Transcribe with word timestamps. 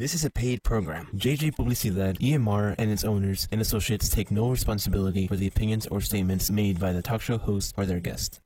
This 0.00 0.14
is 0.14 0.24
a 0.24 0.30
paid 0.30 0.62
program. 0.62 1.08
JJ 1.14 1.56
Publicidad, 1.56 2.16
EMR, 2.20 2.74
and 2.78 2.90
its 2.90 3.04
owners 3.04 3.46
and 3.52 3.60
associates 3.60 4.08
take 4.08 4.30
no 4.30 4.48
responsibility 4.48 5.26
for 5.26 5.36
the 5.36 5.46
opinions 5.46 5.86
or 5.88 6.00
statements 6.00 6.50
made 6.50 6.80
by 6.80 6.94
the 6.94 7.02
talk 7.02 7.20
show 7.20 7.36
host 7.36 7.74
or 7.76 7.84
their 7.84 8.00
guest. 8.00 8.40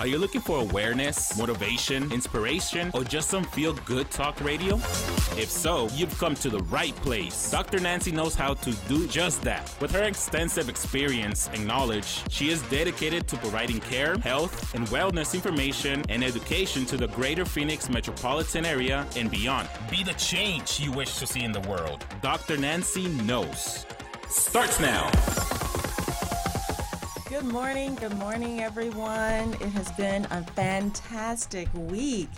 Are 0.00 0.06
you 0.06 0.16
looking 0.16 0.40
for 0.40 0.58
awareness, 0.60 1.36
motivation, 1.36 2.10
inspiration, 2.10 2.90
or 2.94 3.04
just 3.04 3.28
some 3.28 3.44
feel 3.44 3.74
good 3.84 4.10
talk 4.10 4.40
radio? 4.40 4.76
If 5.36 5.50
so, 5.50 5.90
you've 5.92 6.16
come 6.18 6.34
to 6.36 6.48
the 6.48 6.60
right 6.70 6.96
place. 6.96 7.50
Dr. 7.50 7.80
Nancy 7.80 8.10
knows 8.10 8.34
how 8.34 8.54
to 8.54 8.72
do 8.88 9.06
just 9.06 9.42
that. 9.42 9.70
With 9.78 9.90
her 9.90 10.04
extensive 10.04 10.70
experience 10.70 11.50
and 11.52 11.66
knowledge, 11.66 12.22
she 12.30 12.48
is 12.48 12.62
dedicated 12.70 13.28
to 13.28 13.36
providing 13.36 13.78
care, 13.80 14.16
health, 14.16 14.74
and 14.74 14.86
wellness 14.86 15.34
information 15.34 16.02
and 16.08 16.24
education 16.24 16.86
to 16.86 16.96
the 16.96 17.08
greater 17.08 17.44
Phoenix 17.44 17.90
metropolitan 17.90 18.64
area 18.64 19.06
and 19.16 19.30
beyond. 19.30 19.68
Be 19.90 20.02
the 20.02 20.14
change 20.14 20.80
you 20.80 20.92
wish 20.92 21.18
to 21.18 21.26
see 21.26 21.44
in 21.44 21.52
the 21.52 21.60
world. 21.68 22.06
Dr. 22.22 22.56
Nancy 22.56 23.06
knows. 23.08 23.84
Starts 24.30 24.80
now. 24.80 25.69
Good 27.30 27.44
morning, 27.44 27.94
good 27.94 28.18
morning, 28.18 28.60
everyone. 28.60 29.52
It 29.52 29.68
has 29.68 29.92
been 29.92 30.24
a 30.32 30.42
fantastic 30.56 31.68
week. 31.74 32.28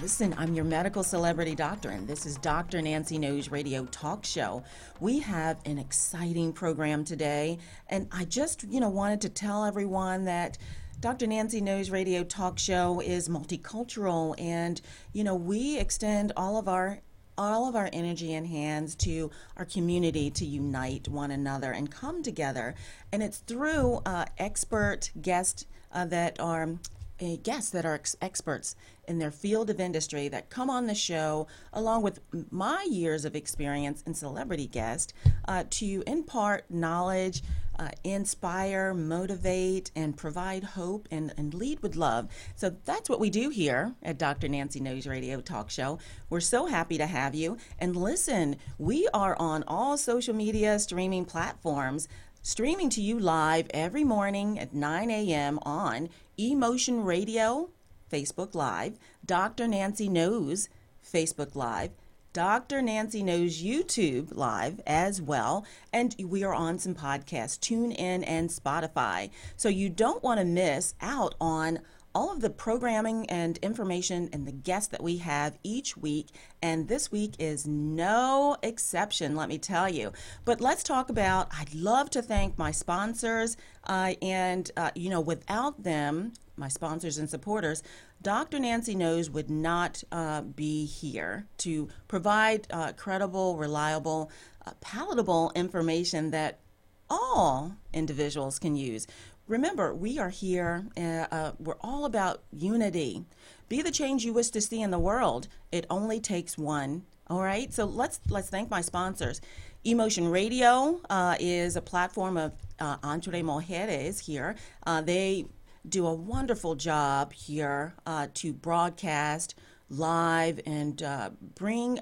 Listen, 0.00 0.36
I'm 0.38 0.54
your 0.54 0.64
medical 0.64 1.02
celebrity 1.02 1.56
doctor, 1.56 1.88
and 1.88 2.06
this 2.06 2.26
is 2.26 2.36
Dr. 2.36 2.80
Nancy 2.80 3.18
Knows 3.18 3.50
Radio 3.50 3.86
Talk 3.86 4.24
Show. 4.24 4.62
We 5.00 5.18
have 5.18 5.58
an 5.66 5.80
exciting 5.80 6.52
program 6.52 7.02
today, 7.04 7.58
and 7.88 8.06
I 8.12 8.24
just, 8.24 8.62
you 8.62 8.78
know, 8.78 8.88
wanted 8.88 9.20
to 9.22 9.30
tell 9.30 9.64
everyone 9.64 10.26
that 10.26 10.58
Dr. 11.00 11.26
Nancy 11.26 11.60
Knows 11.60 11.90
Radio 11.90 12.22
Talk 12.22 12.56
Show 12.56 13.00
is 13.00 13.28
multicultural, 13.28 14.40
and 14.40 14.80
you 15.12 15.24
know, 15.24 15.34
we 15.34 15.76
extend 15.76 16.32
all 16.36 16.56
of 16.56 16.68
our 16.68 17.00
all 17.38 17.68
of 17.68 17.76
our 17.76 17.88
energy 17.92 18.34
and 18.34 18.46
hands 18.46 18.94
to 18.96 19.30
our 19.56 19.64
community 19.64 20.30
to 20.30 20.44
unite 20.44 21.08
one 21.08 21.30
another 21.30 21.72
and 21.72 21.90
come 21.90 22.22
together. 22.22 22.74
And 23.12 23.22
it's 23.22 23.38
through 23.38 24.00
uh, 24.06 24.26
expert 24.38 25.10
guests 25.20 25.66
uh, 25.92 26.04
that 26.06 26.40
are 26.40 26.76
uh, 27.20 27.36
guests 27.42 27.70
that 27.70 27.86
are 27.86 27.94
ex- 27.94 28.16
experts 28.20 28.76
in 29.08 29.18
their 29.18 29.30
field 29.30 29.70
of 29.70 29.80
industry 29.80 30.28
that 30.28 30.50
come 30.50 30.68
on 30.68 30.86
the 30.86 30.94
show, 30.94 31.46
along 31.72 32.02
with 32.02 32.20
my 32.50 32.86
years 32.90 33.24
of 33.24 33.34
experience 33.34 34.02
and 34.04 34.16
celebrity 34.16 34.66
guest, 34.66 35.14
uh, 35.48 35.64
to 35.70 36.02
impart 36.06 36.70
knowledge, 36.70 37.42
uh, 37.78 37.90
inspire, 38.04 38.94
motivate, 38.94 39.90
and 39.94 40.16
provide 40.16 40.64
hope 40.64 41.08
and, 41.10 41.32
and 41.36 41.54
lead 41.54 41.80
with 41.80 41.96
love. 41.96 42.28
So 42.54 42.70
that's 42.84 43.08
what 43.08 43.20
we 43.20 43.30
do 43.30 43.50
here 43.50 43.94
at 44.02 44.18
Dr. 44.18 44.48
Nancy 44.48 44.80
Knows 44.80 45.06
Radio 45.06 45.40
Talk 45.40 45.70
Show. 45.70 45.98
We're 46.30 46.40
so 46.40 46.66
happy 46.66 46.98
to 46.98 47.06
have 47.06 47.34
you. 47.34 47.58
And 47.78 47.96
listen, 47.96 48.56
we 48.78 49.08
are 49.12 49.36
on 49.38 49.64
all 49.66 49.96
social 49.96 50.34
media 50.34 50.78
streaming 50.78 51.24
platforms 51.24 52.08
streaming 52.42 52.88
to 52.90 53.00
you 53.00 53.18
live 53.18 53.66
every 53.70 54.04
morning 54.04 54.58
at 54.58 54.72
9 54.72 55.10
a.m. 55.10 55.58
on 55.62 56.08
Emotion 56.38 57.02
Radio, 57.02 57.70
Facebook 58.10 58.54
Live, 58.54 58.98
Dr. 59.24 59.66
Nancy 59.66 60.08
Knows, 60.08 60.68
Facebook 61.04 61.56
Live, 61.56 61.90
Dr. 62.36 62.82
Nancy 62.82 63.22
Knows 63.22 63.62
YouTube 63.62 64.36
live 64.36 64.82
as 64.86 65.22
well. 65.22 65.64
And 65.90 66.14
we 66.22 66.44
are 66.44 66.52
on 66.52 66.78
some 66.78 66.94
podcasts, 66.94 67.58
TuneIn 67.58 68.24
and 68.26 68.50
Spotify. 68.50 69.30
So 69.56 69.70
you 69.70 69.88
don't 69.88 70.22
want 70.22 70.40
to 70.40 70.44
miss 70.44 70.92
out 71.00 71.34
on 71.40 71.80
all 72.14 72.30
of 72.30 72.42
the 72.42 72.50
programming 72.50 73.24
and 73.30 73.56
information 73.62 74.28
and 74.34 74.46
the 74.46 74.52
guests 74.52 74.88
that 74.88 75.02
we 75.02 75.16
have 75.16 75.56
each 75.62 75.96
week. 75.96 76.28
And 76.60 76.88
this 76.88 77.10
week 77.10 77.36
is 77.38 77.66
no 77.66 78.58
exception, 78.62 79.34
let 79.34 79.48
me 79.48 79.56
tell 79.56 79.88
you. 79.88 80.12
But 80.44 80.60
let's 80.60 80.82
talk 80.82 81.08
about, 81.08 81.48
I'd 81.58 81.74
love 81.74 82.10
to 82.10 82.20
thank 82.20 82.58
my 82.58 82.70
sponsors. 82.70 83.56
Uh, 83.84 84.12
and, 84.20 84.70
uh, 84.76 84.90
you 84.94 85.08
know, 85.08 85.22
without 85.22 85.82
them, 85.82 86.34
my 86.56 86.68
sponsors 86.68 87.18
and 87.18 87.28
supporters, 87.28 87.82
Dr. 88.22 88.58
Nancy 88.58 88.94
Knows 88.94 89.30
would 89.30 89.50
not 89.50 90.02
uh, 90.10 90.42
be 90.42 90.84
here 90.84 91.46
to 91.58 91.88
provide 92.08 92.66
uh, 92.70 92.92
credible, 92.92 93.56
reliable, 93.56 94.30
uh, 94.66 94.72
palatable 94.80 95.52
information 95.54 96.30
that 96.30 96.60
all 97.08 97.76
individuals 97.92 98.58
can 98.58 98.76
use. 98.76 99.06
Remember, 99.46 99.94
we 99.94 100.18
are 100.18 100.30
here, 100.30 100.86
uh, 100.96 101.26
uh, 101.30 101.52
we're 101.60 101.76
all 101.80 102.04
about 102.04 102.42
unity. 102.52 103.24
Be 103.68 103.80
the 103.80 103.92
change 103.92 104.24
you 104.24 104.32
wish 104.32 104.50
to 104.50 104.60
see 104.60 104.82
in 104.82 104.90
the 104.90 104.98
world. 104.98 105.46
It 105.70 105.86
only 105.88 106.18
takes 106.18 106.58
one. 106.58 107.04
All 107.28 107.42
right, 107.42 107.72
so 107.72 107.86
let's 107.86 108.20
let's 108.28 108.48
thank 108.48 108.70
my 108.70 108.80
sponsors. 108.80 109.40
Emotion 109.84 110.28
Radio 110.28 111.00
uh, 111.10 111.36
is 111.38 111.76
a 111.76 111.82
platform 111.82 112.36
of 112.36 112.52
uh, 112.80 112.96
Andre 113.02 113.42
Mujeres 113.42 114.20
here. 114.20 114.56
Uh, 114.84 115.00
they 115.00 115.46
do 115.88 116.06
a 116.06 116.14
wonderful 116.14 116.74
job 116.74 117.32
here 117.32 117.94
uh, 118.06 118.28
to 118.34 118.52
broadcast 118.52 119.54
live 119.88 120.60
and 120.66 121.02
uh, 121.02 121.30
bring 121.54 122.00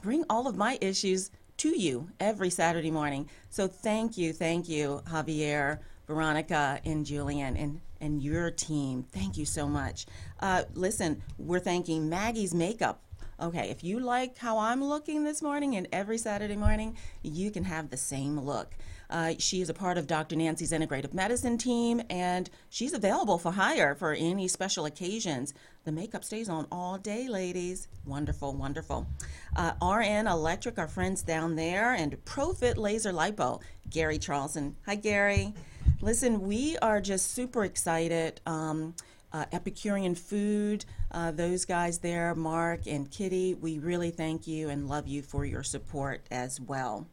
bring 0.00 0.24
all 0.28 0.48
of 0.48 0.56
my 0.56 0.78
issues 0.80 1.30
to 1.58 1.80
you 1.80 2.08
every 2.18 2.50
Saturday 2.50 2.90
morning. 2.90 3.28
So 3.50 3.68
thank 3.68 4.18
you, 4.18 4.32
thank 4.32 4.68
you, 4.68 5.02
Javier, 5.08 5.78
Veronica, 6.08 6.80
and 6.84 7.06
Julian, 7.06 7.56
and 7.56 7.80
and 8.00 8.20
your 8.20 8.50
team. 8.50 9.04
Thank 9.12 9.36
you 9.36 9.44
so 9.44 9.68
much. 9.68 10.06
Uh, 10.40 10.64
listen, 10.74 11.22
we're 11.38 11.60
thanking 11.60 12.08
Maggie's 12.08 12.52
Makeup. 12.52 13.00
Okay, 13.40 13.70
if 13.70 13.82
you 13.82 14.00
like 14.00 14.38
how 14.38 14.58
I'm 14.58 14.84
looking 14.84 15.24
this 15.24 15.42
morning 15.42 15.76
and 15.76 15.88
every 15.92 16.18
Saturday 16.18 16.56
morning, 16.56 16.96
you 17.22 17.50
can 17.50 17.64
have 17.64 17.90
the 17.90 17.96
same 17.96 18.38
look. 18.38 18.74
Uh, 19.12 19.34
she 19.38 19.60
is 19.60 19.68
a 19.68 19.74
part 19.74 19.98
of 19.98 20.06
Dr. 20.06 20.36
Nancy's 20.36 20.72
integrative 20.72 21.12
medicine 21.12 21.58
team, 21.58 22.00
and 22.08 22.48
she's 22.70 22.94
available 22.94 23.36
for 23.36 23.52
hire 23.52 23.94
for 23.94 24.14
any 24.14 24.48
special 24.48 24.86
occasions. 24.86 25.52
The 25.84 25.92
makeup 25.92 26.24
stays 26.24 26.48
on 26.48 26.66
all 26.72 26.96
day, 26.96 27.28
ladies. 27.28 27.88
Wonderful, 28.06 28.54
wonderful. 28.54 29.06
Uh, 29.54 29.72
RN 29.82 30.26
Electric, 30.26 30.78
our 30.78 30.88
friends 30.88 31.22
down 31.22 31.56
there, 31.56 31.92
and 31.92 32.24
Profit 32.24 32.78
Laser 32.78 33.12
Lipo, 33.12 33.60
Gary 33.90 34.18
Charlson. 34.18 34.76
Hi, 34.86 34.94
Gary. 34.94 35.52
Listen, 36.00 36.40
we 36.40 36.78
are 36.78 37.00
just 37.02 37.32
super 37.32 37.64
excited. 37.64 38.40
Um, 38.46 38.94
uh, 39.34 39.44
Epicurean 39.52 40.14
Food, 40.14 40.86
uh, 41.10 41.32
those 41.32 41.66
guys 41.66 41.98
there, 41.98 42.34
Mark 42.34 42.86
and 42.86 43.10
Kitty, 43.10 43.54
we 43.54 43.78
really 43.78 44.10
thank 44.10 44.46
you 44.46 44.70
and 44.70 44.88
love 44.88 45.06
you 45.06 45.22
for 45.22 45.44
your 45.44 45.62
support 45.62 46.22
as 46.30 46.60
well. 46.60 47.06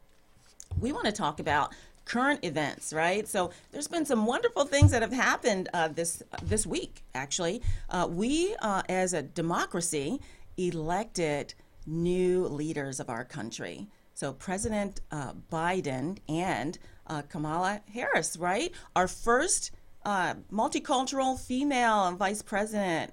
We 0.78 0.92
want 0.92 1.06
to 1.06 1.12
talk 1.12 1.40
about 1.40 1.74
current 2.10 2.44
events, 2.44 2.92
right? 2.92 3.28
So 3.28 3.50
there's 3.70 3.86
been 3.86 4.04
some 4.04 4.26
wonderful 4.26 4.64
things 4.64 4.90
that 4.90 5.00
have 5.00 5.12
happened 5.12 5.68
uh, 5.72 5.88
this 5.88 6.22
this 6.42 6.66
week. 6.66 7.04
Actually, 7.14 7.62
uh, 7.88 8.08
we 8.10 8.56
uh, 8.60 8.82
as 8.88 9.12
a 9.12 9.22
democracy 9.22 10.20
elected 10.56 11.54
new 11.86 12.46
leaders 12.48 12.98
of 12.98 13.08
our 13.08 13.24
country. 13.24 13.86
So 14.14 14.32
President 14.32 15.00
uh, 15.12 15.34
Biden 15.52 16.18
and 16.28 16.78
uh, 17.06 17.22
Kamala 17.22 17.80
Harris, 17.94 18.36
right? 18.36 18.72
Our 18.96 19.06
first 19.06 19.70
uh, 20.04 20.34
multicultural 20.52 21.38
female 21.38 22.10
vice 22.16 22.42
president. 22.42 23.12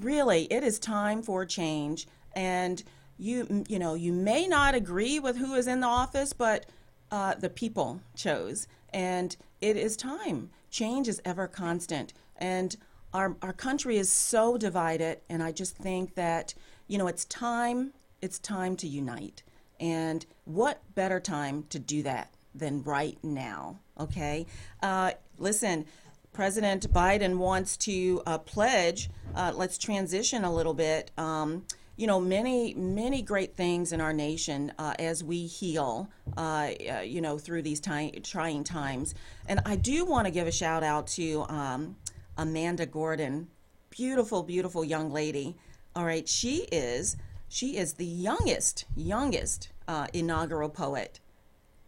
Really, 0.00 0.44
it 0.44 0.64
is 0.64 0.78
time 0.78 1.22
for 1.22 1.44
change. 1.44 2.08
And 2.34 2.82
you, 3.18 3.64
you 3.68 3.78
know, 3.78 3.94
you 3.94 4.12
may 4.12 4.46
not 4.46 4.74
agree 4.74 5.20
with 5.20 5.36
who 5.36 5.54
is 5.54 5.66
in 5.66 5.80
the 5.80 5.86
office, 5.86 6.32
but 6.32 6.66
uh, 7.10 7.34
the 7.34 7.50
people 7.50 8.00
chose. 8.14 8.66
And 8.92 9.36
it 9.60 9.76
is 9.76 9.96
time. 9.96 10.50
Change 10.70 11.08
is 11.08 11.20
ever 11.24 11.48
constant. 11.48 12.12
And 12.36 12.76
our, 13.12 13.36
our 13.42 13.52
country 13.52 13.96
is 13.96 14.10
so 14.10 14.56
divided. 14.56 15.20
And 15.28 15.42
I 15.42 15.52
just 15.52 15.76
think 15.76 16.14
that, 16.14 16.54
you 16.88 16.98
know, 16.98 17.06
it's 17.06 17.24
time, 17.24 17.92
it's 18.20 18.38
time 18.38 18.76
to 18.76 18.88
unite. 18.88 19.42
And 19.80 20.24
what 20.44 20.82
better 20.94 21.20
time 21.20 21.64
to 21.70 21.78
do 21.78 22.02
that 22.02 22.32
than 22.54 22.82
right 22.82 23.18
now? 23.22 23.78
Okay? 23.98 24.46
Uh, 24.82 25.12
listen, 25.38 25.86
President 26.32 26.92
Biden 26.92 27.38
wants 27.38 27.76
to 27.78 28.22
uh, 28.26 28.38
pledge, 28.38 29.08
uh, 29.34 29.52
let's 29.54 29.78
transition 29.78 30.44
a 30.44 30.52
little 30.52 30.74
bit. 30.74 31.12
Um, 31.16 31.64
you 31.96 32.06
know, 32.06 32.20
many, 32.20 32.74
many 32.74 33.22
great 33.22 33.54
things 33.54 33.92
in 33.92 34.00
our 34.00 34.12
nation 34.12 34.72
uh, 34.78 34.94
as 34.98 35.22
we 35.22 35.46
heal, 35.46 36.08
uh, 36.36 36.70
uh, 36.90 37.00
you 37.00 37.20
know, 37.20 37.38
through 37.38 37.62
these 37.62 37.80
ty- 37.80 38.12
trying 38.22 38.64
times. 38.64 39.14
And 39.46 39.60
I 39.64 39.76
do 39.76 40.04
want 40.04 40.26
to 40.26 40.32
give 40.32 40.46
a 40.46 40.52
shout 40.52 40.82
out 40.82 41.06
to 41.08 41.44
um, 41.48 41.96
Amanda 42.36 42.86
Gorman, 42.86 43.48
beautiful, 43.90 44.42
beautiful 44.42 44.84
young 44.84 45.12
lady. 45.12 45.56
All 45.94 46.04
right, 46.04 46.28
she 46.28 46.66
is 46.72 47.16
she 47.48 47.76
is 47.76 47.92
the 47.92 48.04
youngest, 48.04 48.84
youngest 48.96 49.68
uh, 49.86 50.08
inaugural 50.12 50.68
poet 50.68 51.20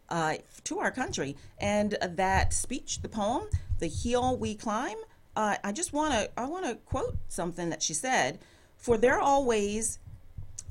uh, 0.08 0.36
to 0.62 0.78
our 0.78 0.92
country. 0.92 1.36
And 1.58 1.96
that 2.00 2.52
speech, 2.52 3.02
the 3.02 3.08
poem, 3.08 3.48
"The 3.80 3.88
Hill 3.88 4.36
We 4.36 4.54
Climb," 4.54 4.98
uh, 5.34 5.56
I 5.64 5.72
just 5.72 5.92
want 5.92 6.14
to 6.14 6.30
I 6.36 6.44
want 6.46 6.66
to 6.66 6.76
quote 6.76 7.16
something 7.28 7.70
that 7.70 7.82
she 7.82 7.94
said. 7.94 8.38
For 8.86 8.96
there 8.96 9.18
always 9.18 9.98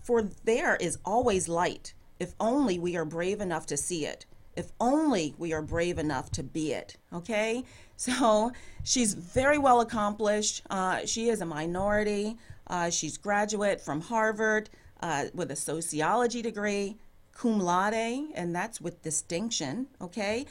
For 0.01 0.21
there 0.21 0.77
is 0.77 0.97
always 1.03 1.49
light, 1.49 1.93
if 2.17 2.33
only 2.39 2.79
we 2.79 2.95
are 2.95 3.03
brave 3.03 3.41
enough 3.41 3.65
to 3.65 3.75
see 3.75 4.05
it. 4.05 4.25
If 4.55 4.71
only 4.79 5.35
we 5.37 5.51
are 5.51 5.61
brave 5.61 5.97
enough 5.99 6.31
to 6.31 6.41
be 6.43 6.71
it. 6.71 6.95
Okay? 7.11 7.65
So 7.97 8.51
she's 8.83 9.13
very 9.13 9.57
well 9.57 9.81
accomplished. 9.81 10.61
Uh, 10.69 11.05
she 11.05 11.29
is 11.29 11.41
a 11.41 11.45
minority. 11.45 12.37
Uh, 12.67 12.89
she's 12.89 13.17
graduate 13.17 13.79
from 13.81 13.99
Harvard 14.01 14.69
uh, 15.01 15.25
with 15.33 15.49
a 15.51 15.55
sociology 15.55 16.41
degree, 16.41 16.97
cum 17.33 17.59
laude, 17.59 18.33
and 18.33 18.55
that's 18.55 18.79
with 18.81 19.01
distinction. 19.01 19.87
Okay? 20.01 20.45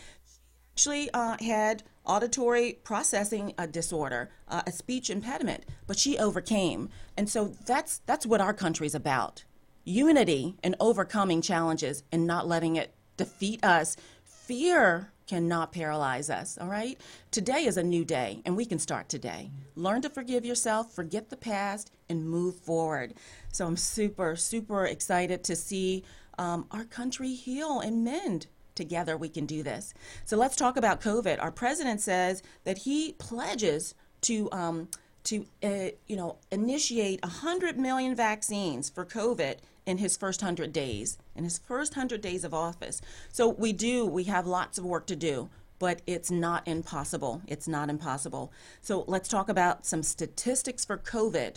She 0.74 1.08
uh, 1.14 1.36
had 1.40 1.84
auditory 2.04 2.74
processing 2.84 3.54
a 3.56 3.66
disorder, 3.66 4.30
uh, 4.48 4.62
a 4.66 4.72
speech 4.72 5.08
impediment, 5.08 5.64
but 5.86 5.98
she 5.98 6.18
overcame. 6.18 6.88
And 7.16 7.28
so 7.28 7.54
that's 7.66 7.98
that's 8.06 8.26
what 8.26 8.40
our 8.40 8.52
country's 8.52 8.94
about. 8.94 9.44
Unity 9.84 10.56
and 10.62 10.74
overcoming 10.80 11.42
challenges 11.42 12.02
and 12.10 12.26
not 12.26 12.48
letting 12.48 12.76
it 12.76 12.94
defeat 13.16 13.64
us. 13.64 13.96
Fear 14.24 15.12
cannot 15.26 15.72
paralyze 15.72 16.28
us, 16.28 16.58
all 16.58 16.68
right? 16.68 17.00
Today 17.30 17.64
is 17.64 17.76
a 17.78 17.82
new 17.82 18.04
day 18.04 18.42
and 18.44 18.56
we 18.56 18.66
can 18.66 18.78
start 18.78 19.08
today. 19.08 19.50
Learn 19.74 20.02
to 20.02 20.10
forgive 20.10 20.44
yourself, 20.44 20.92
forget 20.92 21.30
the 21.30 21.36
past 21.36 21.90
and 22.08 22.28
move 22.28 22.56
forward. 22.56 23.14
So 23.52 23.66
I'm 23.66 23.76
super 23.76 24.36
super 24.36 24.84
excited 24.86 25.44
to 25.44 25.56
see 25.56 26.04
um, 26.36 26.66
our 26.70 26.84
country 26.84 27.32
heal 27.34 27.80
and 27.80 28.04
mend 28.04 28.48
together 28.74 29.16
we 29.16 29.28
can 29.28 29.46
do 29.46 29.62
this. 29.62 29.94
So 30.24 30.36
let's 30.36 30.56
talk 30.56 30.76
about 30.76 31.00
COVID. 31.00 31.42
Our 31.42 31.50
president 31.50 32.00
says 32.00 32.42
that 32.64 32.78
he 32.78 33.12
pledges 33.12 33.94
to 34.22 34.48
um, 34.52 34.88
to 35.24 35.46
uh, 35.62 35.90
you 36.06 36.16
know 36.16 36.36
initiate 36.50 37.22
100 37.22 37.78
million 37.78 38.14
vaccines 38.14 38.90
for 38.90 39.04
COVID 39.04 39.58
in 39.86 39.98
his 39.98 40.16
first 40.16 40.42
100 40.42 40.72
days, 40.72 41.18
in 41.34 41.44
his 41.44 41.58
first 41.58 41.96
100 41.96 42.20
days 42.20 42.44
of 42.44 42.54
office. 42.54 43.00
So 43.30 43.48
we 43.48 43.72
do, 43.72 44.06
we 44.06 44.24
have 44.24 44.46
lots 44.46 44.78
of 44.78 44.84
work 44.84 45.06
to 45.08 45.16
do, 45.16 45.50
but 45.78 46.00
it's 46.06 46.30
not 46.30 46.66
impossible. 46.66 47.42
It's 47.46 47.68
not 47.68 47.90
impossible. 47.90 48.52
So 48.80 49.04
let's 49.06 49.28
talk 49.28 49.48
about 49.48 49.84
some 49.84 50.02
statistics 50.02 50.84
for 50.84 50.96
COVID. 50.96 51.56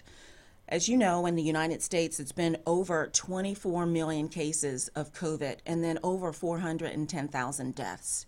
As 0.70 0.90
you 0.90 0.98
know, 0.98 1.26
in 1.26 1.36
the 1.36 1.44
United 1.44 1.82
States, 1.82 2.20
it's 2.20 2.34
been 2.34 2.58
over 2.66 3.08
24 3.08 3.86
million 3.86 4.28
cases 4.28 4.90
of 4.90 5.14
COVID 5.14 5.60
and 5.66 5.82
then 5.82 5.98
over 6.04 6.34
410,000 6.34 7.74
deaths. 7.74 8.26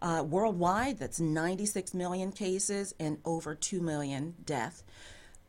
Uh, 0.00 0.22
worldwide, 0.28 0.98
that's 0.98 1.18
96 1.18 1.94
million 1.94 2.30
cases 2.30 2.94
and 3.00 3.16
over 3.24 3.54
2 3.54 3.80
million 3.80 4.34
deaths. 4.44 4.84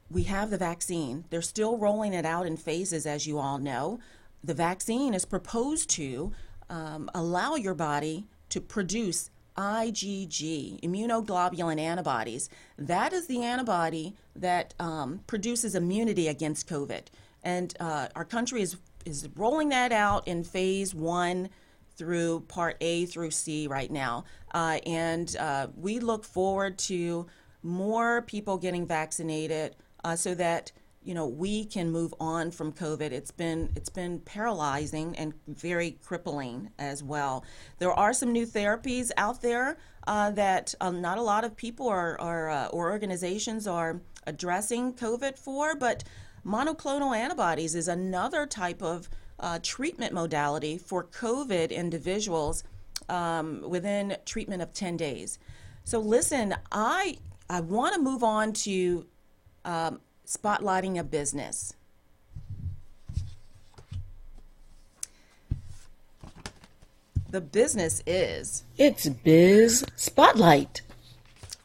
We 0.09 0.23
have 0.23 0.49
the 0.49 0.57
vaccine. 0.57 1.25
They're 1.29 1.41
still 1.41 1.77
rolling 1.77 2.13
it 2.13 2.25
out 2.25 2.47
in 2.47 2.55
phases, 2.55 3.05
as 3.05 3.27
you 3.27 3.37
all 3.37 3.57
know. 3.57 3.99
The 4.41 4.53
vaccine 4.53 5.13
is 5.13 5.25
proposed 5.25 5.89
to 5.91 6.31
um, 6.69 7.11
allow 7.13 7.55
your 7.55 7.73
body 7.73 8.27
to 8.47 8.61
produce 8.61 9.29
IgG, 9.59 10.79
immunoglobulin 10.81 11.79
antibodies. 11.79 12.49
That 12.77 13.11
is 13.11 13.27
the 13.27 13.43
antibody 13.43 14.15
that 14.35 14.73
um, 14.79 15.19
produces 15.27 15.75
immunity 15.75 16.29
against 16.29 16.69
COVID. 16.69 17.03
And 17.43 17.75
uh, 17.79 18.07
our 18.15 18.23
country 18.23 18.61
is, 18.61 18.77
is 19.05 19.27
rolling 19.35 19.69
that 19.69 19.91
out 19.91 20.27
in 20.27 20.45
phase 20.45 20.95
one 20.95 21.49
through 21.97 22.39
part 22.47 22.77
A 22.79 23.05
through 23.05 23.31
C 23.31 23.67
right 23.67 23.91
now. 23.91 24.23
Uh, 24.53 24.79
and 24.85 25.35
uh, 25.35 25.67
we 25.75 25.99
look 25.99 26.23
forward 26.23 26.77
to 26.79 27.27
more 27.61 28.21
people 28.21 28.57
getting 28.57 28.87
vaccinated 28.87 29.75
uh, 30.05 30.15
so 30.15 30.33
that 30.35 30.71
you 31.03 31.13
know 31.13 31.25
we 31.25 31.65
can 31.65 31.91
move 31.91 32.13
on 32.19 32.51
from 32.51 32.71
covid. 32.73 33.11
It's 33.11 33.31
been 33.31 33.71
it's 33.75 33.89
been 33.89 34.19
paralyzing 34.19 35.15
and 35.15 35.33
very 35.47 35.91
crippling 36.03 36.71
as 36.77 37.01
well. 37.01 37.45
There 37.77 37.91
are 37.91 38.13
some 38.13 38.31
new 38.31 38.45
therapies 38.45 39.11
out 39.17 39.41
there 39.41 39.77
uh, 40.07 40.31
that 40.31 40.73
um, 40.81 41.01
not 41.01 41.17
a 41.17 41.21
lot 41.21 41.43
of 41.43 41.55
people 41.55 41.87
are, 41.87 42.19
are 42.19 42.49
uh, 42.49 42.67
or 42.67 42.91
organizations 42.91 43.67
are 43.67 44.01
addressing 44.27 44.93
covid 44.93 45.37
for 45.37 45.75
but 45.75 46.03
monoclonal 46.45 47.15
antibodies 47.15 47.75
is 47.75 47.87
another 47.87 48.45
type 48.45 48.81
of 48.81 49.09
uh, 49.39 49.57
treatment 49.63 50.13
modality 50.13 50.77
for 50.77 51.03
covid 51.03 51.71
individuals 51.71 52.63
um, 53.07 53.63
within 53.67 54.17
treatment 54.25 54.61
of 54.61 54.73
10 54.73 54.97
days. 54.97 55.39
So 55.85 55.99
listen 55.99 56.55
i 56.71 57.17
i 57.49 57.61
want 57.61 57.95
to 57.95 58.01
move 58.01 58.23
on 58.23 58.53
to 58.53 59.07
um, 59.65 59.99
spotlighting 60.29 60.99
a 60.99 61.03
business. 61.03 61.73
The 67.31 67.41
business 67.41 68.03
is 68.05 68.63
It's 68.77 69.09
Biz 69.09 69.85
Spotlight. 69.95 70.81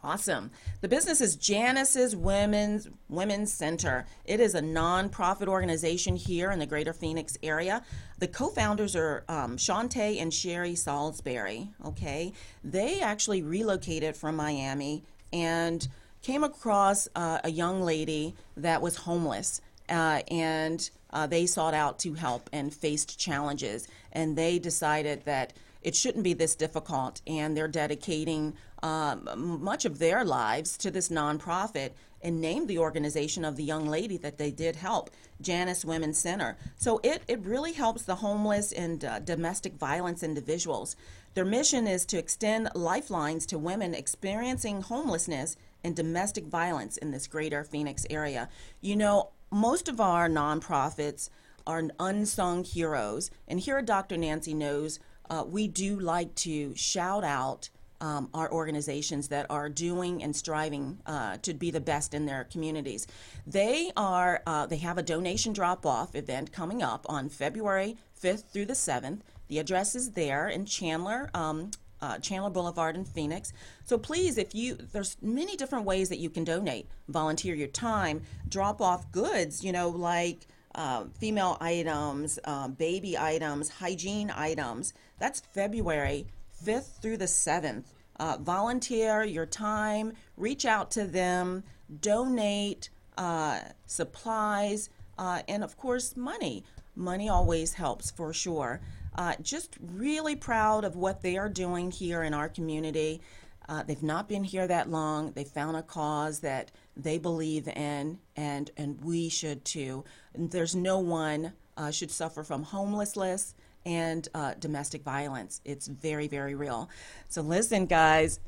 Awesome. 0.03 0.51
The 0.81 0.89
business 0.89 1.21
is 1.23 1.37
Janice's 1.37 2.15
Women's 2.15 2.89
Women's 3.09 3.53
Center. 3.53 4.07
It 4.25 4.41
is 4.41 4.55
a 4.55 4.61
nonprofit 4.61 5.47
organization 5.47 6.17
here 6.17 6.51
in 6.51 6.59
the 6.59 6.67
Greater 6.67 6.93
Phoenix 6.93 7.39
area. 7.43 7.83
The 8.19 8.29
co-founders 8.29 8.95
are 8.97 9.25
um, 9.29 9.57
Shantae 9.57 10.21
and 10.21 10.33
Sherry 10.33 10.75
Salisbury. 10.75 11.71
Okay, 11.87 12.33
they 12.63 13.01
actually 13.01 13.43
relocated 13.43 14.17
from 14.17 14.37
Miami 14.37 15.03
and 15.33 15.87
came 16.25 16.43
across 16.43 17.07
uh, 17.15 17.39
a 17.45 17.51
young 17.51 17.83
lady 17.83 18.35
that 18.57 18.81
was 18.81 18.97
homeless, 18.97 19.61
uh, 19.91 20.23
and 20.29 20.91
uh, 21.11 21.27
they 21.27 21.45
sought 21.47 21.75
out 21.75 21.99
to 21.99 22.15
help 22.15 22.49
and 22.53 22.73
faced 22.75 23.19
challenges. 23.19 23.87
And 24.11 24.37
they 24.37 24.59
decided 24.59 25.27
that 25.27 25.53
it 25.83 25.95
shouldn't 25.95 26.25
be 26.25 26.33
this 26.33 26.55
difficult, 26.55 27.21
and 27.27 27.55
they're 27.55 27.69
dedicating 27.69 28.55
um, 28.83 29.29
much 29.63 29.85
of 29.85 29.99
their 29.99 30.25
lives 30.25 30.79
to 30.79 30.91
this 30.91 31.11
nonprofit 31.11 31.91
and 32.23 32.41
named 32.41 32.69
the 32.69 32.79
organization 32.79 33.45
of 33.45 33.57
the 33.57 33.63
young 33.63 33.87
lady 33.87 34.17
that 34.17 34.39
they 34.39 34.51
did 34.51 34.77
help, 34.77 35.11
Janice 35.43 35.85
Women's 35.85 36.17
Center. 36.17 36.57
So 36.79 37.01
it, 37.05 37.23
it 37.29 37.41
really 37.45 37.73
helps 37.73 38.03
the 38.03 38.15
homeless 38.15 38.73
and 38.73 39.05
uh, 39.05 39.19
domestic 39.19 39.75
violence 39.75 40.23
individuals. 40.23 40.97
Their 41.35 41.45
mission 41.45 41.87
is 41.87 42.07
to 42.07 42.19
extend 42.19 42.71
lifelines 42.75 43.45
to 43.47 43.59
women 43.59 43.93
experiencing 43.95 44.81
homelessness 44.81 45.57
and 45.85 45.95
domestic 45.95 46.47
violence 46.47 46.97
in 46.97 47.11
this 47.11 47.27
greater 47.27 47.63
Phoenix 47.63 48.07
area. 48.11 48.49
You 48.81 48.97
know, 48.97 49.31
most 49.51 49.89
of 49.89 50.01
our 50.01 50.29
nonprofits 50.29 51.29
are 51.67 51.83
unsung 52.01 52.65
heroes, 52.65 53.31
and 53.47 53.61
here 53.61 53.79
at 53.79 53.87
Dr. 53.87 54.17
Nancy 54.17 54.55
Knows, 54.55 54.99
uh, 55.31 55.45
we 55.47 55.69
do 55.69 55.99
like 55.99 56.35
to 56.37 56.75
shout 56.75 57.25
out 57.25 57.71
um, 58.01 58.29
our 58.35 58.51
organizations 58.53 59.29
that 59.29 59.47
are 59.49 59.69
doing 59.69 60.23
and 60.23 60.37
striving 60.37 60.99
uh, 61.07 61.39
to 61.39 61.55
be 61.55 61.71
the 61.71 61.81
best 61.81 62.13
in 62.13 62.27
their 62.27 62.45
communities. 62.45 63.07
They 63.47 63.93
are 63.97 64.43
uh, 64.47 64.67
they 64.67 64.77
have 64.79 64.99
a 64.99 65.03
donation 65.03 65.53
drop 65.53 65.87
off 65.87 66.15
event 66.15 66.53
coming 66.53 66.83
up 66.83 67.07
on 67.09 67.29
February 67.29 67.97
5th 68.23 68.45
through 68.53 68.67
the 68.67 68.75
7th. 68.75 69.21
The 69.49 69.59
address 69.59 69.95
is 69.95 70.13
there 70.13 70.49
in 70.49 70.67
Chandler. 70.67 71.31
Um, 71.33 71.71
uh, 72.05 72.19
Chandler 72.19 72.51
Boulevard 72.51 72.97
in 72.97 73.05
Phoenix. 73.05 73.53
So 73.85 73.97
please, 73.97 74.37
if 74.37 74.55
you, 74.55 74.77
there's 74.93 75.17
many 75.23 75.57
different 75.57 75.87
ways 75.87 76.11
that 76.11 76.19
you 76.19 76.29
can 76.29 76.45
donate. 76.45 76.87
Volunteer 77.09 77.55
your 77.55 77.69
time, 77.69 78.23
drop 78.49 78.83
off 78.83 79.11
goods, 79.11 79.65
you 79.65 79.73
know, 79.73 79.89
like 79.89 80.47
uh, 80.75 81.05
female 81.19 81.57
items, 81.61 82.39
uh, 82.45 82.69
baby 82.69 83.17
items, 83.17 83.71
hygiene 83.71 84.31
items. 84.37 84.93
That's 85.19 85.41
February 85.41 86.27
5th 86.63 87.01
through 87.01 87.17
the 87.17 87.25
7th. 87.25 87.85
Uh, 88.21 88.37
volunteer 88.39 89.25
your 89.25 89.47
time, 89.47 90.13
reach 90.37 90.67
out 90.67 90.91
to 90.93 91.07
them, 91.07 91.65
donate 92.01 92.91
uh, 93.17 93.61
supplies, 93.87 94.91
uh, 95.19 95.41
and 95.49 95.65
of 95.65 95.77
course, 95.79 96.17
money. 96.17 96.65
Money 96.95 97.29
always 97.29 97.75
helps 97.75 98.11
for 98.11 98.33
sure. 98.33 98.81
Uh, 99.15 99.35
just 99.41 99.77
really 99.81 100.35
proud 100.35 100.85
of 100.85 100.97
what 100.97 101.23
they 101.23 101.37
are 101.37 101.49
doing 101.49 101.91
here 101.91 102.23
in 102.23 102.35
our 102.35 102.49
community. 102.49 103.21
Uh, 103.69 103.83
they've 103.83 104.03
not 104.03 104.29
been 104.29 104.45
here 104.45 104.67
that 104.67 104.91
long. 104.91 105.33
They 105.33 105.45
found 105.45 105.77
a 105.77 105.83
cause 105.83 106.41
that 106.41 106.71
they 106.97 107.19
believe 107.19 107.67
in, 107.69 108.19
and 108.37 108.71
and 108.77 109.01
we 109.03 109.29
should 109.29 109.65
too. 109.65 110.05
And 110.35 110.51
there's 110.51 110.75
no 110.75 110.99
one 110.99 111.53
uh, 111.77 111.91
should 111.91 112.11
suffer 112.11 112.43
from 112.43 112.63
homelessness 112.63 113.55
and 113.87 114.29
uh, 114.35 114.55
domestic 114.59 115.03
violence. 115.03 115.61
It's 115.65 115.87
very 115.87 116.29
very 116.29 116.55
real. 116.55 116.91
So 117.29 117.41
listen, 117.43 117.87
guys. 117.87 118.41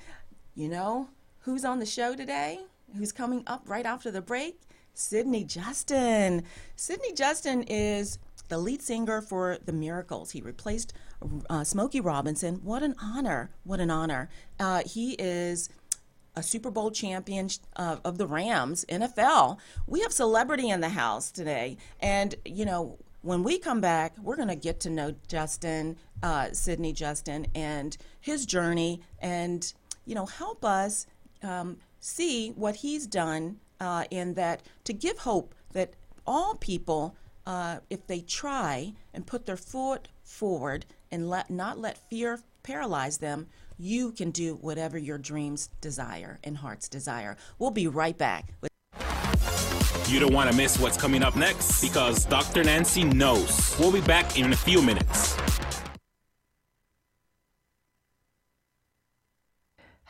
You 0.55 0.69
know 0.69 1.11
who's 1.41 1.65
on 1.65 1.79
the 1.79 1.87
show 1.87 2.15
today? 2.15 2.61
Who's 2.97 3.13
coming 3.13 3.43
up 3.47 3.63
right 3.67 3.87
after 3.87 4.11
the 4.11 4.23
break? 4.23 4.61
Sydney 4.95 5.45
Justin. 5.45 6.45
Sydney 6.75 7.13
Justin 7.13 7.63
is 7.65 8.19
the 8.49 8.59
lead 8.59 8.83
singer 8.83 9.21
for 9.21 9.59
The 9.65 9.73
Miracles. 9.73 10.31
He 10.33 10.41
replaced 10.41 10.93
uh, 11.51 11.65
Smokey 11.65 12.01
Robinson. 12.01 12.57
What 12.63 12.83
an 12.83 12.95
honor! 13.03 13.51
What 13.65 13.81
an 13.81 13.91
honor! 13.91 14.29
Uh, 14.61 14.83
he 14.87 15.13
is 15.15 15.69
a 16.35 16.43
Super 16.43 16.71
Bowl 16.71 16.91
champion 16.91 17.49
uh, 17.77 17.97
of 18.05 18.19
the 18.19 18.27
Rams, 18.27 18.85
NFL. 18.89 19.59
We 19.87 20.01
have 20.01 20.13
celebrity 20.13 20.69
in 20.69 20.81
the 20.81 20.91
house 20.91 21.31
today, 21.31 21.79
and 22.01 22.35
you 22.45 22.65
know 22.65 22.99
When 23.23 23.43
we 23.43 23.59
come 23.59 23.81
back, 23.81 24.17
we're 24.23 24.37
going 24.37 24.49
to 24.49 24.55
get 24.55 24.79
to 24.81 24.91
know 24.91 25.13
Justin, 25.27 25.97
uh, 26.23 26.53
Sydney 26.53 26.93
Justin, 26.93 27.49
and 27.57 27.97
his 28.21 28.47
journey, 28.47 29.01
and 29.19 29.73
you 30.05 30.15
know, 30.15 30.27
help 30.27 30.65
us 30.65 31.09
um, 31.43 31.79
see 31.99 32.51
what 32.51 32.77
he's 32.77 33.07
done 33.09 33.57
uh, 33.81 34.05
in 34.11 34.35
that 34.35 34.63
to 34.85 34.93
give 34.93 35.19
hope 35.19 35.55
that 35.73 35.95
all 36.25 36.55
people, 36.55 37.17
uh, 37.47 37.79
if 37.89 38.07
they 38.07 38.21
try 38.21 38.93
and 39.15 39.27
put 39.27 39.47
their 39.47 39.57
foot 39.57 40.09
forward 40.23 40.85
and 41.11 41.31
let 41.31 41.51
not 41.51 41.79
let 41.79 41.99
fear 42.11 42.41
paralyze 42.63 43.19
them, 43.19 43.47
you 43.79 44.13
can 44.13 44.31
do 44.31 44.55
whatever 44.57 44.99
your 44.99 45.19
dreams 45.19 45.69
desire 45.81 46.39
and 46.43 46.57
hearts 46.57 46.89
desire. 46.89 47.37
We'll 47.59 47.71
be 47.71 47.87
right 47.87 48.17
back. 48.17 48.53
You 50.09 50.21
don't 50.21 50.33
want 50.33 50.51
to 50.51 50.57
miss 50.57 50.79
what's 50.79 50.97
coming 50.97 51.23
up 51.23 51.37
next 51.37 51.81
because 51.81 52.25
Dr. 52.25 52.65
Nancy 52.65 53.05
knows. 53.05 53.77
We'll 53.79 53.93
be 53.93 54.01
back 54.01 54.39
in 54.39 54.53
a 54.53 54.57
few 54.57 54.81
minutes. 54.81 55.37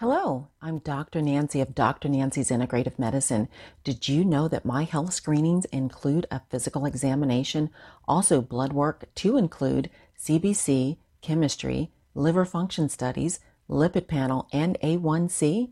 Hello, 0.00 0.48
I'm 0.60 0.80
Dr. 0.80 1.22
Nancy 1.22 1.62
of 1.62 1.74
Dr. 1.74 2.10
Nancy's 2.10 2.50
Integrative 2.50 2.98
Medicine. 2.98 3.48
Did 3.82 4.10
you 4.10 4.26
know 4.26 4.46
that 4.46 4.66
my 4.66 4.82
health 4.82 5.14
screenings 5.14 5.64
include 5.72 6.26
a 6.30 6.42
physical 6.50 6.84
examination, 6.84 7.70
also 8.06 8.42
blood 8.42 8.74
work 8.74 9.06
to 9.14 9.38
include 9.38 9.88
CBC, 10.20 10.98
chemistry, 11.22 11.92
liver 12.14 12.44
function 12.44 12.90
studies, 12.90 13.40
lipid 13.70 14.06
panel, 14.06 14.48
and 14.52 14.76
A1C? 14.82 15.70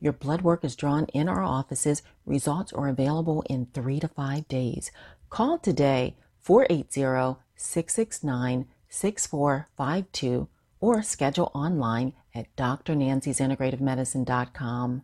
Your 0.00 0.14
blood 0.14 0.40
work 0.40 0.64
is 0.64 0.74
drawn 0.74 1.04
in 1.12 1.28
our 1.28 1.42
offices. 1.42 2.00
Results 2.24 2.72
are 2.72 2.88
available 2.88 3.44
in 3.50 3.66
three 3.74 4.00
to 4.00 4.08
five 4.08 4.48
days. 4.48 4.90
Call 5.28 5.58
today 5.58 6.16
480 6.40 7.42
669 7.56 8.68
6452 8.88 10.48
or 10.86 11.02
schedule 11.02 11.50
online 11.52 12.14
at 12.32 12.46
drnancy'sintegrativemedicine.com. 12.56 15.02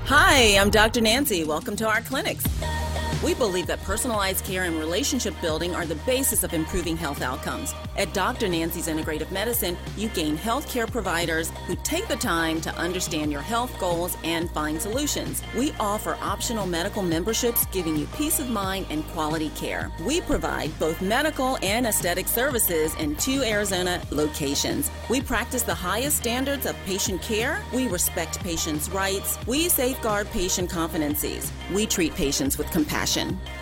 Hi, 0.00 0.58
I'm 0.58 0.70
Dr. 0.70 1.00
Nancy. 1.00 1.44
Welcome 1.44 1.76
to 1.76 1.88
our 1.88 2.02
clinics. 2.02 2.44
We 3.20 3.34
believe 3.34 3.66
that 3.66 3.82
personalized 3.82 4.44
care 4.44 4.62
and 4.62 4.78
relationship 4.78 5.34
building 5.40 5.74
are 5.74 5.84
the 5.84 5.96
basis 5.96 6.44
of 6.44 6.54
improving 6.54 6.96
health 6.96 7.20
outcomes. 7.20 7.74
At 7.96 8.14
Dr. 8.14 8.46
Nancy's 8.46 8.86
Integrative 8.86 9.32
Medicine, 9.32 9.76
you 9.96 10.08
gain 10.10 10.38
healthcare 10.38 10.88
providers 10.88 11.50
who 11.66 11.74
take 11.82 12.06
the 12.06 12.14
time 12.16 12.60
to 12.60 12.72
understand 12.76 13.32
your 13.32 13.40
health 13.40 13.76
goals 13.80 14.16
and 14.22 14.48
find 14.52 14.80
solutions. 14.80 15.42
We 15.56 15.72
offer 15.80 16.16
optional 16.20 16.64
medical 16.64 17.02
memberships 17.02 17.66
giving 17.66 17.96
you 17.96 18.06
peace 18.16 18.38
of 18.38 18.50
mind 18.50 18.86
and 18.88 19.04
quality 19.08 19.48
care. 19.50 19.90
We 20.06 20.20
provide 20.20 20.78
both 20.78 21.02
medical 21.02 21.58
and 21.60 21.88
aesthetic 21.88 22.28
services 22.28 22.94
in 23.00 23.16
two 23.16 23.42
Arizona 23.42 24.00
locations. 24.12 24.92
We 25.10 25.20
practice 25.20 25.62
the 25.62 25.74
highest 25.74 26.18
standards 26.18 26.66
of 26.66 26.76
patient 26.86 27.20
care. 27.20 27.64
We 27.74 27.88
respect 27.88 28.38
patients' 28.44 28.88
rights. 28.90 29.44
We 29.48 29.68
safeguard 29.68 30.30
patient 30.30 30.70
confidences. 30.70 31.50
We 31.72 31.84
treat 31.84 32.14
patients 32.14 32.58
with 32.58 32.70
compassion. 32.70 33.07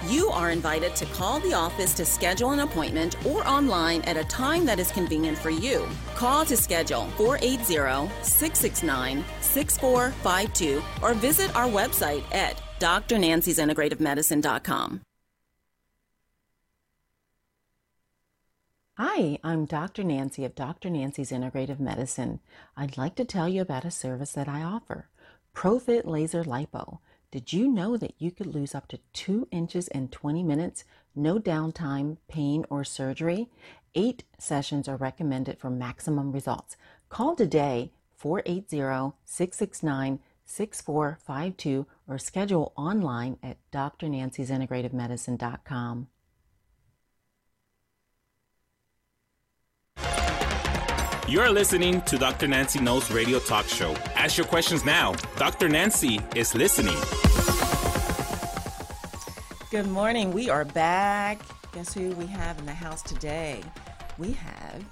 You 0.08 0.30
are 0.30 0.50
invited 0.50 0.96
to 0.96 1.06
call 1.06 1.38
the 1.40 1.54
office 1.54 1.94
to 1.94 2.04
schedule 2.04 2.50
an 2.50 2.58
appointment 2.60 3.16
or 3.24 3.46
online 3.46 4.02
at 4.02 4.16
a 4.16 4.24
time 4.24 4.66
that 4.66 4.80
is 4.80 4.90
convenient 4.90 5.38
for 5.38 5.50
you. 5.50 5.86
Call 6.14 6.44
to 6.46 6.56
schedule 6.56 7.06
480 7.16 8.10
669 8.22 9.24
6452 9.40 10.82
or 11.02 11.14
visit 11.14 11.54
our 11.54 11.66
website 11.66 12.24
at 12.34 12.60
drnancy'sintegrativemedicine.com. 12.80 15.00
Hi, 18.98 19.38
I'm 19.44 19.66
Dr. 19.66 20.04
Nancy 20.04 20.46
of 20.46 20.54
Dr. 20.54 20.88
Nancy's 20.88 21.30
Integrative 21.30 21.78
Medicine. 21.78 22.40
I'd 22.78 22.96
like 22.96 23.14
to 23.16 23.26
tell 23.26 23.46
you 23.46 23.60
about 23.60 23.84
a 23.84 23.90
service 23.90 24.32
that 24.32 24.48
I 24.48 24.62
offer 24.62 25.10
Profit 25.52 26.08
Laser 26.08 26.44
Lipo. 26.44 27.00
Did 27.30 27.52
you 27.52 27.68
know 27.68 27.96
that 27.96 28.14
you 28.18 28.30
could 28.30 28.46
lose 28.46 28.74
up 28.74 28.88
to 28.88 28.98
2 29.12 29.48
inches 29.50 29.88
in 29.88 30.08
20 30.08 30.42
minutes, 30.42 30.84
no 31.14 31.38
downtime, 31.38 32.16
pain, 32.28 32.64
or 32.70 32.84
surgery? 32.84 33.48
Eight 33.94 34.24
sessions 34.38 34.88
are 34.88 34.96
recommended 34.96 35.58
for 35.58 35.70
maximum 35.70 36.32
results. 36.32 36.76
Call 37.08 37.34
today 37.34 37.92
480 38.16 39.16
669 39.24 40.20
6452 40.44 41.86
or 42.06 42.18
schedule 42.18 42.72
online 42.76 43.38
at 43.42 43.56
drnancy'sintegrativemedicine.com. 43.72 46.08
You're 51.28 51.50
listening 51.50 52.02
to 52.02 52.18
Dr. 52.18 52.46
Nancy 52.46 52.78
Knows 52.78 53.10
Radio 53.10 53.40
Talk 53.40 53.66
Show. 53.66 53.96
Ask 54.14 54.36
your 54.36 54.46
questions 54.46 54.84
now. 54.84 55.12
Dr. 55.38 55.68
Nancy 55.68 56.20
is 56.36 56.54
listening. 56.54 56.94
Good 59.72 59.88
morning. 59.88 60.30
We 60.30 60.50
are 60.50 60.64
back. 60.64 61.40
Guess 61.72 61.94
who 61.94 62.10
we 62.10 62.26
have 62.26 62.60
in 62.60 62.64
the 62.64 62.72
house 62.72 63.02
today? 63.02 63.60
We 64.18 64.34
have 64.34 64.84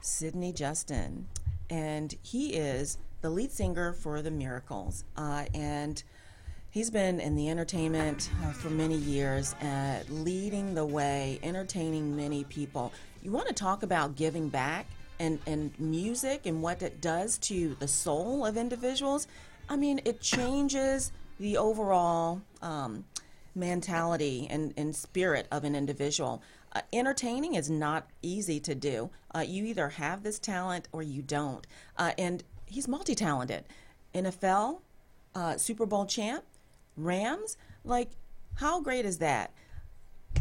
Sydney 0.00 0.52
Justin, 0.52 1.26
and 1.70 2.14
he 2.22 2.50
is 2.50 2.98
the 3.20 3.30
lead 3.30 3.50
singer 3.50 3.92
for 3.92 4.22
The 4.22 4.30
Miracles. 4.30 5.02
Uh, 5.16 5.46
and 5.54 6.00
he's 6.70 6.90
been 6.90 7.18
in 7.18 7.34
the 7.34 7.50
entertainment 7.50 8.30
uh, 8.44 8.52
for 8.52 8.70
many 8.70 8.94
years, 8.94 9.54
uh, 9.54 10.04
leading 10.08 10.72
the 10.72 10.86
way, 10.86 11.40
entertaining 11.42 12.14
many 12.14 12.44
people. 12.44 12.92
You 13.24 13.32
want 13.32 13.48
to 13.48 13.54
talk 13.54 13.82
about 13.82 14.14
giving 14.14 14.48
back? 14.48 14.86
And, 15.20 15.38
and 15.46 15.78
music 15.78 16.46
and 16.46 16.62
what 16.62 16.82
it 16.82 17.00
does 17.00 17.38
to 17.38 17.76
the 17.78 17.86
soul 17.86 18.44
of 18.44 18.56
individuals, 18.56 19.28
I 19.68 19.76
mean, 19.76 20.00
it 20.04 20.20
changes 20.20 21.12
the 21.38 21.58
overall 21.58 22.40
um, 22.62 23.04
mentality 23.54 24.48
and, 24.50 24.74
and 24.76 24.96
spirit 24.96 25.46
of 25.52 25.62
an 25.62 25.76
individual. 25.76 26.42
Uh, 26.72 26.80
entertaining 26.92 27.54
is 27.54 27.68
not 27.68 28.08
easy 28.22 28.58
to 28.60 28.74
do. 28.74 29.10
Uh, 29.34 29.40
you 29.40 29.64
either 29.66 29.90
have 29.90 30.22
this 30.22 30.38
talent 30.38 30.88
or 30.90 31.02
you 31.02 31.22
don't. 31.22 31.66
Uh, 31.96 32.12
and 32.16 32.42
he's 32.64 32.88
multi 32.88 33.14
talented. 33.14 33.64
NFL, 34.14 34.80
uh, 35.34 35.56
Super 35.56 35.86
Bowl 35.86 36.06
champ, 36.06 36.44
Rams. 36.96 37.56
Like, 37.84 38.10
how 38.54 38.80
great 38.80 39.04
is 39.04 39.18
that? 39.18 39.52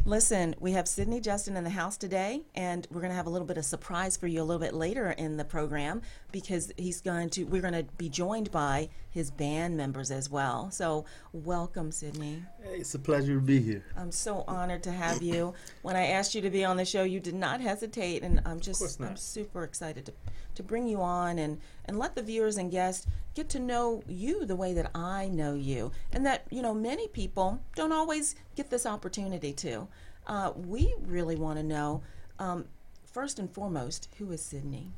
Listen, 0.06 0.56
we 0.60 0.72
have 0.72 0.88
Sydney 0.88 1.20
Justin 1.20 1.56
in 1.56 1.64
the 1.64 1.70
house 1.70 1.98
today, 1.98 2.42
and 2.56 2.88
we're 2.90 3.02
going 3.02 3.12
to 3.12 3.16
have 3.16 3.28
a 3.28 3.30
little 3.30 3.46
bit 3.46 3.58
of 3.58 3.66
surprise 3.66 4.18
for 4.18 4.28
you 4.28 4.42
a 4.42 4.44
little 4.44 4.60
bit 4.60 4.74
later 4.74 5.12
in 5.12 5.38
the 5.38 5.46
program 5.46 6.02
because 6.32 6.72
he's 6.78 7.02
going 7.02 7.30
to. 7.32 7.44
We're 7.44 7.62
going 7.62 7.74
to 7.74 7.84
be 7.98 8.10
joined 8.10 8.50
by 8.50 8.90
his 9.10 9.32
band 9.32 9.76
members 9.76 10.12
as 10.12 10.30
well. 10.30 10.70
So, 10.72 11.06
welcome, 11.34 11.92
Sydney. 11.92 12.44
Hey, 12.64 12.78
it's 12.78 12.94
a 12.94 13.00
pleasure 13.00 13.36
to 13.36 13.42
be 13.42 13.60
here. 13.60 13.84
I'm 13.98 14.12
so 14.12 14.44
honored 14.48 14.84
to 14.84 14.92
have 14.92 15.22
you. 15.22 15.54
when 15.82 15.96
I 15.96 16.08
asked 16.08 16.36
you 16.36 16.42
to 16.42 16.50
be 16.50 16.64
on 16.64 16.78
the 16.78 16.86
show, 16.86 17.04
you 17.04 17.20
did 17.20 17.36
not 17.36 17.62
hesitate, 17.62 18.24
and 18.24 18.42
I'm 18.46 18.60
just 18.60 19.02
I'm 19.02 19.18
super 19.18 19.64
excited 19.64 20.06
to 20.06 20.14
to 20.56 20.64
bring 20.64 20.88
you 20.88 21.02
on 21.02 21.40
and 21.40 21.60
and 21.86 21.98
let 21.98 22.16
the 22.16 22.22
viewers 22.22 22.58
and 22.58 22.70
guests 22.70 23.08
get 23.34 23.50
to 23.50 23.60
know 23.60 24.04
you 24.08 24.46
the 24.46 24.56
way 24.56 24.74
that 24.74 24.92
I 24.94 25.28
know 25.28 25.56
you, 25.56 25.92
and 26.12 26.26
that 26.26 26.46
you 26.50 26.62
know 26.62 26.74
many 26.74 27.08
people 27.08 27.60
don't 27.76 27.94
always 27.94 28.36
get 28.56 28.70
this 28.70 28.86
opportunity 28.86 29.54
to. 29.54 29.88
Uh, 30.28 30.52
we 30.56 30.94
really 31.02 31.36
want 31.36 31.58
to 31.58 31.64
know, 31.64 32.04
um, 32.38 32.66
first 33.06 33.40
and 33.40 33.52
foremost, 33.52 34.10
who 34.20 34.32
is 34.32 34.42
Sydney? 34.42 34.92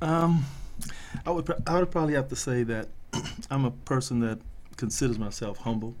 Um, 0.00 0.44
I 1.26 1.30
would 1.30 1.50
I 1.66 1.78
would 1.80 1.90
probably 1.90 2.14
have 2.14 2.28
to 2.28 2.36
say 2.36 2.62
that 2.64 2.88
I'm 3.50 3.64
a 3.64 3.70
person 3.70 4.20
that 4.20 4.38
considers 4.76 5.18
myself 5.18 5.58
humble 5.58 5.94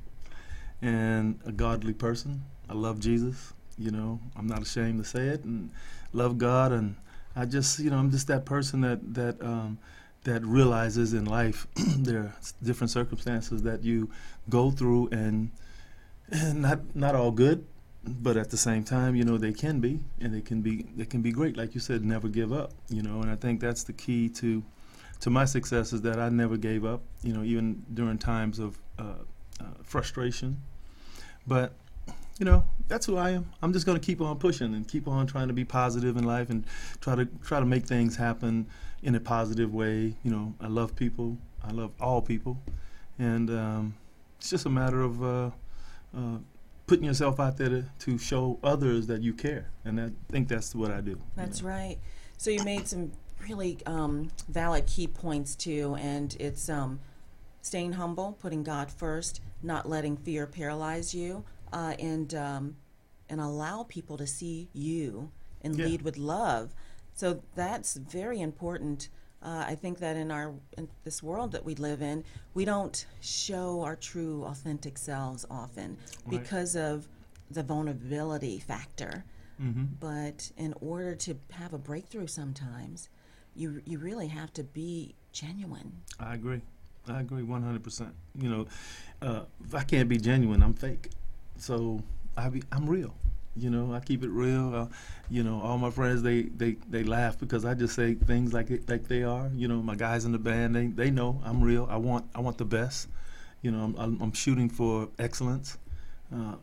and 0.80 1.40
a 1.44 1.52
godly 1.52 1.92
person. 1.92 2.44
I 2.68 2.74
love 2.74 3.00
Jesus. 3.00 3.52
You 3.76 3.90
know, 3.90 4.20
I'm 4.36 4.46
not 4.46 4.62
ashamed 4.62 4.98
to 5.02 5.08
say 5.08 5.28
it, 5.28 5.44
and 5.44 5.70
love 6.12 6.38
God 6.38 6.72
and 6.72 6.96
I 7.38 7.44
just, 7.44 7.78
you 7.78 7.88
know, 7.88 7.98
I'm 7.98 8.10
just 8.10 8.26
that 8.26 8.44
person 8.44 8.80
that 8.80 9.14
that 9.14 9.40
um, 9.40 9.78
that 10.24 10.44
realizes 10.44 11.12
in 11.12 11.24
life 11.24 11.68
there 11.96 12.18
are 12.18 12.34
different 12.62 12.90
circumstances 12.90 13.62
that 13.62 13.84
you 13.84 14.10
go 14.48 14.72
through, 14.72 15.10
and, 15.12 15.52
and 16.32 16.62
not 16.62 16.96
not 16.96 17.14
all 17.14 17.30
good, 17.30 17.64
but 18.04 18.36
at 18.36 18.50
the 18.50 18.56
same 18.56 18.84
time, 18.84 19.16
you 19.16 19.24
know, 19.24 19.36
they 19.36 19.52
can 19.52 19.80
be, 19.80 20.00
and 20.20 20.32
they 20.32 20.40
can 20.40 20.62
be 20.62 20.86
they 20.96 21.04
can 21.04 21.22
be 21.22 21.32
great. 21.32 21.56
Like 21.56 21.74
you 21.74 21.80
said, 21.80 22.04
never 22.04 22.28
give 22.28 22.52
up. 22.52 22.72
You 22.88 23.02
know, 23.02 23.20
and 23.22 23.30
I 23.30 23.36
think 23.36 23.60
that's 23.60 23.82
the 23.82 23.92
key 23.92 24.28
to 24.30 24.62
to 25.20 25.30
my 25.30 25.44
success 25.44 25.92
is 25.92 26.02
that 26.02 26.18
I 26.18 26.28
never 26.28 26.56
gave 26.56 26.84
up. 26.84 27.02
You 27.22 27.32
know, 27.32 27.42
even 27.42 27.84
during 27.92 28.18
times 28.18 28.58
of 28.58 28.78
uh, 28.98 29.14
uh, 29.60 29.64
frustration, 29.82 30.60
but 31.46 31.72
you 32.38 32.46
know, 32.46 32.64
that's 32.86 33.04
who 33.06 33.16
I 33.16 33.30
am. 33.30 33.50
I'm 33.62 33.72
just 33.72 33.84
going 33.84 33.98
to 33.98 34.04
keep 34.04 34.20
on 34.20 34.38
pushing 34.38 34.74
and 34.74 34.86
keep 34.86 35.08
on 35.08 35.26
trying 35.26 35.48
to 35.48 35.54
be 35.54 35.64
positive 35.64 36.16
in 36.16 36.24
life 36.24 36.50
and 36.50 36.64
try 37.00 37.16
to 37.16 37.26
try 37.42 37.58
to 37.58 37.66
make 37.66 37.84
things 37.84 38.16
happen 38.16 38.66
in 39.02 39.14
a 39.14 39.20
positive 39.20 39.74
way. 39.74 40.14
You 40.22 40.30
know, 40.30 40.54
I 40.60 40.68
love 40.68 40.94
people. 40.94 41.36
I 41.62 41.72
love 41.72 41.90
all 42.00 42.22
people, 42.22 42.58
and 43.18 43.50
um, 43.50 43.94
it's 44.38 44.50
just 44.50 44.66
a 44.66 44.70
matter 44.70 45.02
of 45.02 45.22
uh, 45.22 45.50
uh, 46.16 46.38
putting 46.88 47.04
yourself 47.04 47.38
out 47.38 47.58
there 47.58 47.68
to, 47.68 47.84
to 48.00 48.18
show 48.18 48.58
others 48.64 49.06
that 49.06 49.22
you 49.22 49.34
care, 49.34 49.70
and 49.84 50.00
I 50.00 50.10
think 50.32 50.48
that's 50.48 50.74
what 50.74 50.90
I 50.90 51.00
do. 51.02 51.20
That's 51.36 51.62
right. 51.62 51.98
So 52.38 52.50
you 52.50 52.62
made 52.64 52.88
some 52.88 53.12
really 53.46 53.78
um, 53.86 54.30
valid 54.48 54.86
key 54.86 55.06
points 55.06 55.54
too, 55.54 55.96
and 56.00 56.34
it's 56.40 56.68
um, 56.68 56.98
staying 57.60 57.92
humble, 57.92 58.32
putting 58.40 58.62
God 58.64 58.90
first, 58.90 59.40
not 59.62 59.88
letting 59.88 60.16
fear 60.16 60.46
paralyze 60.46 61.14
you, 61.14 61.44
uh, 61.72 61.94
and 61.98 62.34
um, 62.34 62.76
and 63.28 63.40
allow 63.40 63.82
people 63.82 64.16
to 64.16 64.26
see 64.26 64.68
you 64.72 65.30
and 65.60 65.76
Yeah. 65.76 65.84
lead 65.84 66.02
with 66.02 66.16
love. 66.16 66.74
So 67.14 67.42
that's 67.54 67.96
very 67.96 68.40
important. 68.40 69.10
Uh, 69.42 69.64
I 69.68 69.76
think 69.76 69.98
that 70.00 70.16
in 70.16 70.30
our 70.30 70.52
in 70.76 70.88
this 71.04 71.22
world 71.22 71.52
that 71.52 71.64
we 71.64 71.74
live 71.76 72.02
in, 72.02 72.24
we 72.54 72.64
don't 72.64 73.06
show 73.20 73.82
our 73.82 73.94
true, 73.94 74.44
authentic 74.44 74.98
selves 74.98 75.46
often 75.50 75.96
Right. 76.26 76.40
because 76.40 76.74
of 76.74 77.06
the 77.50 77.62
vulnerability 77.62 78.58
factor. 78.58 79.24
Mm-hmm. 79.62 79.84
But 80.00 80.50
in 80.56 80.74
order 80.80 81.14
to 81.14 81.36
have 81.52 81.72
a 81.72 81.78
breakthrough, 81.78 82.26
sometimes 82.26 83.08
you 83.54 83.80
you 83.86 83.98
really 83.98 84.28
have 84.28 84.52
to 84.54 84.64
be 84.64 85.14
genuine. 85.32 85.92
I 86.18 86.34
agree. 86.34 86.60
I 87.08 87.20
agree 87.20 87.42
100%. 87.42 88.10
You 88.38 88.50
know, 88.50 88.66
uh, 89.22 89.42
if 89.64 89.74
I 89.74 89.82
can't 89.84 90.08
be 90.08 90.18
genuine, 90.18 90.62
I'm 90.62 90.74
fake. 90.74 91.10
So 91.56 92.02
I 92.36 92.48
be, 92.50 92.62
I'm 92.70 92.86
real. 92.88 93.14
You 93.58 93.70
know, 93.70 93.92
I 93.92 94.00
keep 94.00 94.22
it 94.22 94.30
real. 94.30 94.74
Uh, 94.74 94.86
you 95.30 95.42
know, 95.42 95.60
all 95.60 95.78
my 95.78 95.90
friends 95.90 96.22
they, 96.22 96.42
they, 96.42 96.76
they 96.88 97.04
laugh 97.04 97.38
because 97.38 97.64
I 97.64 97.74
just 97.74 97.94
say 97.94 98.14
things 98.14 98.52
like 98.52 98.70
it, 98.70 98.88
like 98.88 99.08
they 99.08 99.22
are. 99.22 99.50
You 99.54 99.68
know, 99.68 99.82
my 99.82 99.94
guys 99.96 100.24
in 100.24 100.32
the 100.32 100.38
band 100.38 100.74
they, 100.76 100.86
they 100.86 101.10
know 101.10 101.40
I'm 101.44 101.62
real. 101.62 101.86
I 101.90 101.96
want 101.96 102.26
I 102.34 102.40
want 102.40 102.58
the 102.58 102.64
best. 102.64 103.08
You 103.62 103.70
know, 103.70 103.80
I'm 103.84 103.96
I'm, 103.96 104.20
I'm 104.22 104.32
shooting 104.32 104.68
for 104.68 105.08
excellence. 105.18 105.78
Uh, 106.34 106.54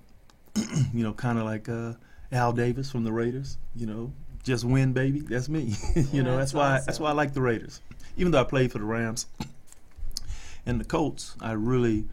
you 0.93 1.03
know, 1.03 1.13
kind 1.13 1.37
of 1.39 1.45
like 1.45 1.69
uh, 1.69 1.93
Al 2.31 2.53
Davis 2.53 2.91
from 2.91 3.03
the 3.03 3.11
Raiders. 3.11 3.57
You 3.75 3.87
know, 3.87 4.13
just 4.43 4.63
win, 4.65 4.93
baby. 4.93 5.19
That's 5.21 5.49
me. 5.49 5.73
you 6.11 6.21
Yeah, 6.21 6.23
know, 6.23 6.37
that's 6.37 6.53
that's 6.53 6.53
why 6.53 6.81
that's 6.85 6.99
why 6.99 7.09
I 7.09 7.13
like 7.13 7.33
the 7.33 7.41
Raiders. 7.41 7.81
Even 8.17 8.31
though 8.31 8.41
I 8.41 8.45
played 8.45 8.71
for 8.71 8.79
the 8.79 8.85
Rams 8.85 9.27
and 10.65 10.79
the 10.79 10.85
Colts, 10.85 11.35
I 11.41 11.53
really, 11.53 12.05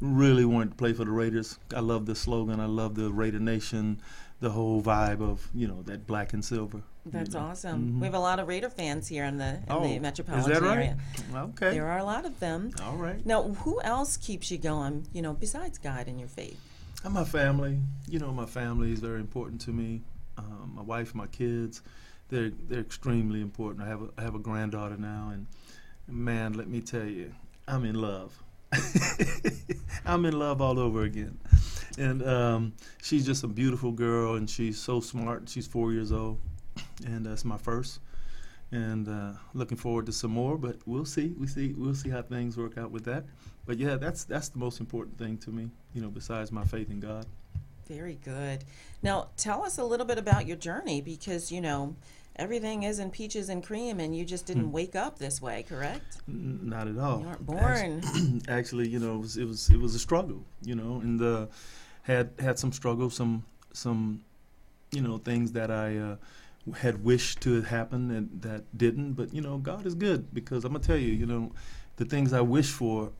really 0.00 0.44
wanted 0.44 0.70
to 0.70 0.76
play 0.76 0.92
for 0.92 1.04
the 1.04 1.10
Raiders. 1.10 1.58
I 1.74 1.80
love 1.80 2.06
the 2.06 2.14
slogan. 2.14 2.60
I 2.60 2.66
love 2.66 2.94
the 2.94 3.10
Raider 3.12 3.40
Nation, 3.40 4.00
the 4.40 4.50
whole 4.50 4.82
vibe 4.82 5.20
of 5.20 5.48
you 5.54 5.66
know 5.68 5.82
that 5.82 6.06
black 6.06 6.32
and 6.32 6.44
silver. 6.44 6.82
you 7.06 7.12
That's 7.12 7.34
know. 7.34 7.40
awesome. 7.40 7.92
Mhm. 7.94 8.00
We 8.00 8.06
have 8.06 8.14
a 8.14 8.18
lot 8.18 8.38
of 8.38 8.48
Raider 8.48 8.70
fans 8.70 9.08
here 9.08 9.24
in 9.24 9.36
the, 9.38 9.54
in 9.56 9.62
Oh, 9.68 9.82
the 9.82 9.94
is 9.96 10.00
metropolitan 10.02 10.52
that 10.52 10.62
right? 10.62 10.76
area. 10.76 10.96
Okay. 11.34 11.70
There 11.72 11.86
are 11.86 11.98
a 11.98 12.04
lot 12.04 12.24
of 12.24 12.40
them. 12.40 12.70
All 12.82 12.96
right. 12.96 13.24
Now, 13.26 13.42
who 13.42 13.80
else 13.82 14.16
keeps 14.16 14.50
you 14.50 14.58
going? 14.58 15.06
You 15.12 15.20
know, 15.22 15.34
besides 15.34 15.76
God 15.78 16.08
and 16.08 16.18
your 16.18 16.28
faith. 16.28 16.58
And 17.04 17.12
my 17.14 17.24
family, 17.24 17.78
you 18.08 18.18
know, 18.18 18.32
my 18.32 18.46
family 18.46 18.90
is 18.92 19.00
very 19.00 19.20
important 19.20 19.60
to 19.62 19.70
me. 19.72 20.00
Um, 20.38 20.72
my 20.74 20.82
wife, 20.82 21.14
my 21.14 21.26
kids, 21.26 21.82
they're 22.30 22.50
they're 22.68 22.80
extremely 22.80 23.40
important. 23.42 23.84
I 23.84 23.88
have 23.88 24.02
a 24.02 24.08
I 24.18 24.22
have 24.22 24.34
a 24.34 24.38
granddaughter 24.38 24.96
now, 24.96 25.30
and 25.32 25.46
man, 26.08 26.54
let 26.54 26.68
me 26.68 26.80
tell 26.80 27.04
you, 27.04 27.32
I'm 27.68 27.84
in 27.84 27.94
love. 28.00 28.42
I'm 30.06 30.24
in 30.24 30.38
love 30.38 30.60
all 30.60 30.78
over 30.78 31.02
again, 31.02 31.38
and 31.98 32.26
um, 32.26 32.72
she's 33.02 33.24
just 33.26 33.44
a 33.44 33.48
beautiful 33.48 33.92
girl, 33.92 34.34
and 34.34 34.48
she's 34.48 34.78
so 34.78 35.00
smart. 35.00 35.48
She's 35.48 35.66
four 35.66 35.92
years 35.92 36.12
old, 36.12 36.38
and 37.06 37.24
that's 37.24 37.44
my 37.44 37.56
first. 37.56 38.00
And 38.72 39.08
uh, 39.08 39.32
looking 39.52 39.76
forward 39.76 40.06
to 40.06 40.12
some 40.12 40.32
more, 40.32 40.58
but 40.58 40.76
we'll 40.86 41.04
see. 41.04 41.34
We 41.38 41.46
see. 41.46 41.74
We'll 41.76 41.94
see 41.94 42.10
how 42.10 42.22
things 42.22 42.56
work 42.56 42.76
out 42.76 42.90
with 42.90 43.04
that. 43.04 43.24
But 43.66 43.78
yeah, 43.78 43.96
that's 43.96 44.24
that's 44.24 44.48
the 44.48 44.58
most 44.58 44.80
important 44.80 45.18
thing 45.18 45.38
to 45.38 45.50
me. 45.50 45.70
You 45.94 46.02
know, 46.02 46.08
besides 46.08 46.50
my 46.50 46.64
faith 46.64 46.90
in 46.90 47.00
God. 47.00 47.26
Very 47.86 48.18
good. 48.24 48.64
Now, 49.02 49.28
tell 49.36 49.62
us 49.62 49.78
a 49.78 49.84
little 49.84 50.06
bit 50.06 50.16
about 50.16 50.46
your 50.46 50.56
journey 50.56 51.02
because, 51.02 51.52
you 51.52 51.60
know, 51.60 51.96
everything 52.36 52.82
isn't 52.82 53.12
peaches 53.12 53.48
and 53.48 53.62
cream 53.62 54.00
and 54.00 54.16
you 54.16 54.24
just 54.24 54.46
didn't 54.46 54.72
wake 54.72 54.96
up 54.96 55.18
this 55.18 55.40
way, 55.40 55.64
correct? 55.68 56.18
Not 56.26 56.88
at 56.88 56.98
all. 56.98 57.20
You 57.20 57.26
weren't 57.26 57.46
born. 57.46 58.42
Actually, 58.48 58.88
you 58.88 58.98
know, 58.98 59.16
it 59.16 59.20
was, 59.20 59.36
it 59.36 59.44
was 59.46 59.70
it 59.70 59.80
was 59.80 59.94
a 59.94 59.98
struggle. 59.98 60.44
You 60.62 60.74
know, 60.74 61.00
and 61.00 61.20
uh, 61.22 61.46
had 62.02 62.30
had 62.38 62.58
some 62.58 62.72
struggle, 62.72 63.10
some 63.10 63.44
some, 63.72 64.22
you 64.92 65.00
know, 65.00 65.18
things 65.18 65.52
that 65.52 65.70
I 65.70 65.96
uh, 65.96 66.16
had 66.76 67.04
wished 67.04 67.40
to 67.42 67.54
have 67.54 67.66
happened 67.66 68.10
and 68.10 68.42
that 68.42 68.64
didn't. 68.76 69.12
But 69.12 69.32
you 69.34 69.40
know, 69.40 69.58
God 69.58 69.86
is 69.86 69.94
good 69.94 70.32
because 70.32 70.64
I'm 70.64 70.72
gonna 70.72 70.84
tell 70.84 70.96
you, 70.96 71.12
you 71.12 71.26
know, 71.26 71.52
the 71.96 72.04
things 72.04 72.32
I 72.32 72.40
wished 72.40 72.72
for 72.72 73.12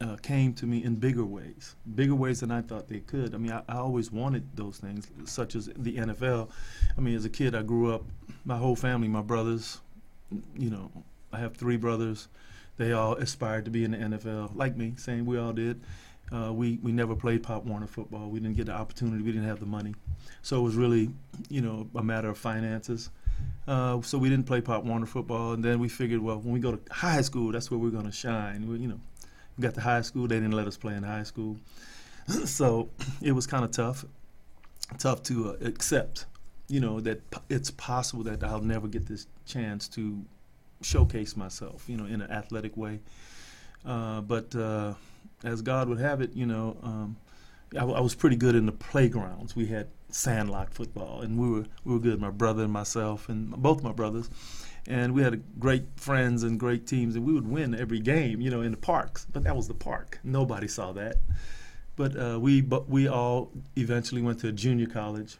uh, 0.00 0.16
came 0.16 0.54
to 0.54 0.66
me 0.66 0.82
in 0.82 0.94
bigger 0.96 1.24
ways, 1.24 1.76
bigger 1.94 2.14
ways 2.14 2.40
than 2.40 2.50
I 2.50 2.62
thought 2.62 2.88
they 2.88 3.00
could. 3.00 3.34
I 3.34 3.38
mean, 3.38 3.52
I, 3.52 3.62
I 3.68 3.76
always 3.76 4.10
wanted 4.10 4.44
those 4.56 4.78
things, 4.78 5.08
such 5.24 5.54
as 5.54 5.66
the 5.76 5.96
NFL. 5.96 6.48
I 6.96 7.00
mean, 7.00 7.14
as 7.14 7.24
a 7.24 7.30
kid, 7.30 7.54
I 7.54 7.62
grew 7.62 7.92
up, 7.92 8.04
my 8.44 8.56
whole 8.56 8.76
family, 8.76 9.08
my 9.08 9.22
brothers, 9.22 9.80
you 10.56 10.70
know, 10.70 10.90
I 11.32 11.38
have 11.38 11.56
three 11.56 11.76
brothers. 11.76 12.28
They 12.76 12.92
all 12.92 13.14
aspired 13.14 13.66
to 13.66 13.70
be 13.70 13.84
in 13.84 13.90
the 13.90 13.98
NFL, 13.98 14.56
like 14.56 14.76
me, 14.76 14.94
same 14.96 15.26
we 15.26 15.38
all 15.38 15.52
did. 15.52 15.80
Uh, 16.32 16.52
we 16.52 16.78
we 16.82 16.92
never 16.92 17.16
played 17.16 17.42
Pop 17.42 17.64
Warner 17.64 17.88
football. 17.88 18.28
We 18.28 18.38
didn't 18.38 18.56
get 18.56 18.66
the 18.66 18.72
opportunity. 18.72 19.22
We 19.22 19.32
didn't 19.32 19.48
have 19.48 19.58
the 19.58 19.66
money, 19.66 19.94
so 20.42 20.60
it 20.60 20.62
was 20.62 20.76
really, 20.76 21.10
you 21.48 21.60
know, 21.60 21.88
a 21.96 22.02
matter 22.02 22.28
of 22.28 22.38
finances. 22.38 23.10
Uh, 23.66 24.00
so 24.02 24.16
we 24.16 24.28
didn't 24.28 24.46
play 24.46 24.60
Pop 24.60 24.84
Warner 24.84 25.06
football, 25.06 25.52
and 25.52 25.64
then 25.64 25.80
we 25.80 25.88
figured, 25.88 26.20
well, 26.20 26.38
when 26.38 26.52
we 26.52 26.60
go 26.60 26.76
to 26.76 26.92
high 26.92 27.20
school, 27.20 27.50
that's 27.50 27.70
where 27.70 27.78
we're 27.78 27.90
going 27.90 28.04
to 28.04 28.12
shine. 28.12 28.68
We, 28.68 28.78
you 28.78 28.88
know, 28.88 29.00
we 29.58 29.62
got 29.62 29.74
to 29.74 29.80
high 29.80 30.02
school. 30.02 30.28
They 30.28 30.36
didn't 30.36 30.52
let 30.52 30.68
us 30.68 30.76
play 30.76 30.94
in 30.94 31.02
high 31.02 31.24
school, 31.24 31.56
so 32.44 32.88
it 33.20 33.32
was 33.32 33.48
kind 33.48 33.64
of 33.64 33.72
tough, 33.72 34.04
tough 34.98 35.24
to 35.24 35.50
uh, 35.50 35.66
accept. 35.66 36.26
You 36.70 36.80
know 36.80 37.00
that 37.00 37.20
it's 37.48 37.70
possible 37.72 38.22
that 38.24 38.44
I'll 38.44 38.60
never 38.60 38.88
get 38.88 39.06
this 39.06 39.26
chance 39.44 39.88
to 39.88 40.24
showcase 40.82 41.36
myself. 41.36 41.88
You 41.88 41.96
know, 41.96 42.06
in 42.06 42.22
an 42.22 42.30
athletic 42.30 42.76
way. 42.76 43.00
Uh, 43.84 44.20
but 44.20 44.54
uh, 44.54 44.94
as 45.44 45.62
God 45.62 45.88
would 45.88 45.98
have 45.98 46.20
it, 46.20 46.34
you 46.34 46.46
know, 46.46 46.76
um, 46.82 47.16
I, 47.78 47.84
was 47.84 48.14
pretty 48.14 48.36
good 48.36 48.54
in 48.54 48.66
the 48.66 48.72
playgrounds. 48.72 49.54
We 49.54 49.66
had 49.66 49.88
sandlot 50.10 50.74
football, 50.74 51.22
and 51.22 51.38
we 51.38 51.48
were 51.48 51.64
we 51.84 51.94
were 51.94 52.00
good. 52.00 52.20
My 52.20 52.30
brother 52.30 52.64
and 52.64 52.72
myself, 52.72 53.28
and 53.28 53.50
both 53.50 53.82
my 53.82 53.92
brothers, 53.92 54.28
and 54.88 55.14
we 55.14 55.22
had 55.22 55.42
great 55.58 55.84
friends 55.96 56.42
and 56.42 56.58
great 56.58 56.86
teams, 56.86 57.16
and 57.16 57.24
we 57.24 57.32
would 57.32 57.48
win 57.48 57.74
every 57.74 58.00
game. 58.00 58.40
You 58.40 58.50
know, 58.50 58.60
in 58.60 58.72
the 58.72 58.76
parks. 58.76 59.26
But 59.32 59.44
that 59.44 59.54
was 59.54 59.68
the 59.68 59.74
park. 59.74 60.18
Nobody 60.24 60.68
saw 60.68 60.92
that. 60.92 61.16
But 61.96 62.16
uh, 62.16 62.38
we 62.40 62.60
but 62.60 62.88
we 62.88 63.08
all 63.08 63.50
eventually 63.76 64.22
went 64.22 64.40
to 64.40 64.48
a 64.48 64.52
junior 64.52 64.86
college, 64.86 65.36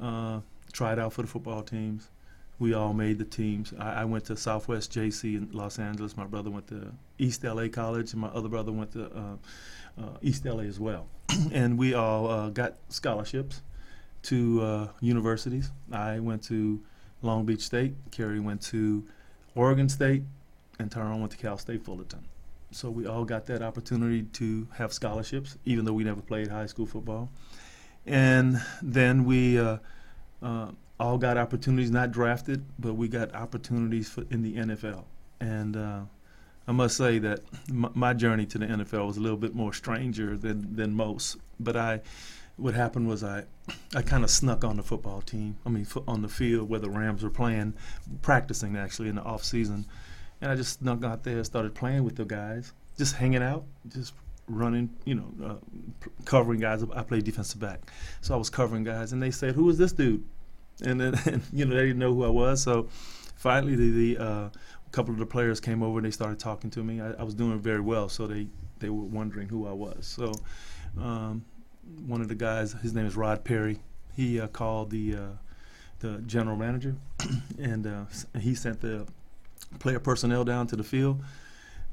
uh, 0.00 0.40
tried 0.72 0.98
out 0.98 1.12
for 1.12 1.22
the 1.22 1.28
football 1.28 1.62
teams. 1.62 2.08
We 2.58 2.74
all 2.74 2.92
made 2.92 3.18
the 3.18 3.24
teams. 3.24 3.72
I, 3.78 4.02
I 4.02 4.04
went 4.04 4.24
to 4.26 4.36
Southwest 4.36 4.92
JC 4.92 5.36
in 5.36 5.50
Los 5.52 5.78
Angeles. 5.78 6.16
My 6.16 6.26
brother 6.26 6.50
went 6.50 6.66
to 6.68 6.92
East 7.18 7.44
LA 7.44 7.68
College, 7.68 8.12
and 8.12 8.20
my 8.20 8.28
other 8.28 8.48
brother 8.48 8.72
went 8.72 8.92
to 8.92 9.04
uh, 9.06 9.36
uh, 10.00 10.16
East 10.22 10.44
LA 10.44 10.62
as 10.62 10.80
well. 10.80 11.06
and 11.52 11.78
we 11.78 11.94
all 11.94 12.28
uh, 12.28 12.48
got 12.50 12.74
scholarships 12.88 13.62
to 14.22 14.62
uh, 14.62 14.88
universities. 15.00 15.70
I 15.92 16.18
went 16.18 16.42
to 16.44 16.80
Long 17.22 17.44
Beach 17.44 17.62
State. 17.62 17.94
Kerry 18.10 18.40
went 18.40 18.62
to 18.62 19.04
Oregon 19.54 19.88
State, 19.88 20.22
and 20.78 20.90
Tyrone 20.90 21.20
went 21.20 21.32
to 21.32 21.38
Cal 21.38 21.58
State 21.58 21.84
Fullerton. 21.84 22.24
So 22.70 22.90
we 22.90 23.06
all 23.06 23.24
got 23.24 23.46
that 23.46 23.62
opportunity 23.62 24.22
to 24.22 24.68
have 24.74 24.92
scholarships, 24.92 25.56
even 25.64 25.84
though 25.84 25.94
we 25.94 26.04
never 26.04 26.20
played 26.20 26.48
high 26.48 26.66
school 26.66 26.86
football. 26.86 27.30
And 28.08 28.62
then 28.80 29.24
we 29.24 29.58
uh, 29.58 29.78
uh, 30.42 30.68
all 30.98 31.18
got 31.18 31.36
opportunities, 31.36 31.90
not 31.90 32.10
drafted, 32.10 32.64
but 32.78 32.94
we 32.94 33.06
got 33.06 33.34
opportunities 33.34 34.08
for, 34.08 34.24
in 34.30 34.42
the 34.42 34.54
NFL. 34.54 35.04
And 35.40 35.76
uh, 35.76 36.00
I 36.66 36.72
must 36.72 36.96
say 36.96 37.18
that 37.18 37.40
m- 37.68 37.90
my 37.94 38.14
journey 38.14 38.46
to 38.46 38.58
the 38.58 38.66
NFL 38.66 39.06
was 39.06 39.18
a 39.18 39.20
little 39.20 39.36
bit 39.36 39.54
more 39.54 39.72
stranger 39.72 40.36
than, 40.36 40.74
than 40.74 40.94
most. 40.94 41.36
But 41.60 41.76
I, 41.76 42.00
what 42.56 42.74
happened 42.74 43.08
was 43.08 43.22
I, 43.22 43.44
I 43.94 44.02
kind 44.02 44.24
of 44.24 44.30
snuck 44.30 44.64
on 44.64 44.76
the 44.76 44.82
football 44.82 45.20
team. 45.20 45.58
I 45.66 45.68
mean, 45.68 45.86
on 46.06 46.22
the 46.22 46.28
field 46.28 46.68
where 46.68 46.80
the 46.80 46.90
Rams 46.90 47.22
were 47.22 47.30
playing, 47.30 47.74
practicing 48.22 48.76
actually 48.76 49.10
in 49.10 49.16
the 49.16 49.22
off 49.22 49.44
season, 49.44 49.84
and 50.40 50.50
I 50.50 50.54
just 50.54 50.80
snuck 50.80 51.04
out 51.04 51.24
there, 51.24 51.42
started 51.44 51.74
playing 51.74 52.04
with 52.04 52.16
the 52.16 52.24
guys, 52.24 52.72
just 52.96 53.16
hanging 53.16 53.42
out, 53.42 53.64
just 53.88 54.14
running, 54.48 54.90
you 55.04 55.14
know, 55.14 55.32
uh, 55.44 56.08
covering 56.24 56.60
guys. 56.60 56.84
I 56.94 57.02
played 57.02 57.24
defensive 57.24 57.60
back, 57.60 57.90
so 58.20 58.34
I 58.34 58.36
was 58.36 58.50
covering 58.50 58.84
guys, 58.84 59.12
and 59.12 59.22
they 59.22 59.30
said, 59.30 59.54
"Who 59.54 59.68
is 59.68 59.78
this 59.78 59.92
dude?" 59.92 60.24
And 60.84 61.00
then, 61.00 61.14
and, 61.26 61.42
you 61.52 61.64
know, 61.64 61.74
they 61.74 61.82
didn't 61.82 61.98
know 61.98 62.14
who 62.14 62.24
I 62.24 62.28
was. 62.28 62.62
So 62.62 62.88
finally, 63.36 63.76
the, 63.76 63.90
the 64.14 64.24
uh, 64.24 64.48
couple 64.92 65.12
of 65.12 65.18
the 65.18 65.26
players 65.26 65.60
came 65.60 65.82
over 65.82 65.98
and 65.98 66.06
they 66.06 66.10
started 66.10 66.38
talking 66.38 66.70
to 66.70 66.82
me. 66.82 67.00
I, 67.00 67.12
I 67.12 67.22
was 67.22 67.34
doing 67.34 67.58
very 67.58 67.80
well, 67.80 68.08
so 68.08 68.26
they 68.26 68.46
they 68.78 68.90
were 68.90 69.04
wondering 69.04 69.48
who 69.48 69.66
I 69.66 69.72
was. 69.72 70.06
So 70.06 70.32
um, 71.00 71.44
one 72.06 72.20
of 72.20 72.28
the 72.28 72.34
guys, 72.34 72.72
his 72.72 72.94
name 72.94 73.06
is 73.06 73.16
Rod 73.16 73.44
Perry. 73.44 73.80
He 74.14 74.40
uh, 74.40 74.48
called 74.48 74.90
the 74.90 75.14
uh, 75.14 75.28
the 76.00 76.18
general 76.26 76.56
manager, 76.56 76.96
and 77.58 77.86
uh, 77.86 78.04
he 78.38 78.54
sent 78.54 78.80
the 78.80 79.06
player 79.78 79.98
personnel 79.98 80.44
down 80.44 80.66
to 80.68 80.76
the 80.76 80.84
field. 80.84 81.22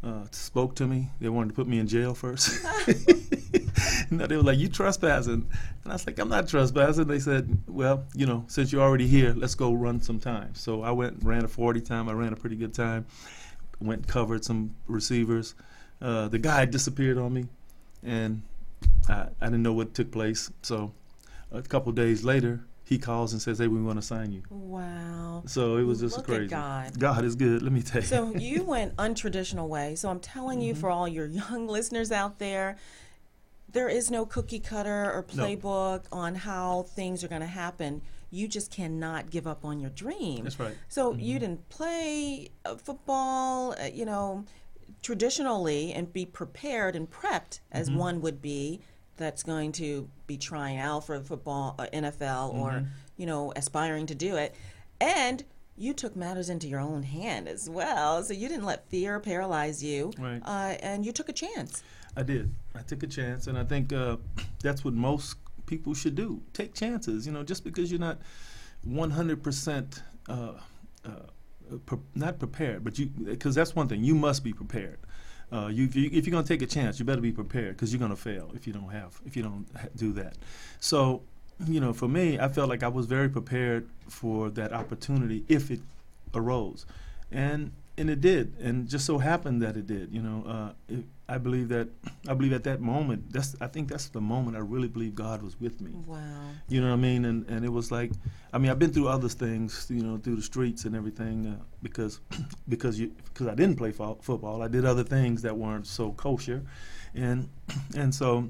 Uh, 0.06 0.24
spoke 0.30 0.76
to 0.76 0.86
me. 0.86 1.10
They 1.20 1.30
wanted 1.30 1.50
to 1.50 1.56
put 1.56 1.68
me 1.68 1.80
in 1.80 1.88
jail 1.88 2.14
first. 2.14 2.64
no, 4.12 4.28
they 4.28 4.38
were 4.38 4.44
like, 4.44 4.60
"You 4.60 4.68
trespassing?" 4.68 5.34
And 5.84 5.92
I 5.92 5.94
was 5.94 6.06
like, 6.06 6.20
"I'm 6.20 6.30
not 6.30 6.48
trespassing." 6.48 7.08
They 7.08 7.20
said, 7.20 7.58
"Well, 7.68 8.06
you 8.14 8.26
know, 8.26 8.46
since 8.48 8.72
you're 8.72 8.82
already 8.82 9.08
here, 9.08 9.34
let's 9.36 9.56
go 9.56 9.74
run 9.74 10.00
some 10.02 10.20
time." 10.20 10.54
So 10.54 10.84
I 10.84 10.92
went, 10.92 11.24
ran 11.24 11.44
a 11.44 11.48
40 11.48 11.82
time. 11.82 12.08
I 12.10 12.14
ran 12.14 12.34
a 12.34 12.36
pretty 12.36 12.56
good 12.56 12.74
time. 12.74 13.06
Went 13.82 14.08
covered 14.08 14.46
some 14.46 14.76
receivers. 14.88 15.56
Uh, 16.02 16.28
the 16.28 16.40
guy 16.40 16.66
disappeared 16.66 17.18
on 17.18 17.34
me, 17.34 17.48
and 18.04 18.44
I, 19.10 19.28
I 19.42 19.46
didn't 19.46 19.64
know 19.64 19.74
what 19.74 19.94
took 19.94 20.12
place. 20.12 20.52
So 20.62 20.94
a 21.52 21.62
couple 21.62 21.92
days 21.92 22.24
later, 22.24 22.64
he 22.86 22.98
calls 22.98 23.34
and 23.34 23.42
says, 23.42 23.58
"Hey, 23.58 23.68
we 23.68 23.82
want 23.82 24.00
to 24.00 24.06
sign 24.06 24.32
you." 24.32 24.44
Wow. 24.50 25.44
So 25.48 25.76
it 25.78 25.84
was 25.84 26.00
just 26.00 26.16
Look 26.18 26.28
crazy. 26.28 26.48
God. 26.48 26.98
God 26.98 27.26
is 27.26 27.36
good. 27.36 27.62
Let 27.62 27.72
me 27.72 27.82
tell 27.82 28.02
you. 28.02 28.08
So 28.08 28.36
you 28.38 28.64
went 28.64 28.96
untraditional 28.98 29.68
way. 29.68 29.96
So 29.96 30.10
I'm 30.10 30.20
telling 30.20 30.62
you, 30.62 30.74
Mm-hmm. 30.74 30.82
for 30.82 30.90
all 30.90 31.08
your 31.08 31.26
young 31.26 31.68
listeners 31.78 32.12
out 32.12 32.40
there, 32.40 32.78
there 33.72 33.90
is 33.90 34.10
no 34.10 34.26
cookie 34.26 34.60
cutter 34.60 35.12
or 35.12 35.26
No. 35.34 35.44
playbook 35.44 36.04
on 36.12 36.36
how 36.36 36.84
things 36.84 37.24
are 37.24 37.28
going 37.28 37.42
to 37.42 37.48
happen. 37.48 38.02
You 38.32 38.48
just 38.48 38.72
cannot 38.72 39.30
give 39.30 39.48
up 39.48 39.64
on 39.66 39.80
your 39.80 39.90
dream. 39.92 40.44
That's 40.44 40.60
right. 40.60 40.76
So 40.90 41.14
you 41.16 41.40
didn't 41.40 41.68
play 41.70 42.50
uh, 42.66 42.76
football, 42.76 43.74
uh, 43.82 43.86
you 43.86 44.06
know, 44.06 44.46
traditionally 45.02 45.94
and 45.94 46.12
be 46.12 46.26
prepared 46.26 46.96
and 46.96 47.10
prepped 47.10 47.60
as 47.72 47.90
Mm-hmm. 47.90 48.00
one 48.00 48.22
would 48.22 48.42
be 48.42 48.82
that's 49.18 49.44
going 49.44 49.72
to 49.74 50.10
be 50.28 50.38
trying 50.38 50.78
out 50.78 51.06
for 51.06 51.20
football, 51.22 51.76
uh, 51.80 51.88
NFL, 51.94 52.54
or, 52.54 52.72
Mm-hmm. 52.72 52.86
you 53.18 53.26
know, 53.26 53.54
aspiring 53.56 54.06
to 54.08 54.16
do 54.16 54.36
it. 54.36 54.54
And 55.00 55.44
you 55.78 55.94
took 55.94 56.16
matters 56.16 56.50
into 56.50 56.68
your 56.68 56.80
own 56.80 57.04
hand 57.04 57.48
as 57.48 57.70
well. 57.70 58.24
So 58.24 58.34
you 58.34 58.48
didn't 58.48 58.66
let 58.66 58.88
fear 58.90 59.20
paralyze 59.20 59.84
you. 59.84 60.12
Right. 60.18 60.42
Uh, 60.44 60.76
and 60.82 61.06
you 61.06 61.12
took 61.12 61.28
a 61.30 61.34
chance. 61.34 61.84
I 62.16 62.24
did. 62.24 62.54
I 62.74 62.82
took 62.82 63.04
a 63.04 63.08
chance, 63.08 63.48
and 63.48 63.58
I 63.58 63.64
think 63.66 63.92
uh, 63.92 64.16
that's 64.64 64.86
what 64.86 64.94
most 64.94 65.36
people 65.66 65.94
should 65.94 66.16
do. 66.16 66.42
Take 66.54 66.74
chances. 66.74 67.26
You 67.28 67.34
know, 67.34 67.44
just 67.44 67.64
because 67.66 67.92
you're 67.92 68.00
not 68.00 68.20
100% 68.88 70.02
uh, 70.30 70.34
uh, 71.04 71.10
pre- 71.86 71.98
not 72.16 72.40
prepared, 72.40 72.84
but 72.84 72.98
you 72.98 73.08
because 73.08 73.56
that's 73.56 73.76
one 73.76 73.88
thing. 73.88 74.04
You 74.04 74.16
must 74.16 74.44
be 74.44 74.54
prepared. 74.54 75.00
Uh, 75.52 75.68
you, 75.68 75.86
if, 75.86 75.96
you, 75.96 76.10
if 76.12 76.26
you're 76.26 76.32
going 76.32 76.44
to 76.44 76.48
take 76.48 76.62
a 76.62 76.68
chance, 76.68 77.00
you 77.00 77.06
better 77.06 77.22
be 77.22 77.32
prepared 77.32 77.76
because 77.76 77.94
you're 77.94 78.00
going 78.00 78.12
to 78.12 78.18
fail 78.18 78.52
if 78.56 78.66
you 78.66 78.74
don't 78.74 78.90
have 78.90 79.20
if 79.26 79.38
you 79.38 79.44
don't 79.44 79.66
do 79.96 80.12
that. 80.14 80.38
So, 80.80 81.22
you 81.68 81.80
know, 81.80 81.94
for 81.94 82.08
me, 82.08 82.40
I 82.40 82.50
felt 82.50 82.70
like 82.70 82.84
I 82.84 82.88
was 82.88 83.06
very 83.06 83.30
prepared 83.30 83.88
for 84.10 84.50
that 84.52 84.74
opportunity 84.74 85.46
if 85.48 85.72
it 85.72 85.82
arose, 86.34 86.86
and 87.32 87.72
and 87.98 88.10
it 88.10 88.22
did, 88.22 88.56
and 88.60 88.90
just 88.90 89.06
so 89.06 89.20
happened 89.20 89.62
that 89.62 89.78
it 89.78 89.88
did. 89.88 90.12
You 90.12 90.22
know, 90.22 90.44
uh, 90.48 90.74
it, 90.90 91.06
I 91.28 91.40
believe 91.40 91.70
that 91.70 91.88
I 92.28 92.34
believe 92.36 92.54
at 92.54 92.64
that 92.66 92.82
moment. 92.82 93.34
That's 93.34 93.56
I 93.60 93.68
think 93.68 93.90
that's 93.90 94.10
the 94.10 94.22
moment 94.22 94.56
I 94.56 94.60
really 94.60 94.88
believe 94.88 95.16
God 95.16 95.42
was 95.42 95.60
with 95.60 95.82
me. 95.82 95.92
Wow. 96.06 96.20
You 96.70 96.82
know 96.82 96.88
what 96.90 96.94
I 96.94 96.98
mean? 96.98 97.26
And 97.26 97.46
and 97.50 97.66
it 97.66 97.70
was 97.72 97.92
like, 97.92 98.12
I 98.54 98.58
mean, 98.60 98.70
I've 98.70 98.78
been 98.80 98.94
through 98.94 99.08
other 99.08 99.30
things, 99.30 99.88
you 99.90 100.04
know, 100.04 100.18
through 100.18 100.36
the 100.36 100.42
streets 100.44 100.86
and 100.86 100.96
everything, 100.96 101.48
uh, 101.48 101.64
because 101.82 102.20
because 102.70 103.00
you 103.00 103.12
because 103.34 103.48
I 103.48 103.56
didn't 103.56 103.78
play 103.78 103.92
fo- 103.92 104.20
football. 104.22 104.62
I 104.62 104.68
did 104.68 104.86
other 104.86 105.04
things 105.04 105.42
that 105.42 105.58
weren't 105.58 105.88
so 105.88 106.12
kosher, 106.12 106.64
and 107.16 107.50
and 107.96 108.14
so, 108.14 108.48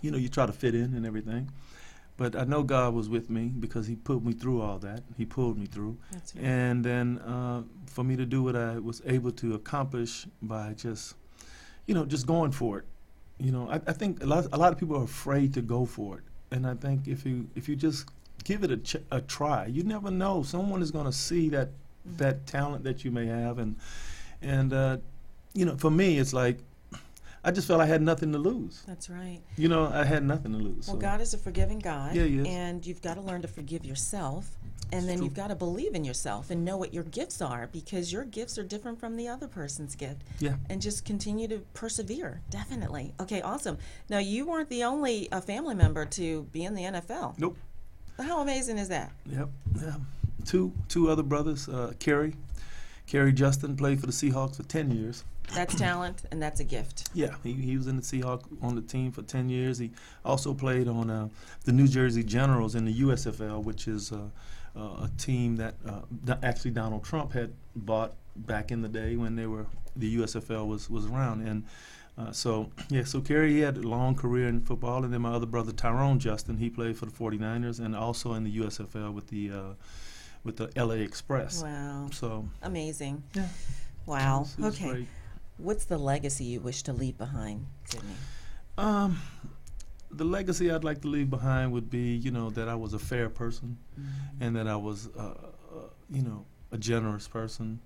you 0.00 0.10
know, 0.10 0.18
you 0.18 0.28
try 0.30 0.46
to 0.46 0.52
fit 0.52 0.74
in 0.74 0.94
and 0.94 1.04
everything. 1.04 1.50
But 2.16 2.36
I 2.36 2.44
know 2.44 2.62
God 2.62 2.92
was 2.94 3.08
with 3.08 3.30
me 3.30 3.48
because 3.48 3.86
He 3.86 3.96
put 3.96 4.22
me 4.22 4.32
through 4.34 4.60
all 4.60 4.78
that. 4.80 5.02
He 5.16 5.24
pulled 5.26 5.58
me 5.58 5.64
through, 5.66 5.96
That's 6.12 6.34
right. 6.34 6.44
and 6.44 6.84
then 6.84 7.18
uh, 7.18 7.62
for 7.86 8.04
me 8.04 8.14
to 8.16 8.26
do 8.26 8.42
what 8.42 8.56
I 8.56 8.78
was 8.78 9.00
able 9.06 9.32
to 9.32 9.54
accomplish 9.54 10.26
by 10.42 10.74
just, 10.74 11.14
you 11.86 11.94
know, 11.94 12.04
just 12.04 12.26
going 12.26 12.52
for 12.52 12.78
it. 12.78 12.84
You 13.38 13.52
know, 13.52 13.68
I, 13.70 13.76
I 13.86 13.92
think 13.92 14.22
a 14.22 14.26
lot 14.26 14.46
a 14.52 14.58
lot 14.58 14.72
of 14.72 14.78
people 14.78 14.96
are 14.96 15.04
afraid 15.04 15.54
to 15.54 15.62
go 15.62 15.86
for 15.86 16.18
it, 16.18 16.24
and 16.50 16.66
I 16.66 16.74
think 16.74 17.08
if 17.08 17.24
you 17.24 17.48
if 17.54 17.68
you 17.68 17.76
just 17.76 18.08
give 18.44 18.64
it 18.64 18.70
a 18.70 18.76
ch- 18.76 19.04
a 19.10 19.20
try, 19.20 19.66
you 19.66 19.82
never 19.82 20.10
know. 20.10 20.42
Someone 20.42 20.82
is 20.82 20.90
going 20.90 21.06
to 21.06 21.12
see 21.12 21.48
that 21.50 21.70
that 22.16 22.46
talent 22.46 22.84
that 22.84 23.04
you 23.04 23.10
may 23.10 23.26
have, 23.26 23.58
and 23.58 23.76
and 24.42 24.72
uh, 24.72 24.96
you 25.54 25.64
know, 25.64 25.76
for 25.76 25.90
me, 25.90 26.18
it's 26.18 26.32
like 26.32 26.58
I 27.42 27.50
just 27.50 27.66
felt 27.66 27.80
I 27.80 27.86
had 27.86 28.02
nothing 28.02 28.32
to 28.32 28.38
lose. 28.38 28.82
That's 28.86 29.08
right. 29.08 29.40
You 29.56 29.68
know, 29.68 29.86
I 29.86 30.04
had 30.04 30.22
nothing 30.22 30.52
to 30.52 30.58
lose. 30.58 30.86
Well, 30.86 30.96
so. 30.96 31.00
God 31.00 31.20
is 31.20 31.32
a 31.32 31.38
forgiving 31.38 31.78
God. 31.78 32.14
Yeah. 32.14 32.24
And 32.44 32.86
you've 32.86 33.00
got 33.00 33.14
to 33.14 33.22
learn 33.22 33.42
to 33.42 33.48
forgive 33.48 33.84
yourself. 33.84 34.50
And 34.92 35.08
then 35.08 35.22
you've 35.22 35.34
got 35.34 35.48
to 35.48 35.54
believe 35.54 35.94
in 35.94 36.04
yourself 36.04 36.50
and 36.50 36.64
know 36.64 36.76
what 36.76 36.92
your 36.92 37.04
gifts 37.04 37.40
are 37.40 37.68
because 37.72 38.12
your 38.12 38.24
gifts 38.24 38.58
are 38.58 38.64
different 38.64 38.98
from 38.98 39.16
the 39.16 39.28
other 39.28 39.46
person's 39.46 39.94
gift. 39.94 40.22
Yeah. 40.40 40.56
And 40.68 40.82
just 40.82 41.04
continue 41.04 41.46
to 41.48 41.58
persevere. 41.74 42.40
Definitely. 42.50 43.14
Okay, 43.20 43.40
awesome. 43.40 43.78
Now, 44.08 44.18
you 44.18 44.46
weren't 44.46 44.68
the 44.68 44.82
only 44.84 45.30
uh, 45.30 45.40
family 45.40 45.76
member 45.76 46.04
to 46.06 46.42
be 46.52 46.64
in 46.64 46.74
the 46.74 46.82
NFL. 46.82 47.38
Nope. 47.38 47.56
How 48.18 48.40
amazing 48.40 48.78
is 48.78 48.88
that? 48.88 49.12
Yep. 49.26 49.48
Yeah. 49.80 49.94
Two 50.44 50.72
two 50.88 51.10
other 51.10 51.22
brothers, 51.22 51.68
uh, 51.68 51.92
Kerry, 51.98 52.34
Kerry 53.06 53.32
Justin 53.32 53.76
played 53.76 54.00
for 54.00 54.06
the 54.06 54.12
Seahawks 54.12 54.56
for 54.56 54.62
ten 54.62 54.90
years. 54.90 55.24
That's 55.54 55.74
talent 55.74 56.22
and 56.30 56.40
that's 56.40 56.60
a 56.60 56.64
gift. 56.64 57.08
Yeah, 57.12 57.34
he, 57.42 57.52
he 57.52 57.76
was 57.76 57.88
in 57.88 57.96
the 57.96 58.02
Seahawks 58.02 58.44
on 58.62 58.74
the 58.74 58.82
team 58.82 59.12
for 59.12 59.22
ten 59.22 59.48
years. 59.48 59.78
He 59.78 59.90
also 60.24 60.54
played 60.54 60.88
on 60.88 61.10
uh, 61.10 61.28
the 61.64 61.72
New 61.72 61.88
Jersey 61.88 62.22
Generals 62.22 62.74
in 62.74 62.84
the 62.84 63.00
USFL, 63.00 63.62
which 63.62 63.88
is 63.88 64.12
uh, 64.12 64.28
uh, 64.76 65.04
a 65.06 65.10
team 65.18 65.56
that 65.56 65.74
uh, 65.86 66.34
actually 66.42 66.70
Donald 66.72 67.04
Trump 67.04 67.32
had 67.32 67.52
bought 67.76 68.14
back 68.36 68.70
in 68.70 68.82
the 68.82 68.88
day 68.88 69.16
when 69.16 69.36
they 69.36 69.46
were 69.46 69.66
the 69.96 70.16
USFL 70.18 70.66
was 70.66 70.88
was 70.88 71.06
around. 71.06 71.46
And 71.46 71.64
uh, 72.18 72.32
so 72.32 72.70
yeah, 72.90 73.04
so 73.04 73.20
Kerry 73.20 73.52
he 73.54 73.60
had 73.60 73.76
a 73.76 73.80
long 73.88 74.14
career 74.14 74.48
in 74.48 74.60
football, 74.60 75.04
and 75.04 75.12
then 75.12 75.22
my 75.22 75.32
other 75.32 75.46
brother 75.46 75.72
Tyrone 75.72 76.18
Justin 76.18 76.56
he 76.56 76.70
played 76.70 76.96
for 76.96 77.06
the 77.06 77.12
49ers 77.12 77.80
and 77.80 77.94
also 77.96 78.34
in 78.34 78.44
the 78.44 78.58
USFL 78.58 79.12
with 79.12 79.28
the 79.28 79.50
uh, 79.50 79.62
with 80.44 80.56
the 80.56 80.70
LA 80.76 80.94
Express. 80.94 81.62
Wow. 81.62 82.08
So 82.12 82.48
Amazing. 82.62 83.22
yeah, 83.34 83.48
Wow. 84.06 84.36
it 84.36 84.40
was- 84.40 84.54
it 84.58 84.60
was 84.62 84.74
Okay. 84.76 84.90
great. 84.90 85.08
What's 85.58 85.84
the 85.84 85.98
legacy 85.98 86.44
you 86.44 86.60
wish 86.60 86.82
to 86.84 86.92
leave 86.94 87.18
behind, 87.18 87.66
Sydney? 87.84 88.14
Um, 88.78 89.20
the 90.12 90.24
legacy 90.24 90.70
I'd 90.70 90.84
like 90.84 91.00
to 91.02 91.08
leave 91.08 91.30
behind 91.30 91.72
would 91.72 91.90
be, 91.90 92.14
you 92.16 92.30
know, 92.30 92.50
that 92.50 92.68
I 92.68 92.74
was 92.74 92.94
a 92.94 92.98
fair 92.98 93.28
person, 93.28 93.76
and 94.40 94.56
that 94.56 94.66
I 94.66 94.76
was, 94.76 95.08
uh, 95.16 95.20
uh, 95.22 95.34
you 96.10 96.22
know, 96.22 96.44
a 96.72 96.78
generous 96.78 97.28
person, 97.28 97.78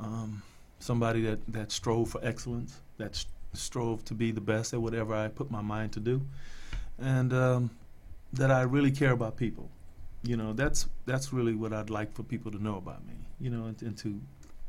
um, 0.00 0.42
somebody 0.78 1.22
that 1.22 1.40
that 1.52 1.70
strove 1.72 2.10
for 2.10 2.20
excellence, 2.24 2.80
that 2.98 3.22
strove 3.52 4.04
to 4.06 4.14
be 4.14 4.30
the 4.32 4.40
best 4.40 4.72
at 4.74 4.80
whatever 4.80 5.14
I 5.14 5.28
put 5.28 5.50
my 5.50 5.60
mind 5.60 5.92
to 5.92 6.00
do, 6.00 6.20
and 6.98 7.32
um, 7.32 7.70
that 8.32 8.50
I 8.50 8.62
really 8.62 8.90
care 8.90 9.12
about 9.12 9.36
people. 9.36 9.68
You 10.22 10.36
know, 10.36 10.52
that's 10.52 10.86
that's 11.06 11.32
really 11.32 11.54
what 11.54 11.72
I'd 11.72 11.90
like 11.90 12.12
for 12.12 12.22
people 12.22 12.50
to 12.52 12.62
know 12.62 12.76
about 12.76 13.04
me. 13.06 13.14
You 13.40 13.50
know, 13.50 13.64
and, 13.66 13.82
and 13.82 13.96
to 13.98 14.20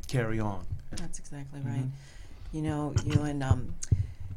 carry 0.07 0.39
on. 0.39 0.65
That's 0.91 1.19
exactly 1.19 1.59
Mm-hmm. 1.59 1.69
right. 1.69 1.89
You 2.53 2.61
know, 2.63 2.93
you 3.05 3.21
and 3.21 3.41
um, 3.43 3.73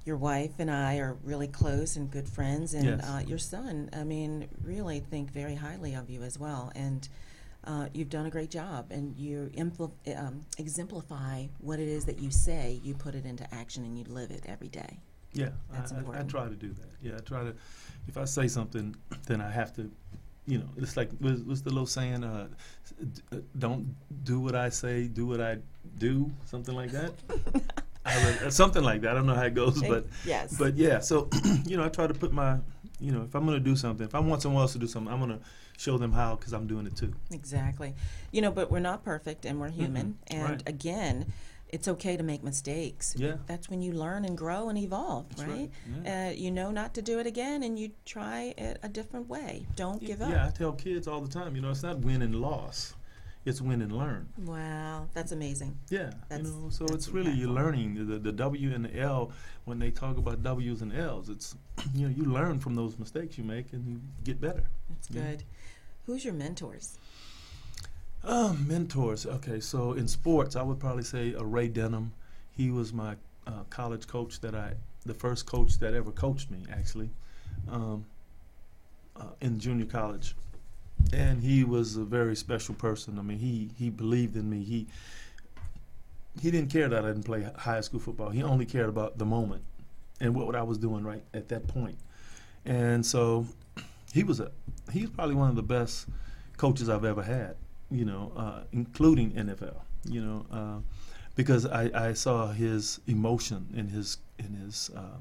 your 0.04 0.16
wife 0.16 0.52
and 0.58 0.70
I 0.70 0.96
are 0.98 1.16
really 1.24 1.48
close 1.48 1.96
and 1.96 2.10
good 2.10 2.28
friends, 2.28 2.74
and 2.74 2.84
Yes. 2.84 3.04
uh, 3.08 3.22
your 3.26 3.38
son, 3.38 3.88
I 3.92 4.04
mean, 4.04 4.48
really 4.62 5.00
think 5.00 5.30
very 5.32 5.54
highly 5.54 5.94
of 5.94 6.10
you 6.10 6.22
as 6.22 6.38
well. 6.38 6.70
And 6.74 7.08
uh, 7.64 7.88
you've 7.94 8.10
done 8.10 8.26
a 8.26 8.30
great 8.30 8.50
job, 8.50 8.88
and 8.90 9.16
you 9.16 9.50
impl- 9.56 9.92
um, 10.16 10.42
exemplify 10.58 11.46
what 11.58 11.78
it 11.80 11.88
is 11.88 12.04
that 12.04 12.18
you 12.18 12.30
say. 12.30 12.80
You 12.84 12.94
put 12.94 13.14
it 13.14 13.24
into 13.24 13.52
action, 13.54 13.84
and 13.84 13.98
you 13.98 14.04
live 14.04 14.30
it 14.30 14.44
every 14.46 14.68
day. 14.68 14.98
Yeah, 15.32 15.48
That's 15.72 15.90
I, 15.92 15.96
I, 16.12 16.20
I 16.20 16.22
try 16.24 16.48
to 16.48 16.54
do 16.54 16.68
that. 16.74 16.90
Yeah, 17.02 17.16
I 17.16 17.20
try 17.20 17.42
to. 17.42 17.54
If 18.06 18.16
I 18.18 18.24
say 18.26 18.46
something, 18.48 18.94
then 19.26 19.40
I 19.40 19.50
have 19.50 19.72
to. 19.76 19.90
You 20.46 20.58
know, 20.58 20.68
it's 20.76 20.94
like 20.98 21.08
what's, 21.20 21.40
what's 21.40 21.62
the 21.62 21.70
little 21.70 21.86
saying? 21.86 22.22
Uh, 22.22 22.48
d- 23.14 23.22
uh, 23.32 23.36
don't 23.58 23.96
do 24.24 24.38
what 24.38 24.54
I 24.54 24.68
say, 24.68 25.08
do 25.08 25.24
what 25.26 25.40
I 25.40 25.56
do. 25.96 26.30
Something 26.44 26.74
like 26.74 26.90
that. 26.90 27.12
Uh, 28.04 28.50
something 28.50 28.82
like 28.82 29.00
that. 29.02 29.12
I 29.12 29.14
don't 29.14 29.26
know 29.26 29.34
how 29.34 29.44
it 29.44 29.54
goes, 29.54 29.80
but 29.82 30.06
yes. 30.24 30.56
but 30.58 30.76
yeah. 30.76 30.98
So 30.98 31.28
you 31.66 31.76
know, 31.76 31.84
I 31.84 31.88
try 31.88 32.06
to 32.06 32.14
put 32.14 32.32
my. 32.32 32.58
You 33.00 33.10
know, 33.10 33.22
if 33.22 33.34
I'm 33.34 33.44
going 33.44 33.58
to 33.58 33.64
do 33.64 33.76
something, 33.76 34.06
if 34.06 34.14
I 34.14 34.20
want 34.20 34.40
someone 34.40 34.62
else 34.62 34.72
to 34.74 34.78
do 34.78 34.86
something, 34.86 35.12
I'm 35.12 35.18
going 35.18 35.36
to 35.36 35.44
show 35.76 35.98
them 35.98 36.12
how 36.12 36.36
because 36.36 36.52
I'm 36.52 36.66
doing 36.66 36.86
it 36.86 36.96
too. 36.96 37.12
Exactly. 37.32 37.94
You 38.30 38.40
know, 38.40 38.50
but 38.52 38.70
we're 38.70 38.78
not 38.78 39.04
perfect 39.04 39.44
and 39.44 39.60
we're 39.60 39.68
human. 39.68 40.16
Mm-mm. 40.30 40.38
And 40.38 40.48
Right. 40.48 40.62
again, 40.66 41.32
it's 41.68 41.88
okay 41.88 42.16
to 42.16 42.22
make 42.22 42.44
mistakes. 42.44 43.14
Yeah. 43.18 43.38
That's 43.46 43.68
when 43.68 43.82
you 43.82 43.92
learn 43.92 44.24
and 44.24 44.38
grow 44.38 44.68
and 44.68 44.78
evolve, 44.78 45.28
That's 45.30 45.42
right? 45.42 45.50
right. 45.58 45.70
Yeah. 46.04 46.28
Uh, 46.28 46.30
you 46.30 46.50
know 46.52 46.70
not 46.70 46.94
to 46.94 47.02
do 47.02 47.18
it 47.18 47.26
again 47.26 47.64
and 47.64 47.76
you 47.78 47.90
try 48.06 48.54
it 48.56 48.78
a 48.82 48.88
different 48.88 49.28
way. 49.28 49.66
Don't 49.74 50.00
give 50.02 50.22
up. 50.22 50.30
Yeah, 50.30 50.46
I 50.46 50.50
tell 50.50 50.72
kids 50.72 51.08
all 51.08 51.20
the 51.20 51.28
time. 51.28 51.56
You 51.56 51.62
know, 51.62 51.70
it's 51.70 51.82
not 51.82 51.98
win 51.98 52.22
and 52.22 52.36
loss; 52.36 52.94
it's 53.44 53.60
win 53.60 53.82
and 53.82 53.92
learn. 53.92 54.28
Wow, 54.44 55.08
that's 55.12 55.32
amazing. 55.32 55.78
Yeah, 55.90 56.10
That's- 56.28 56.48
you 56.48 56.54
know, 56.54 56.70
so 56.70 56.86
it's 56.86 57.08
really 57.08 57.32
you're 57.32 57.50
learning 57.50 58.06
the, 58.08 58.18
the 58.18 58.32
W 58.32 58.72
and 58.72 58.84
the 58.84 58.98
L 58.98 59.32
when 59.64 59.78
they 59.78 59.90
talk 59.90 60.16
about 60.16 60.42
W's 60.42 60.82
and 60.82 60.92
L's. 60.92 61.28
It's 61.28 61.54
you 61.94 62.08
know 62.08 62.14
you 62.14 62.24
learn 62.24 62.58
from 62.58 62.74
those 62.74 62.98
mistakes 62.98 63.36
you 63.38 63.44
make 63.44 63.72
and 63.72 63.86
you 63.86 64.00
get 64.24 64.40
better. 64.40 64.64
That's 64.90 65.08
good. 65.08 65.42
Who's 66.06 66.24
your 66.24 66.34
mentors? 66.34 66.98
Uh, 68.22 68.54
mentors. 68.66 69.26
Okay, 69.26 69.60
so 69.60 69.92
in 69.92 70.08
sports, 70.08 70.56
I 70.56 70.62
would 70.62 70.80
probably 70.80 71.02
say 71.04 71.34
uh, 71.34 71.44
Ray 71.44 71.68
Denham. 71.68 72.12
He 72.56 72.70
was 72.70 72.92
my 72.92 73.16
uh, 73.46 73.64
college 73.68 74.06
coach 74.06 74.40
that 74.40 74.54
I 74.54 74.74
the 75.04 75.14
first 75.14 75.44
coach 75.44 75.78
that 75.78 75.92
ever 75.92 76.10
coached 76.10 76.50
me, 76.50 76.58
actually, 76.72 77.10
um, 77.70 78.06
uh, 79.16 79.24
in 79.42 79.60
junior 79.60 79.84
college, 79.84 80.34
and 81.12 81.42
he 81.42 81.64
was 81.64 81.96
a 81.96 82.04
very 82.04 82.36
special 82.36 82.74
person. 82.74 83.18
I 83.18 83.22
mean, 83.22 83.38
he 83.38 83.70
he 83.76 83.90
believed 83.90 84.36
in 84.36 84.48
me. 84.48 84.62
He 84.62 84.86
he 86.40 86.50
didn't 86.50 86.70
care 86.70 86.88
that 86.88 87.04
I 87.04 87.08
didn't 87.08 87.24
play 87.24 87.46
high 87.56 87.80
school 87.80 88.00
football. 88.00 88.30
He 88.30 88.42
only 88.42 88.66
cared 88.66 88.88
about 88.88 89.18
the 89.18 89.24
moment 89.24 89.62
and 90.20 90.34
what 90.34 90.54
I 90.56 90.62
was 90.62 90.78
doing 90.78 91.04
right 91.04 91.22
at 91.32 91.48
that 91.48 91.66
point. 91.68 91.98
And 92.64 93.04
so 93.04 93.46
he 94.12 94.24
was 94.24 94.40
a 94.40 94.50
he's 94.92 95.10
probably 95.10 95.34
one 95.34 95.50
of 95.50 95.56
the 95.56 95.62
best 95.62 96.08
coaches 96.56 96.88
I've 96.88 97.04
ever 97.04 97.22
had. 97.22 97.56
You 97.90 98.04
know, 98.04 98.32
uh, 98.36 98.62
including 98.72 99.32
NFL. 99.32 99.80
You 100.04 100.24
know, 100.24 100.46
uh, 100.50 100.80
because 101.36 101.66
I, 101.66 102.08
I 102.08 102.12
saw 102.12 102.48
his 102.52 103.00
emotion 103.06 103.68
in 103.74 103.88
his 103.88 104.18
in 104.38 104.54
his 104.54 104.90
uh, 104.96 105.18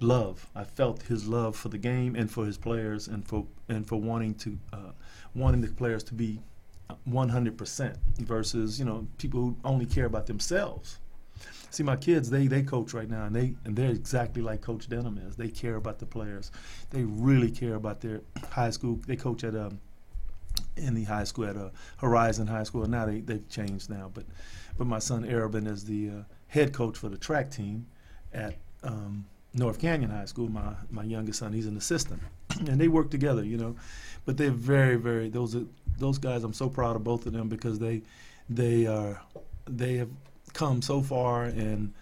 love. 0.00 0.48
I 0.54 0.64
felt 0.64 1.02
his 1.02 1.26
love 1.26 1.56
for 1.56 1.68
the 1.68 1.78
game 1.78 2.16
and 2.16 2.30
for 2.30 2.44
his 2.44 2.56
players 2.56 3.08
and 3.08 3.26
for 3.26 3.46
and 3.68 3.86
for 3.86 3.96
wanting 3.96 4.34
to 4.36 4.58
uh, 4.72 4.92
wanting 5.34 5.60
the 5.60 5.68
players 5.68 6.02
to 6.04 6.14
be 6.14 6.40
100% 7.08 7.96
versus 8.18 8.78
you 8.78 8.84
know 8.84 9.06
people 9.18 9.40
who 9.40 9.56
only 9.64 9.86
care 9.86 10.06
about 10.06 10.26
themselves. 10.26 10.98
See, 11.70 11.84
my 11.84 11.96
kids, 11.96 12.30
they 12.30 12.46
they 12.48 12.62
coach 12.62 12.92
right 12.92 13.08
now, 13.08 13.26
and 13.26 13.34
they 13.34 13.54
and 13.64 13.76
they're 13.76 13.90
exactly 13.90 14.42
like 14.42 14.60
Coach 14.60 14.88
Denham 14.88 15.18
is. 15.18 15.36
They 15.36 15.48
care 15.48 15.76
about 15.76 15.98
the 15.98 16.06
players. 16.06 16.50
They 16.90 17.04
really 17.04 17.50
care 17.50 17.76
about 17.76 18.00
their 18.00 18.22
high 18.50 18.70
school. 18.70 18.98
They 19.06 19.16
coach 19.16 19.44
at 19.44 19.54
um, 19.54 19.78
in 20.76 20.94
the 20.94 21.04
high 21.04 21.24
school 21.24 21.44
at 21.44 21.56
a 21.56 21.66
uh, 21.66 21.70
Horizon 21.98 22.48
High 22.48 22.64
School. 22.64 22.86
Now 22.86 23.06
they 23.06 23.20
they've 23.20 23.48
changed 23.48 23.88
now, 23.88 24.10
but 24.12 24.24
but 24.76 24.86
my 24.86 24.98
son 24.98 25.24
Arabin 25.24 25.68
is 25.68 25.84
the 25.84 26.10
uh, 26.10 26.22
head 26.48 26.72
coach 26.72 26.98
for 26.98 27.08
the 27.08 27.18
track 27.18 27.50
team 27.50 27.86
at 28.32 28.56
um, 28.82 29.26
North 29.54 29.78
Canyon 29.78 30.10
High 30.10 30.26
School. 30.26 30.48
My 30.48 30.74
my 30.90 31.04
youngest 31.04 31.38
son, 31.38 31.52
he's 31.52 31.66
an 31.66 31.76
assistant, 31.76 32.22
and 32.68 32.80
they 32.80 32.88
work 32.88 33.10
together, 33.10 33.44
you 33.44 33.56
know. 33.56 33.76
But 34.24 34.36
they're 34.36 34.50
very 34.50 34.96
very 34.96 35.28
those 35.28 35.56
are 35.56 35.64
those 35.98 36.18
guys. 36.18 36.44
I'm 36.44 36.52
so 36.52 36.68
proud 36.68 36.96
of 36.96 37.04
both 37.04 37.26
of 37.26 37.32
them 37.32 37.48
because 37.48 37.78
they 37.78 38.02
they 38.48 38.86
are 38.86 39.20
they 39.68 39.96
have 39.96 40.10
come 40.52 40.82
so 40.82 41.02
far 41.02 41.44
and. 41.44 41.92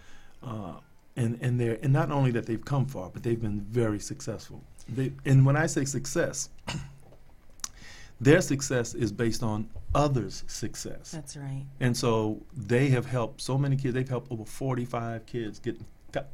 Uh, 0.42 0.74
and 1.16 1.36
and 1.40 1.58
they're 1.58 1.78
and 1.82 1.92
not 1.92 2.12
only 2.12 2.30
that 2.30 2.46
they've 2.46 2.64
come 2.64 2.86
far, 2.86 3.10
but 3.10 3.24
they've 3.24 3.40
been 3.40 3.60
very 3.60 3.98
successful. 3.98 4.62
They, 4.88 5.12
and 5.24 5.44
when 5.44 5.56
I 5.56 5.66
say 5.66 5.84
success, 5.84 6.48
their 8.20 8.40
success 8.40 8.94
is 8.94 9.10
based 9.10 9.42
on 9.42 9.68
others' 9.94 10.44
success. 10.46 11.10
That's 11.10 11.36
right. 11.36 11.64
And 11.80 11.96
so 11.96 12.40
they 12.56 12.88
have 12.90 13.04
helped 13.04 13.40
so 13.40 13.58
many 13.58 13.76
kids. 13.76 13.94
They've 13.94 14.08
helped 14.08 14.30
over 14.30 14.44
45 14.44 15.26
kids 15.26 15.58
get 15.58 15.78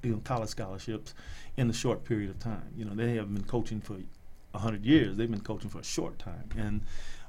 you 0.02 0.12
know, 0.12 0.20
college 0.24 0.50
scholarships 0.50 1.14
in 1.56 1.70
a 1.70 1.72
short 1.72 2.04
period 2.04 2.30
of 2.30 2.38
time. 2.38 2.68
You 2.76 2.84
know, 2.84 2.94
they 2.94 3.16
have 3.16 3.32
been 3.32 3.44
coaching 3.44 3.80
for 3.80 3.94
100 4.52 4.84
years. 4.84 5.16
They've 5.16 5.30
been 5.30 5.40
coaching 5.40 5.70
for 5.70 5.80
a 5.80 5.84
short 5.84 6.18
time, 6.18 6.48
and 6.56 6.80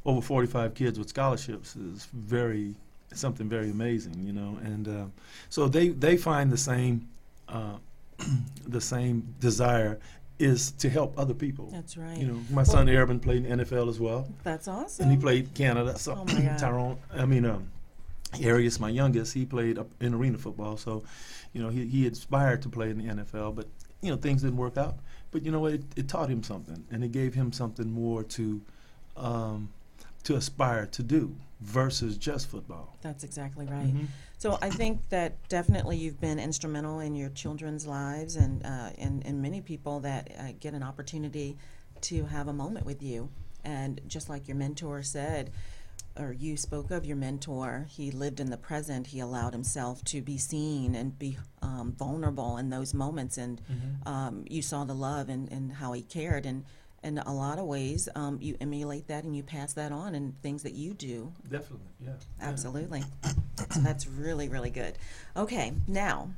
over 0.06 0.22
45 0.22 0.74
kids 0.74 1.00
with 1.00 1.10
scholarships 1.10 1.76
is 1.76 2.08
very 2.14 2.76
something 3.14 3.48
very 3.50 3.70
amazing. 3.70 4.24
You 4.24 4.34
know, 4.34 4.58
and 4.64 4.88
uh, 4.88 5.06
so 5.50 5.68
they 5.68 5.90
they 5.90 6.18
find 6.18 6.52
the 6.52 6.58
same. 6.58 7.08
Uh, 7.48 7.78
the 8.68 8.80
same 8.80 9.36
desire 9.42 10.00
is 10.40 10.72
to 10.72 10.90
help 10.90 11.18
other 11.18 11.34
people. 11.34 11.70
That's 11.72 11.98
right. 11.98 12.18
You 12.18 12.28
know, 12.28 12.40
my 12.50 12.58
well, 12.58 12.66
son 12.66 12.88
Arabin 12.88 13.22
played 13.22 13.46
in 13.46 13.60
NFL 13.60 13.90
as 13.90 14.00
well. 14.00 14.28
That's 14.44 14.68
awesome. 14.68 15.04
And 15.04 15.12
he 15.12 15.18
played 15.22 15.54
Canada. 15.54 15.98
So 15.98 16.18
oh 16.18 16.56
Tyrone, 16.58 16.98
I 17.14 17.26
mean, 17.26 17.46
um, 17.46 17.70
Arius, 18.42 18.80
my 18.80 18.90
youngest, 18.90 19.34
he 19.34 19.46
played 19.46 19.80
in 20.00 20.14
arena 20.14 20.38
football. 20.38 20.78
So, 20.78 21.04
you 21.54 21.62
know, 21.62 21.70
he, 21.70 21.86
he 21.86 22.08
aspired 22.08 22.62
to 22.64 22.70
play 22.70 22.90
in 22.90 22.98
the 22.98 23.14
NFL, 23.14 23.56
but 23.56 23.68
you 24.02 24.12
know 24.12 24.18
things 24.18 24.44
didn't 24.44 24.58
work 24.58 24.78
out. 24.78 25.00
But 25.32 25.44
you 25.44 25.52
know 25.52 25.60
what? 25.60 25.74
It, 25.74 25.84
it 25.96 26.08
taught 26.08 26.30
him 26.30 26.44
something, 26.44 26.86
and 26.92 27.04
it 27.04 27.12
gave 27.12 27.34
him 27.34 27.52
something 27.52 27.92
more 27.92 28.24
to 28.24 28.62
um, 29.18 29.70
to 30.24 30.36
aspire 30.36 30.86
to 30.88 31.04
do 31.04 31.36
versus 31.62 32.18
just 32.18 32.48
football. 32.48 32.96
That's 33.02 33.24
exactly 33.24 33.66
right. 33.66 33.88
Mm-hmm. 33.88 34.06
So 34.38 34.58
I 34.62 34.70
think 34.70 35.10
that 35.10 35.48
definitely 35.50 35.98
you've 35.98 36.20
been 36.20 36.40
instrumental 36.40 37.00
in 37.00 37.16
your 37.16 37.30
children's 37.30 37.88
lives 37.88 38.36
and 38.36 38.64
uh, 38.66 38.92
and, 38.98 39.26
and 39.26 39.42
many 39.42 39.62
people 39.62 40.00
that 40.02 40.32
uh, 40.40 40.44
get 40.60 40.74
an 40.74 40.84
opportunity 40.84 41.58
to 42.02 42.26
have 42.26 42.48
a 42.48 42.54
moment 42.54 42.86
with 42.86 43.02
you. 43.02 43.30
And 43.64 44.00
just 44.08 44.30
like 44.30 44.48
your 44.48 44.58
mentor 44.58 45.02
said, 45.02 45.50
or 46.18 46.32
you 46.32 46.58
spoke 46.58 46.92
of 46.92 47.06
your 47.06 47.18
mentor, 47.18 47.88
he 47.90 48.12
lived 48.12 48.40
in 48.40 48.50
the 48.50 48.58
present. 48.58 49.08
He 49.08 49.20
allowed 49.20 49.54
himself 49.54 50.04
to 50.06 50.22
be 50.22 50.38
seen 50.38 50.96
and 50.96 51.18
be 51.18 51.38
um, 51.62 51.94
vulnerable 51.98 52.58
in 52.58 52.70
those 52.70 52.94
moments. 52.94 53.38
And 53.38 53.62
mm-hmm. 53.62 54.08
um, 54.08 54.46
you 54.50 54.62
saw 54.62 54.86
the 54.86 54.94
love 54.94 55.30
and, 55.30 55.52
and 55.52 55.74
how 55.74 55.94
he 55.94 56.02
cared. 56.02 56.46
And 56.46 56.64
in 57.04 57.20
a 57.20 57.34
lot 57.34 57.60
of 57.60 57.66
ways, 57.66 58.10
um, 58.16 58.40
you 58.42 58.56
emulate 58.62 59.08
that 59.08 59.24
and 59.24 59.36
you 59.36 59.44
pass 59.44 59.74
that 59.74 59.92
on 59.92 60.16
in 60.16 60.34
things 60.42 60.64
that 60.64 60.74
you 60.74 60.94
do. 60.94 61.32
Definitely, 61.44 61.88
yeah. 62.04 62.14
Absolutely. 62.42 63.04
so 63.72 63.80
that's 63.82 64.08
really, 64.08 64.48
really 64.48 64.72
good. 64.72 64.98
Okay, 65.36 65.74
now 65.88 66.30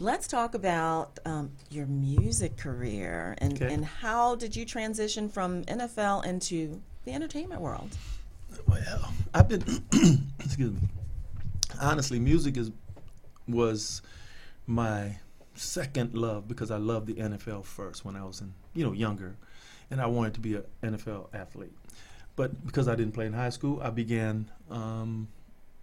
let's 0.00 0.28
talk 0.28 0.54
about 0.54 1.18
um, 1.24 1.50
your 1.70 1.86
music 1.86 2.56
career 2.56 3.36
and, 3.38 3.54
okay. 3.54 3.72
and 3.72 3.84
how 3.84 4.36
did 4.36 4.54
you 4.54 4.64
transition 4.64 5.28
from 5.28 5.64
NFL 5.64 6.24
into 6.26 6.80
the 7.04 7.12
entertainment 7.12 7.60
world? 7.60 7.96
Well, 8.66 9.12
I've 9.34 9.48
been, 9.48 9.62
excuse 10.40 10.72
me. 10.72 10.80
Honestly, 11.80 12.18
music 12.18 12.56
is 12.56 12.70
was 13.46 14.02
my 14.66 15.16
second 15.54 16.14
love 16.14 16.46
because 16.46 16.70
I 16.70 16.76
loved 16.76 17.06
the 17.06 17.14
NFL 17.14 17.64
first 17.64 18.04
when 18.04 18.14
I 18.16 18.24
was 18.24 18.40
in, 18.40 18.52
you 18.74 18.84
know, 18.84 18.92
younger, 18.92 19.36
and 19.90 20.00
I 20.00 20.06
wanted 20.06 20.34
to 20.34 20.40
be 20.40 20.54
an 20.56 20.64
NFL 20.82 21.34
athlete. 21.34 21.72
But 22.36 22.66
because 22.66 22.88
I 22.88 22.94
didn't 22.94 23.12
play 23.12 23.26
in 23.26 23.32
high 23.32 23.48
school, 23.50 23.80
I 23.82 23.90
began, 23.90 24.50
um, 24.70 25.28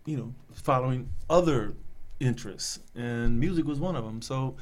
you 0.06 0.18
know, 0.18 0.34
following 0.54 1.10
other 1.30 1.74
interests, 2.20 2.80
and 2.96 3.40
music 3.40 3.66
was 3.66 3.80
one 3.80 3.96
of 3.96 4.06
them. 4.06 4.22
So, 4.22 4.56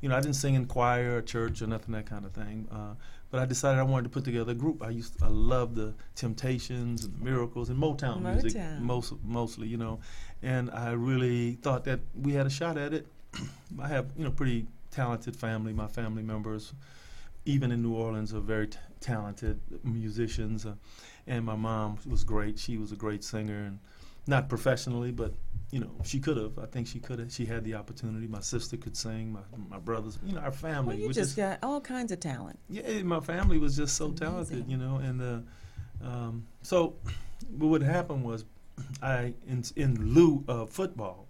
you 0.00 0.08
know, 0.08 0.16
I 0.16 0.20
didn't 0.20 0.36
sing 0.36 0.54
in 0.54 0.66
choir 0.66 1.16
or 1.16 1.22
church 1.22 1.60
or 1.60 1.66
nothing 1.66 1.92
that 1.94 2.06
kind 2.06 2.24
of 2.24 2.32
thing. 2.32 2.68
Uh, 2.70 2.94
but 3.34 3.42
I 3.42 3.46
decided 3.46 3.80
I 3.80 3.82
wanted 3.82 4.04
to 4.04 4.10
put 4.10 4.22
together 4.24 4.52
a 4.52 4.54
group. 4.54 4.80
I 4.80 4.90
used 4.90 5.18
to, 5.18 5.24
I 5.24 5.28
love 5.28 5.74
the 5.74 5.92
Temptations 6.14 7.04
and 7.04 7.18
the 7.18 7.24
Miracles 7.24 7.68
and 7.68 7.76
Motown, 7.82 8.22
Motown. 8.22 8.42
music 8.42 8.62
most 8.78 9.12
mostly, 9.24 9.66
you 9.66 9.76
know, 9.76 9.98
and 10.40 10.70
I 10.70 10.92
really 10.92 11.54
thought 11.54 11.82
that 11.86 11.98
we 12.14 12.32
had 12.34 12.46
a 12.46 12.50
shot 12.50 12.78
at 12.78 12.94
it 12.94 13.08
I 13.82 13.88
have 13.88 14.06
you 14.16 14.22
know 14.22 14.30
pretty 14.30 14.68
talented 14.92 15.34
family. 15.34 15.72
My 15.72 15.88
family 15.88 16.22
members, 16.22 16.74
even 17.44 17.72
in 17.72 17.82
New 17.82 17.94
Orleans, 17.94 18.32
are 18.32 18.38
very 18.38 18.68
t- 18.68 18.78
talented 19.00 19.58
musicians. 19.82 20.64
Uh, 20.64 20.74
and 21.26 21.44
my 21.44 21.56
mom 21.56 21.98
was 22.08 22.22
great. 22.22 22.56
She 22.60 22.78
was 22.78 22.92
a 22.92 22.96
great 22.96 23.24
singer, 23.24 23.64
and 23.64 23.80
not 24.26 24.48
professionally, 24.48 25.10
but 25.10 25.32
you 25.70 25.80
know 25.80 25.90
she 26.04 26.20
could 26.20 26.36
have. 26.36 26.58
I 26.58 26.66
think 26.66 26.86
she 26.86 27.00
could 27.00 27.18
have. 27.18 27.32
She 27.32 27.44
had 27.46 27.64
the 27.64 27.74
opportunity. 27.74 28.26
My 28.26 28.40
sister 28.40 28.76
could 28.76 28.96
sing. 28.96 29.32
My 29.32 29.40
my 29.68 29.78
brothers. 29.78 30.18
You 30.24 30.34
know 30.34 30.40
our 30.40 30.52
family. 30.52 30.96
Well, 30.96 31.02
you 31.02 31.08
just, 31.08 31.18
just 31.18 31.36
got 31.36 31.58
all 31.62 31.80
kinds 31.80 32.12
of 32.12 32.20
talent. 32.20 32.58
Yeah, 32.68 33.02
my 33.02 33.20
family 33.20 33.58
was 33.58 33.76
just 33.76 33.96
so 33.96 34.06
Amazing. 34.06 34.26
talented. 34.26 34.64
You 34.68 34.76
know, 34.76 34.96
and 34.96 35.20
uh, 36.02 36.06
um, 36.06 36.46
so 36.62 36.94
what 37.58 37.82
happened 37.82 38.24
was, 38.24 38.44
I 39.02 39.34
in 39.46 39.64
in 39.76 40.14
lieu 40.14 40.44
of 40.48 40.70
football, 40.70 41.28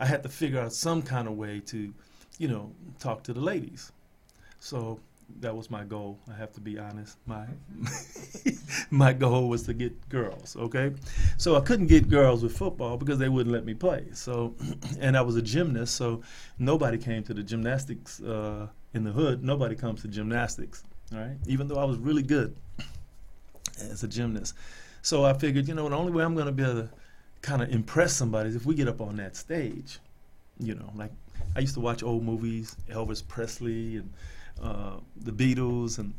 I 0.00 0.06
had 0.06 0.22
to 0.22 0.28
figure 0.28 0.60
out 0.60 0.72
some 0.72 1.02
kind 1.02 1.28
of 1.28 1.34
way 1.34 1.60
to, 1.66 1.92
you 2.38 2.48
know, 2.48 2.72
talk 2.98 3.22
to 3.24 3.32
the 3.32 3.40
ladies. 3.40 3.92
So 4.60 5.00
that 5.40 5.54
was 5.54 5.70
my 5.70 5.84
goal. 5.84 6.18
I 6.30 6.36
have 6.36 6.52
to 6.52 6.60
be 6.60 6.78
honest. 6.78 7.18
My 7.26 7.46
my 8.90 9.12
goal 9.12 9.48
was 9.48 9.64
to 9.64 9.74
get 9.74 10.08
girls. 10.08 10.56
Okay, 10.56 10.92
so 11.36 11.56
I 11.56 11.60
couldn't 11.60 11.86
get 11.86 12.08
girls 12.08 12.42
with 12.42 12.56
football 12.56 12.96
because 12.96 13.18
they 13.18 13.28
wouldn't 13.28 13.52
let 13.52 13.64
me 13.64 13.74
play. 13.74 14.06
So, 14.12 14.54
and 15.00 15.16
I 15.16 15.22
was 15.22 15.36
a 15.36 15.42
gymnast, 15.42 15.94
so 15.94 16.22
nobody 16.58 16.98
came 16.98 17.22
to 17.24 17.34
the 17.34 17.42
gymnastics 17.42 18.20
uh, 18.22 18.68
in 18.94 19.04
the 19.04 19.12
hood. 19.12 19.42
Nobody 19.42 19.74
comes 19.74 20.02
to 20.02 20.08
gymnastics. 20.08 20.84
Right, 21.12 21.36
even 21.46 21.68
though 21.68 21.78
I 21.78 21.84
was 21.84 21.98
really 21.98 22.22
good 22.22 22.56
as 23.78 24.02
a 24.02 24.08
gymnast. 24.08 24.54
So 25.02 25.24
I 25.24 25.34
figured, 25.34 25.68
you 25.68 25.74
know, 25.74 25.88
the 25.88 25.96
only 25.96 26.12
way 26.12 26.24
I'm 26.24 26.34
going 26.34 26.46
to 26.46 26.52
be 26.52 26.62
able 26.62 26.74
to 26.74 26.88
kind 27.42 27.60
of 27.60 27.70
impress 27.70 28.14
somebody 28.14 28.48
is 28.48 28.56
if 28.56 28.64
we 28.64 28.74
get 28.74 28.88
up 28.88 29.02
on 29.02 29.16
that 29.16 29.36
stage. 29.36 29.98
You 30.58 30.76
know, 30.76 30.90
like 30.94 31.10
I 31.56 31.60
used 31.60 31.74
to 31.74 31.80
watch 31.80 32.02
old 32.02 32.24
movies, 32.24 32.76
Elvis 32.88 33.26
Presley 33.26 33.96
and 33.96 34.12
uh, 34.62 34.96
the 35.16 35.32
Beatles, 35.32 35.98
and 35.98 36.14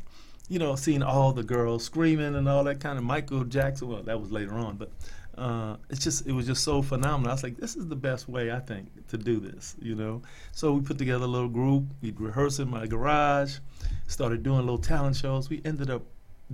you 0.48 0.58
know, 0.58 0.76
seeing 0.76 1.02
all 1.02 1.32
the 1.32 1.42
girls 1.42 1.84
screaming 1.84 2.34
and 2.34 2.48
all 2.48 2.64
that 2.64 2.80
kind 2.80 2.98
of 2.98 3.04
Michael 3.04 3.44
Jackson. 3.44 3.88
Well, 3.88 4.02
that 4.02 4.20
was 4.20 4.30
later 4.30 4.54
on, 4.54 4.76
but 4.76 4.90
uh, 5.36 5.76
it's 5.90 6.02
just 6.02 6.26
it 6.26 6.32
was 6.32 6.46
just 6.46 6.64
so 6.64 6.82
phenomenal. 6.82 7.30
I 7.30 7.34
was 7.34 7.42
like, 7.42 7.56
this 7.56 7.76
is 7.76 7.88
the 7.88 7.96
best 7.96 8.28
way 8.28 8.50
I 8.50 8.60
think 8.60 8.88
to 9.08 9.18
do 9.18 9.38
this. 9.38 9.76
You 9.80 9.94
know, 9.94 10.22
so 10.52 10.72
we 10.72 10.80
put 10.80 10.98
together 10.98 11.24
a 11.24 11.28
little 11.28 11.48
group. 11.48 11.84
We'd 12.00 12.20
rehearse 12.20 12.58
in 12.58 12.70
my 12.70 12.86
garage, 12.86 13.58
started 14.06 14.42
doing 14.42 14.60
little 14.60 14.78
talent 14.78 15.16
shows. 15.16 15.50
We 15.50 15.60
ended 15.64 15.90
up 15.90 16.02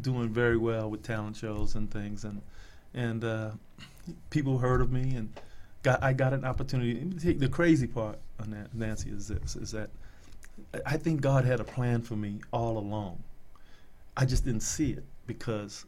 doing 0.01 0.31
very 0.31 0.57
well 0.57 0.91
with 0.91 1.03
talent 1.03 1.37
shows 1.37 1.75
and 1.75 1.91
things, 1.91 2.25
and 2.25 2.41
and 2.95 3.25
uh, 3.25 3.51
people 4.31 4.59
heard 4.59 4.81
of 4.81 4.91
me, 4.91 5.15
and 5.15 5.33
got 5.83 6.03
I 6.03 6.13
got 6.13 6.33
an 6.33 6.45
opportunity. 6.45 7.33
The 7.35 7.49
crazy 7.49 7.87
part 7.87 8.19
on 8.41 8.51
that, 8.51 8.75
Nancy, 8.75 9.11
is 9.11 9.29
this: 9.29 9.55
is 9.55 9.71
that 9.73 9.91
I 10.87 10.97
think 10.97 11.21
God 11.21 11.45
had 11.45 11.61
a 11.61 11.65
plan 11.65 12.03
for 12.03 12.17
me 12.17 12.41
all 12.53 12.79
along. 12.79 13.23
I 14.17 14.25
just 14.25 14.45
didn't 14.45 14.63
see 14.63 14.93
it 14.93 15.05
because 15.27 15.87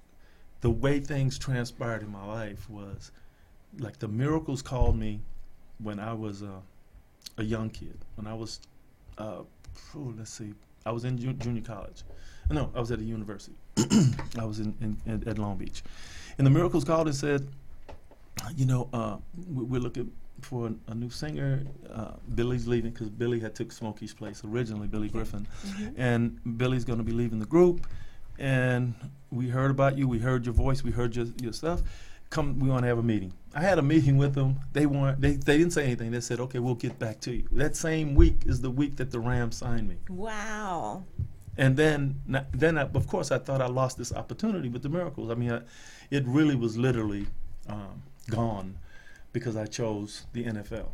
the 0.61 0.70
way 0.70 1.00
things 1.00 1.38
transpired 1.38 2.03
in 2.03 2.11
my 2.11 2.24
life 2.24 2.68
was 2.70 3.12
like 3.79 3.98
the 3.98 4.09
miracles 4.09 4.62
called 4.62 4.98
me 4.98 5.20
when 5.79 5.98
I 5.98 6.12
was 6.12 6.42
uh, 6.42 6.61
a 7.38 7.42
young 7.42 7.70
kid. 7.70 7.98
When 8.16 8.27
I 8.27 8.35
was, 8.35 8.61
uh, 9.18 9.42
oh, 9.96 10.14
let's 10.16 10.31
see, 10.31 10.55
I 10.87 10.92
was 10.92 11.05
in 11.05 11.18
junior 11.18 11.62
college. 11.62 12.03
No, 12.50 12.70
I 12.74 12.81
was 12.81 12.90
at 12.90 12.98
a 12.98 13.05
university. 13.05 13.57
I 14.38 14.44
was 14.44 14.61
in, 14.61 14.74
in, 14.81 14.96
in, 15.07 15.29
at 15.29 15.38
Long 15.38 15.57
Beach, 15.57 15.83
and 16.38 16.46
the 16.46 16.50
miracles 16.50 16.85
called 16.85 17.07
and 17.07 17.16
said, 17.16 17.48
you 18.57 18.66
know, 18.66 18.88
uh, 18.92 19.16
we're 19.48 19.80
looking 19.80 20.12
for 20.40 20.68
a, 20.68 20.92
a 20.92 20.94
new 20.94 21.11
singer. 21.11 21.64
Uh, 21.92 22.12
Billy's 22.35 22.66
leaving 22.66 22.92
because 22.92 23.09
Billy 23.09 23.40
had 23.40 23.54
took 23.54 23.72
Smokey's 23.72 24.14
place 24.14 24.42
originally, 24.44 24.87
Billy 24.87 25.09
Griffin, 25.09 25.46
mm-hmm. 25.66 26.00
and 26.00 26.59
Billy's 26.59 26.85
going 26.85 26.98
to 26.98 27.04
be 27.04 27.12
leaving 27.12 27.38
the 27.38 27.46
group. 27.46 27.87
And 28.38 28.94
we 29.30 29.48
heard 29.48 29.70
about 29.70 29.96
you. 29.96 30.09
We 30.09 30.18
heard 30.18 30.44
your 30.44 30.54
voice. 30.54 30.83
We 30.83 30.90
heard 30.90 31.14
your 31.16 31.26
your 31.40 31.52
stuff. 31.52 31.83
Come, 32.30 32.59
we 32.59 32.68
want 32.68 32.83
to 32.83 32.88
have 32.88 32.98
a 32.98 33.02
meeting. 33.02 33.33
I 33.54 33.61
had 33.61 33.78
a 33.78 33.83
meeting 33.83 34.16
with 34.16 34.35
them. 34.35 34.59
They 34.72 34.87
weren't. 34.87 35.20
They, 35.20 35.33
they 35.33 35.57
didn't 35.57 35.72
say 35.72 35.85
anything. 35.85 36.11
They 36.11 36.20
said, 36.20 36.40
"Okay, 36.40 36.59
we'll 36.59 36.74
get 36.74 36.98
back 36.98 37.20
to 37.20 37.33
you." 37.33 37.46
That 37.52 37.76
same 37.76 38.14
week 38.14 38.42
is 38.46 38.61
the 38.61 38.70
week 38.70 38.96
that 38.96 39.12
the 39.12 39.20
Rams 39.20 39.57
signed 39.57 39.88
me. 39.88 39.96
Wow. 40.09 41.04
And 41.57 41.76
then, 41.76 42.20
then 42.52 42.78
I, 42.78 42.83
of 42.83 43.07
course, 43.07 43.30
I 43.30 43.38
thought 43.38 43.62
I 43.62 43.66
lost 43.66 43.96
this 43.96 44.12
opportunity 44.12 44.68
with 44.68 44.83
the 44.83 44.88
miracles. 44.88 45.30
I 45.30 45.35
mean, 45.35 45.52
I, 45.52 45.61
it 46.11 46.26
really 46.26 46.57
was 46.57 46.76
literally 46.76 47.26
um, 47.68 48.02
gone 48.24 48.78
because 49.32 49.56
I 49.56 49.66
chose 49.66 50.26
the 50.32 50.44
NFL. 50.44 50.88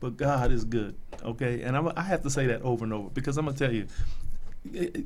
But 0.00 0.16
God 0.16 0.52
is 0.52 0.64
good, 0.64 0.94
okay? 1.22 1.62
And 1.62 1.76
I'm, 1.76 1.90
i 1.96 2.02
have 2.02 2.22
to 2.22 2.30
say 2.30 2.46
that 2.46 2.62
over 2.62 2.84
and 2.84 2.92
over 2.92 3.08
because 3.10 3.38
I'm 3.38 3.46
gonna 3.46 3.56
tell 3.56 3.72
you, 3.72 3.86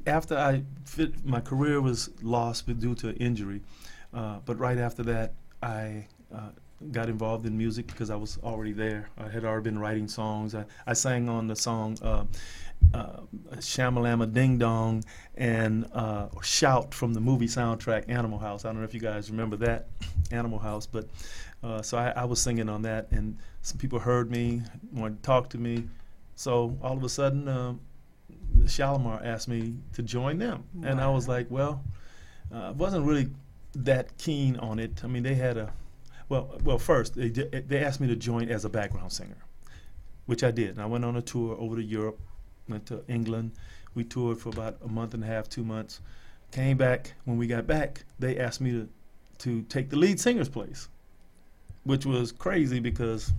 after 0.06 0.36
I 0.36 0.64
fit, 0.84 1.24
my 1.24 1.40
career 1.40 1.80
was 1.80 2.10
lost 2.22 2.66
due 2.80 2.94
to 2.96 3.14
injury. 3.16 3.60
Uh, 4.12 4.38
but 4.44 4.58
right 4.58 4.78
after 4.78 5.02
that, 5.04 5.34
I 5.62 6.06
uh, 6.34 6.50
got 6.90 7.08
involved 7.08 7.46
in 7.46 7.56
music 7.56 7.86
because 7.86 8.10
I 8.10 8.16
was 8.16 8.38
already 8.42 8.72
there. 8.72 9.10
I 9.18 9.28
had 9.28 9.44
already 9.44 9.64
been 9.64 9.78
writing 9.78 10.08
songs. 10.08 10.54
I, 10.54 10.64
I 10.86 10.94
sang 10.94 11.28
on 11.28 11.46
the 11.46 11.56
song 11.56 11.96
uh, 12.02 12.24
uh, 12.94 13.20
Shamalama 13.56 14.32
Ding 14.32 14.58
Dong 14.58 15.04
and 15.36 15.88
uh, 15.92 16.28
Shout 16.42 16.92
from 16.94 17.14
the 17.14 17.20
movie 17.20 17.46
soundtrack 17.46 18.08
Animal 18.08 18.38
House. 18.38 18.64
I 18.64 18.68
don't 18.68 18.78
know 18.78 18.84
if 18.84 18.94
you 18.94 19.00
guys 19.00 19.30
remember 19.30 19.56
that, 19.58 19.88
Animal 20.30 20.58
House, 20.58 20.86
but 20.86 21.08
uh, 21.62 21.82
so 21.82 21.98
I, 21.98 22.10
I, 22.10 22.24
was 22.24 22.40
singing 22.40 22.68
on 22.68 22.82
that, 22.82 23.08
and 23.10 23.36
some 23.62 23.78
people 23.78 23.98
heard 23.98 24.30
me, 24.30 24.62
wanted 24.92 25.16
to 25.16 25.22
talk 25.22 25.50
to 25.50 25.58
me. 25.58 25.84
So 26.34 26.76
all 26.82 26.96
of 26.96 27.04
a 27.04 27.08
sudden, 27.08 27.46
uh, 27.48 27.74
Shalamar 28.60 29.24
asked 29.24 29.48
me 29.48 29.74
to 29.92 30.02
join 30.02 30.38
them, 30.38 30.64
wow. 30.74 30.88
and 30.88 31.00
I 31.00 31.08
was 31.08 31.28
like, 31.28 31.46
well, 31.50 31.84
uh, 32.52 32.68
I 32.68 32.70
wasn't 32.70 33.06
really 33.06 33.28
that 33.74 34.16
keen 34.18 34.56
on 34.56 34.78
it. 34.78 35.04
I 35.04 35.06
mean, 35.06 35.22
they 35.22 35.34
had 35.34 35.56
a 35.56 35.72
well, 36.28 36.58
well, 36.64 36.78
first 36.78 37.14
they 37.14 37.28
they 37.28 37.84
asked 37.84 38.00
me 38.00 38.06
to 38.08 38.16
join 38.16 38.48
as 38.48 38.64
a 38.64 38.68
background 38.68 39.12
singer, 39.12 39.44
which 40.26 40.42
I 40.42 40.50
did. 40.50 40.70
And 40.70 40.80
I 40.80 40.86
went 40.86 41.04
on 41.04 41.16
a 41.16 41.22
tour 41.22 41.56
over 41.58 41.76
to 41.76 41.82
Europe 41.82 42.20
went 42.68 42.86
to 42.86 43.02
England. 43.08 43.52
We 43.94 44.04
toured 44.04 44.38
for 44.38 44.50
about 44.50 44.78
a 44.84 44.88
month 44.88 45.14
and 45.14 45.24
a 45.24 45.26
half, 45.26 45.48
two 45.48 45.64
months. 45.64 46.00
Came 46.52 46.76
back. 46.76 47.14
When 47.24 47.36
we 47.36 47.46
got 47.46 47.66
back, 47.66 48.04
they 48.18 48.38
asked 48.38 48.60
me 48.60 48.72
to 48.72 48.88
to 49.38 49.62
take 49.62 49.88
the 49.88 49.96
lead 49.96 50.20
singer's 50.20 50.50
place, 50.50 50.88
which 51.84 52.04
was 52.04 52.30
crazy 52.30 52.78
because 52.78 53.32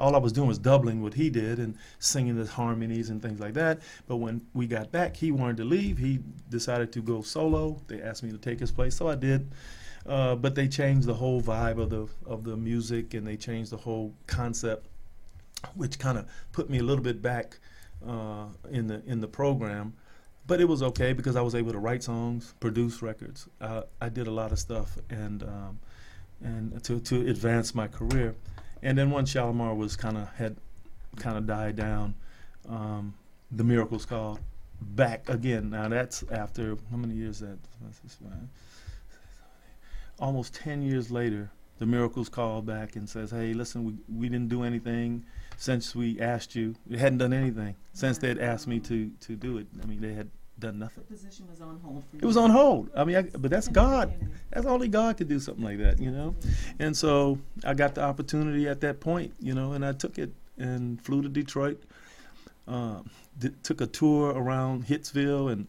all 0.00 0.14
I 0.14 0.18
was 0.18 0.32
doing 0.32 0.48
was 0.48 0.58
doubling 0.58 1.02
what 1.02 1.14
he 1.14 1.28
did 1.28 1.58
and 1.58 1.76
singing 1.98 2.36
the 2.36 2.46
harmonies 2.46 3.10
and 3.10 3.20
things 3.20 3.40
like 3.40 3.54
that. 3.54 3.80
But 4.06 4.16
when 4.16 4.40
we 4.54 4.66
got 4.66 4.90
back, 4.90 5.16
he 5.16 5.32
wanted 5.32 5.58
to 5.58 5.64
leave. 5.64 5.98
He 5.98 6.20
decided 6.48 6.92
to 6.92 7.02
go 7.02 7.20
solo. 7.20 7.80
They 7.88 8.00
asked 8.00 8.22
me 8.22 8.30
to 8.30 8.38
take 8.38 8.60
his 8.60 8.70
place, 8.70 8.96
so 8.96 9.08
I 9.08 9.16
did. 9.16 9.50
Uh, 10.06 10.34
but 10.34 10.54
they 10.54 10.68
changed 10.68 11.06
the 11.06 11.14
whole 11.14 11.42
vibe 11.42 11.78
of 11.78 11.90
the 11.90 12.08
of 12.24 12.44
the 12.44 12.56
music 12.56 13.12
and 13.12 13.26
they 13.26 13.36
changed 13.36 13.70
the 13.70 13.76
whole 13.76 14.14
concept, 14.26 14.86
which 15.74 15.98
kind 15.98 16.16
of 16.16 16.26
put 16.52 16.70
me 16.70 16.78
a 16.78 16.82
little 16.82 17.04
bit 17.04 17.20
back 17.20 17.58
uh, 18.06 18.46
in 18.70 18.86
the 18.86 19.02
in 19.06 19.20
the 19.20 19.28
program, 19.28 19.94
but 20.46 20.60
it 20.60 20.64
was 20.64 20.82
okay 20.82 21.12
because 21.12 21.36
I 21.36 21.40
was 21.40 21.54
able 21.54 21.72
to 21.72 21.78
write 21.78 22.02
songs, 22.02 22.54
produce 22.60 23.02
records. 23.02 23.48
Uh, 23.60 23.82
I 24.00 24.08
did 24.08 24.26
a 24.26 24.30
lot 24.30 24.52
of 24.52 24.58
stuff 24.58 24.98
and 25.10 25.42
um, 25.42 25.78
and 26.42 26.82
to 26.84 27.00
to 27.00 27.28
advance 27.28 27.74
my 27.74 27.88
career. 27.88 28.34
And 28.82 28.96
then 28.96 29.10
once 29.10 29.34
Shalamar 29.34 29.76
was 29.76 29.96
kind 29.96 30.16
of 30.16 30.28
had 30.34 30.56
kind 31.16 31.36
of 31.36 31.46
died 31.46 31.76
down, 31.76 32.14
um, 32.68 33.14
the 33.50 33.64
miracles 33.64 34.06
called 34.06 34.38
back 34.80 35.28
again. 35.28 35.70
Now 35.70 35.88
that's 35.88 36.22
after 36.30 36.76
how 36.90 36.96
many 36.96 37.14
years 37.14 37.40
that? 37.40 37.58
Almost 40.20 40.54
ten 40.54 40.82
years 40.82 41.10
later, 41.10 41.50
the 41.78 41.86
miracles 41.86 42.28
called 42.28 42.66
back 42.66 42.96
and 42.96 43.08
says, 43.08 43.30
"Hey, 43.30 43.54
listen, 43.54 43.84
we 43.84 43.94
we 44.14 44.28
didn't 44.28 44.48
do 44.48 44.62
anything." 44.62 45.24
since 45.58 45.94
we 45.94 46.20
asked 46.20 46.54
you. 46.54 46.74
We 46.88 46.98
hadn't 46.98 47.18
done 47.18 47.32
anything 47.32 47.74
since 47.92 48.16
they 48.18 48.28
had 48.28 48.38
asked 48.38 48.66
me 48.66 48.78
to 48.80 49.10
to 49.20 49.34
do 49.34 49.58
it. 49.58 49.66
I 49.82 49.86
mean, 49.86 50.00
they 50.00 50.14
had 50.14 50.30
done 50.58 50.78
nothing. 50.78 51.04
The 51.08 51.14
position 51.14 51.46
was 51.50 51.60
on 51.60 51.80
hold 51.84 52.04
for 52.08 52.16
you. 52.16 52.22
It 52.22 52.26
was 52.26 52.36
on 52.36 52.50
hold. 52.50 52.90
I 52.96 53.04
mean, 53.04 53.16
I, 53.16 53.22
but 53.22 53.50
that's 53.50 53.68
God. 53.68 54.12
That's 54.50 54.66
only 54.66 54.88
God 54.88 55.16
could 55.16 55.28
do 55.28 55.38
something 55.38 55.64
like 55.64 55.78
that, 55.78 56.00
you 56.00 56.10
know. 56.10 56.34
And 56.78 56.96
so 56.96 57.38
I 57.64 57.74
got 57.74 57.94
the 57.94 58.02
opportunity 58.02 58.68
at 58.68 58.80
that 58.80 59.00
point, 59.00 59.34
you 59.40 59.54
know, 59.54 59.72
and 59.72 59.84
I 59.84 59.92
took 59.92 60.18
it 60.18 60.32
and 60.56 61.00
flew 61.04 61.22
to 61.22 61.28
Detroit. 61.28 61.82
Uh, 62.66 63.00
d- 63.38 63.50
took 63.62 63.80
a 63.80 63.86
tour 63.86 64.30
around 64.30 64.86
Hitsville 64.86 65.50
and 65.50 65.66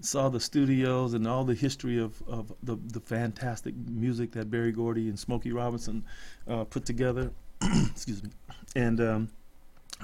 saw 0.00 0.28
the 0.28 0.40
studios 0.40 1.14
and 1.14 1.26
all 1.26 1.44
the 1.44 1.54
history 1.54 1.98
of, 1.98 2.22
of 2.28 2.52
the, 2.62 2.76
the 2.88 3.00
fantastic 3.00 3.74
music 3.88 4.32
that 4.32 4.50
Berry 4.50 4.72
Gordy 4.72 5.08
and 5.08 5.18
Smokey 5.18 5.52
Robinson 5.52 6.04
uh, 6.46 6.64
put 6.64 6.84
together. 6.84 7.30
Excuse 7.90 8.22
me 8.22 8.30
and 8.76 9.00
um, 9.00 9.28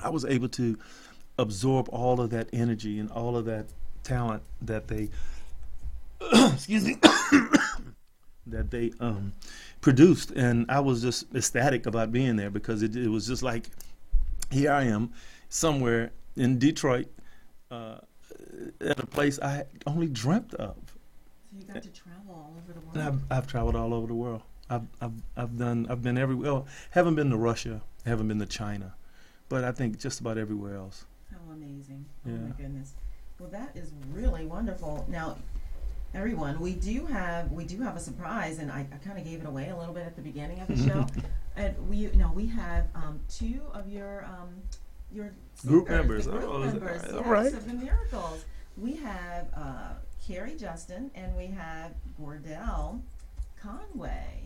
I 0.02 0.08
was 0.08 0.24
able 0.24 0.48
to 0.48 0.76
absorb 1.38 1.88
all 1.90 2.20
of 2.20 2.30
that 2.30 2.48
energy 2.52 2.98
and 2.98 3.10
all 3.10 3.36
of 3.36 3.44
that 3.44 3.66
talent 4.02 4.42
that 4.62 4.88
they 4.88 5.10
excuse 6.52 6.84
me 6.84 6.96
that 8.46 8.70
they 8.70 8.92
um, 8.98 9.32
produced, 9.80 10.32
and 10.32 10.66
I 10.68 10.80
was 10.80 11.02
just 11.02 11.32
ecstatic 11.34 11.86
about 11.86 12.10
being 12.10 12.36
there 12.36 12.50
because 12.50 12.82
it, 12.82 12.96
it, 12.96 13.08
was 13.08 13.26
just 13.26 13.42
like 13.42 13.70
here 14.50 14.72
I 14.72 14.84
am 14.84 15.12
somewhere 15.48 16.12
in 16.36 16.58
Detroit 16.58 17.06
uh, 17.70 17.98
at 18.80 18.98
a 18.98 19.06
place 19.06 19.38
I 19.40 19.64
only 19.86 20.08
dreamt 20.08 20.54
of. 20.54 20.76
So 21.50 21.58
you 21.58 21.64
got 21.72 21.82
to 21.82 21.88
travel 21.90 22.34
all 22.34 22.54
over 22.56 22.72
the 22.72 22.80
world. 22.80 23.22
I've, 23.30 23.38
I've 23.38 23.46
traveled 23.46 23.76
all 23.76 23.94
over 23.94 24.06
the 24.06 24.14
world. 24.14 24.42
I've, 24.70 24.86
I've, 25.00 25.12
I've 25.36 25.58
done 25.58 25.86
I've 25.90 26.02
been 26.02 26.16
everywhere. 26.16 26.52
Well, 26.52 26.66
haven't 26.90 27.14
been 27.14 27.30
to 27.30 27.36
Russia, 27.36 27.82
haven't 28.06 28.28
been 28.28 28.38
to 28.38 28.46
China, 28.46 28.94
but 29.48 29.64
I 29.64 29.72
think 29.72 29.98
just 29.98 30.20
about 30.20 30.38
everywhere 30.38 30.76
else. 30.76 31.04
How 31.30 31.52
amazing! 31.52 32.04
Yeah. 32.24 32.32
Oh 32.32 32.38
my 32.38 32.56
goodness. 32.56 32.94
Well, 33.38 33.50
that 33.50 33.76
is 33.76 33.92
really 34.12 34.46
wonderful. 34.46 35.04
Now, 35.08 35.36
everyone, 36.14 36.60
we 36.60 36.74
do 36.74 37.06
have 37.06 37.50
we 37.52 37.64
do 37.64 37.80
have 37.82 37.96
a 37.96 38.00
surprise, 38.00 38.58
and 38.58 38.70
I, 38.70 38.86
I 38.92 38.96
kind 39.06 39.18
of 39.18 39.24
gave 39.24 39.40
it 39.40 39.46
away 39.46 39.68
a 39.68 39.76
little 39.76 39.94
bit 39.94 40.06
at 40.06 40.16
the 40.16 40.22
beginning 40.22 40.60
of 40.60 40.68
the 40.68 40.76
show. 40.76 41.06
and 41.56 41.88
we 41.88 41.96
you 41.96 42.12
know 42.16 42.32
we 42.34 42.46
have 42.46 42.86
um, 42.94 43.20
two 43.28 43.60
of 43.74 43.88
your 43.88 44.24
um, 44.24 44.62
your 45.14 45.32
group 45.66 45.88
members. 45.88 46.26
Group 46.26 46.44
oh, 46.46 46.58
members, 46.58 47.02
yes, 47.04 47.12
all 47.12 47.22
right. 47.24 47.52
of 47.52 47.66
the 47.66 47.74
miracles. 47.74 48.44
We 48.76 48.96
have 48.96 49.48
uh, 49.54 49.94
Carrie 50.26 50.56
Justin, 50.56 51.10
and 51.14 51.36
we 51.36 51.46
have 51.46 51.92
Cordell 52.20 53.00
Conway 53.60 54.44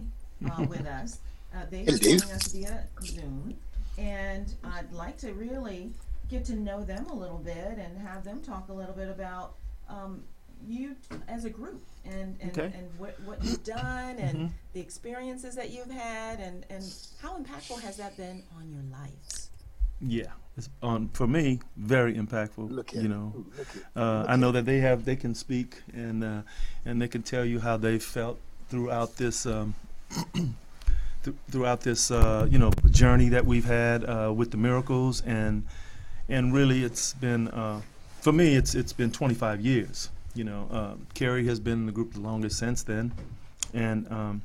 uh, 0.51 0.65
with 0.69 0.87
us. 0.87 1.21
Uh, 1.55 1.61
they 1.71 1.83
are 1.83 1.99
joining 1.99 2.23
us 2.23 2.53
via 2.53 2.85
Zoom, 3.03 3.57
and 3.99 4.53
I'd 4.65 4.93
like 4.93 5.17
to 5.19 5.33
really 5.33 5.93
get 6.29 6.45
to 6.47 6.57
know 6.57 6.83
them 6.83 7.07
a 7.07 7.15
little 7.15 7.39
bit 7.39 7.79
and 7.79 7.97
have 7.99 8.25
them 8.25 8.43
talk 8.43 8.69
a 8.69 8.73
little 8.73 8.95
bit 8.95 9.09
about 9.09 9.55
um, 9.89 10.23
you 10.67 10.97
as 11.29 11.45
a 11.45 11.51
group 11.51 11.83
and 12.05 12.37
and, 12.41 12.59
okay. 12.59 12.77
and 12.77 12.89
what, 12.99 13.19
what 13.25 13.43
you've 13.45 13.63
done 13.65 14.17
and 14.19 14.39
mm-hmm. 14.39 14.47
the 14.73 14.81
experiences 14.81 15.55
that 15.55 15.71
you've 15.71 15.91
had 15.91 16.41
and, 16.41 16.65
and 16.71 16.85
how 17.23 17.39
impactful 17.39 17.81
has 17.81 17.97
that 17.97 18.17
been 18.17 18.43
on 18.59 18.69
your 18.71 18.83
lives? 18.91 19.51
Yeah, 20.01 20.33
it's 20.57 20.69
on 20.83 21.09
for 21.09 21.27
me 21.27 21.61
very 21.77 22.15
impactful. 22.15 22.71
Look 22.71 22.95
you 22.95 23.09
know, 23.09 23.45
uh, 23.95 24.25
I 24.27 24.37
know 24.37 24.53
that 24.53 24.65
they 24.65 24.79
have 24.79 25.05
they 25.05 25.17
can 25.17 25.35
speak 25.35 25.83
and 25.93 26.25
uh, 26.25 26.43
and 26.85 27.01
they 27.01 27.09
can 27.09 27.23
tell 27.23 27.45
you 27.45 27.61
how 27.61 27.77
they 27.77 27.99
felt 27.99 28.39
throughout 28.69 29.17
this 29.17 29.47
um, 29.47 29.75
th- 30.35 31.37
throughout 31.51 31.83
this 31.83 32.11
uh, 32.11 32.47
you 32.51 32.59
know 32.59 32.71
journey 32.91 33.29
that 33.29 33.45
we've 33.45 33.67
had 33.67 34.05
uh, 34.05 34.33
with 34.35 34.51
the 34.51 34.57
miracles 34.57 35.23
and 35.23 35.65
and 36.29 36.55
really 36.55 36.85
it's 36.85 37.13
been 37.15 37.49
uh, 37.49 37.81
for 38.21 38.33
me 38.33 38.57
it's 38.57 38.75
it's 38.75 38.93
been 38.93 39.13
25 39.13 39.61
years 39.61 40.11
you 40.37 40.45
know. 40.45 40.69
Um, 40.71 41.07
Carrie 41.15 41.47
has 41.47 41.59
been 41.59 41.73
in 41.81 41.87
the 41.87 41.93
group 41.93 42.13
the 42.13 42.21
longest 42.21 42.59
since 42.59 42.83
then. 42.83 43.13
And 43.75 44.11
um, 44.13 44.43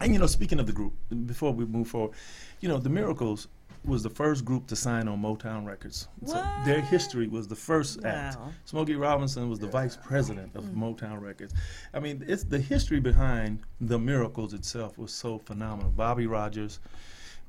and 0.00 0.12
you 0.12 0.18
know 0.18 0.26
speaking 0.26 0.58
of 0.60 0.66
the 0.66 0.72
group 0.72 0.92
before 1.26 1.52
we 1.52 1.66
move 1.66 1.88
forward 1.88 2.12
you 2.60 2.68
know 2.68 2.78
the 2.78 2.88
miracles 2.88 3.48
was 3.84 4.02
the 4.02 4.10
first 4.10 4.44
group 4.44 4.66
to 4.66 4.76
sign 4.76 5.08
on 5.08 5.20
Motown 5.22 5.66
Records. 5.66 6.08
So 6.26 6.34
their 6.64 6.80
history 6.80 7.28
was 7.28 7.48
the 7.48 7.56
first 7.56 8.04
act. 8.04 8.38
Wow. 8.38 8.52
Smokey 8.64 8.94
Robinson 8.94 9.48
was 9.48 9.58
the 9.58 9.68
vice 9.68 9.96
president 9.96 10.54
of 10.54 10.64
Motown 10.64 11.20
Records. 11.20 11.54
I 11.94 12.00
mean, 12.00 12.24
it's 12.26 12.44
the 12.44 12.58
history 12.58 13.00
behind 13.00 13.60
the 13.80 13.98
Miracles 13.98 14.52
itself 14.52 14.98
was 14.98 15.12
so 15.12 15.38
phenomenal. 15.38 15.90
Bobby 15.92 16.26
Rogers, 16.26 16.80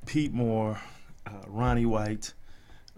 Pete 0.06 0.32
Moore, 0.32 0.80
uh, 1.26 1.30
Ronnie 1.46 1.86
White, 1.86 2.32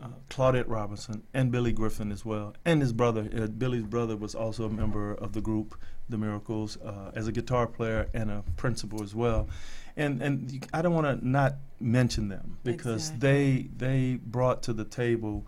uh, 0.03 0.09
Claudette 0.31 0.69
Robinson, 0.69 1.23
and 1.35 1.51
Billy 1.51 1.73
Griffin 1.73 2.11
as 2.11 2.25
well, 2.25 2.55
and 2.65 2.81
his 2.81 2.93
brother. 2.93 3.29
Uh, 3.37 3.47
Billy's 3.47 3.85
brother 3.85 4.17
was 4.17 4.35
also 4.35 4.65
a 4.65 4.71
member 4.71 5.15
of 5.15 5.33
the 5.33 5.41
group, 5.41 5.77
The 6.09 6.19
Miracles, 6.19 6.77
uh, 6.79 7.11
as 7.15 7.29
a 7.29 7.33
guitar 7.33 7.67
player 7.67 8.09
and 8.15 8.31
a 8.31 8.43
principal 8.57 9.03
as 9.03 9.15
well. 9.15 9.49
And 9.97 10.21
and 10.23 10.67
I 10.73 10.83
don't 10.83 10.95
want 10.95 11.07
to 11.21 11.27
not 11.27 11.55
mention 11.81 12.29
them 12.29 12.59
because 12.65 13.11
Exactly. 13.11 13.29
they 13.29 13.69
they 13.87 14.15
brought 14.17 14.63
to 14.65 14.73
the 14.73 14.85
table 14.85 15.47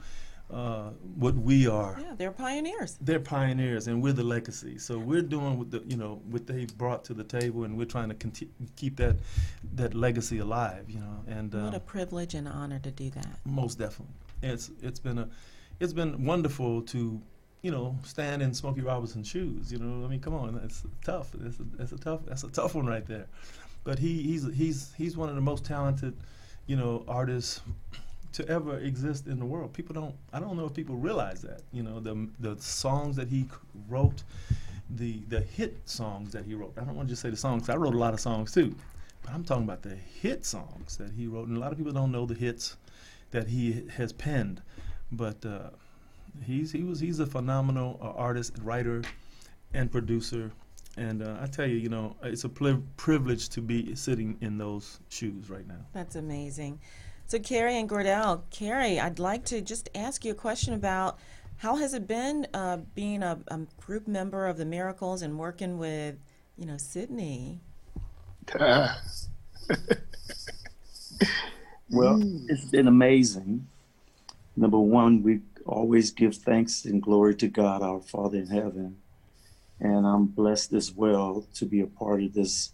uh, 0.48 0.90
what 1.16 1.34
we 1.34 1.66
are. 1.66 1.96
Yeah, 2.00 2.14
they're 2.16 2.30
pioneers. 2.30 2.96
They're 3.00 3.18
pioneers, 3.18 3.88
and 3.88 4.00
we're 4.00 4.12
the 4.12 4.22
legacy. 4.22 4.78
So 4.78 4.96
we're 4.98 5.22
doing 5.22 5.58
what 5.58 5.72
the 5.72 5.82
you 5.84 5.96
know 5.96 6.20
what 6.30 6.46
they 6.46 6.66
brought 6.76 7.04
to 7.06 7.14
the 7.14 7.24
table, 7.24 7.64
and 7.64 7.76
we're 7.76 7.86
trying 7.96 8.08
to 8.10 8.14
conti- 8.14 8.50
keep 8.76 8.96
that 8.98 9.16
that 9.74 9.94
legacy 9.94 10.38
alive. 10.38 10.84
You 10.88 11.00
know, 11.00 11.24
and 11.26 11.52
What 11.52 11.74
a 11.74 11.80
privilege 11.80 12.34
and 12.34 12.46
honor 12.46 12.78
to 12.78 12.90
do 12.92 13.10
that. 13.10 13.40
most 13.44 13.78
definitely, 13.80 14.14
it's 14.42 14.70
it's 14.80 15.00
been 15.00 15.18
a 15.18 15.28
it's 15.80 15.92
been 15.92 16.24
wonderful 16.24 16.82
to 16.82 17.20
you 17.62 17.70
know 17.72 17.98
stand 18.04 18.40
in 18.42 18.54
Smokey 18.54 18.82
Robinson's 18.82 19.26
shoes. 19.26 19.72
You 19.72 19.78
know, 19.80 20.04
I 20.06 20.08
mean, 20.08 20.20
come 20.20 20.34
on, 20.34 20.60
it's 20.64 20.84
tough. 21.04 21.34
It's 21.44 21.58
a, 21.58 21.64
it's 21.82 21.90
a 21.92 21.98
tough 21.98 22.20
that's 22.24 22.44
a 22.44 22.50
tough 22.50 22.76
one 22.76 22.86
right 22.86 23.04
there. 23.06 23.26
But 23.86 24.00
he 24.00 24.20
he's 24.20 24.44
he's 24.52 24.92
he's 24.98 25.16
one 25.16 25.28
of 25.28 25.36
the 25.36 25.40
most 25.40 25.64
talented, 25.64 26.12
you 26.66 26.74
know, 26.74 27.04
artists 27.06 27.60
to 28.32 28.46
ever 28.48 28.78
exist 28.78 29.28
in 29.28 29.38
the 29.38 29.46
world. 29.46 29.72
People 29.72 29.94
don't 29.94 30.14
I 30.32 30.40
don't 30.40 30.56
know 30.56 30.66
if 30.66 30.74
people 30.74 30.96
realize 30.96 31.40
that. 31.42 31.62
You 31.72 31.84
know, 31.84 32.00
the 32.00 32.28
the 32.40 32.60
songs 32.60 33.14
that 33.14 33.28
he 33.28 33.46
wrote, 33.88 34.24
the 34.90 35.20
the 35.28 35.40
hit 35.40 35.76
songs 35.84 36.32
that 36.32 36.44
he 36.44 36.54
wrote. 36.54 36.72
I 36.76 36.80
don't 36.82 36.96
want 36.96 37.06
to 37.06 37.12
just 37.12 37.22
say 37.22 37.30
the 37.30 37.36
songs. 37.36 37.68
I 37.68 37.76
wrote 37.76 37.94
a 37.94 37.98
lot 37.98 38.12
of 38.12 38.18
songs 38.18 38.50
too. 38.50 38.74
But 39.22 39.32
I'm 39.32 39.44
talking 39.44 39.62
about 39.62 39.82
the 39.82 39.94
hit 39.94 40.44
songs 40.44 40.96
that 40.96 41.12
he 41.12 41.28
wrote, 41.28 41.46
and 41.46 41.56
a 41.56 41.60
lot 41.60 41.70
of 41.70 41.78
people 41.78 41.92
don't 41.92 42.10
know 42.10 42.26
the 42.26 42.34
hits 42.34 42.76
that 43.30 43.46
he 43.46 43.84
has 43.96 44.12
penned. 44.12 44.62
But 45.12 45.46
uh, 45.46 45.70
he's 46.44 46.72
he 46.72 46.82
was 46.82 46.98
he's 46.98 47.20
a 47.20 47.26
phenomenal 47.26 48.00
uh, 48.02 48.10
artist, 48.10 48.54
writer, 48.62 49.04
and 49.72 49.92
producer. 49.92 50.50
And 50.96 51.22
uh, 51.22 51.36
I 51.40 51.46
tell 51.46 51.66
you, 51.66 51.76
you 51.76 51.88
know, 51.88 52.16
it's 52.22 52.44
a 52.44 52.48
pli- 52.48 52.82
privilege 52.96 53.48
to 53.50 53.60
be 53.60 53.94
sitting 53.94 54.38
in 54.40 54.56
those 54.56 55.00
shoes 55.08 55.50
right 55.50 55.66
now. 55.66 55.84
That's 55.92 56.16
amazing. 56.16 56.80
So, 57.26 57.38
Carrie 57.38 57.76
and 57.76 57.88
Cordell, 57.88 58.42
Carrie, 58.50 58.98
I'd 59.00 59.18
like 59.18 59.44
to 59.46 59.60
just 59.60 59.88
ask 59.94 60.24
you 60.24 60.32
a 60.32 60.34
question 60.34 60.74
about 60.74 61.18
how 61.58 61.76
has 61.76 61.92
it 61.92 62.06
been 62.06 62.46
uh, 62.54 62.78
being 62.94 63.22
a, 63.22 63.38
a 63.48 63.60
group 63.80 64.06
member 64.06 64.46
of 64.46 64.56
the 64.56 64.64
Miracles 64.64 65.22
and 65.22 65.38
working 65.38 65.78
with, 65.78 66.16
you 66.56 66.66
know, 66.66 66.76
Sydney? 66.76 67.60
Well, 71.90 72.20
it's 72.48 72.64
been 72.64 72.88
amazing. 72.88 73.68
Number 74.56 74.78
one, 74.78 75.22
we 75.22 75.40
always 75.64 76.10
give 76.10 76.34
thanks 76.34 76.84
and 76.84 77.00
glory 77.00 77.34
to 77.36 77.48
God, 77.48 77.82
our 77.82 78.00
Father 78.00 78.38
in 78.38 78.48
heaven. 78.48 78.96
And 79.80 80.06
I'm 80.06 80.26
blessed 80.26 80.72
as 80.72 80.92
well 80.92 81.46
to 81.54 81.66
be 81.66 81.80
a 81.80 81.86
part 81.86 82.22
of 82.22 82.32
this 82.32 82.72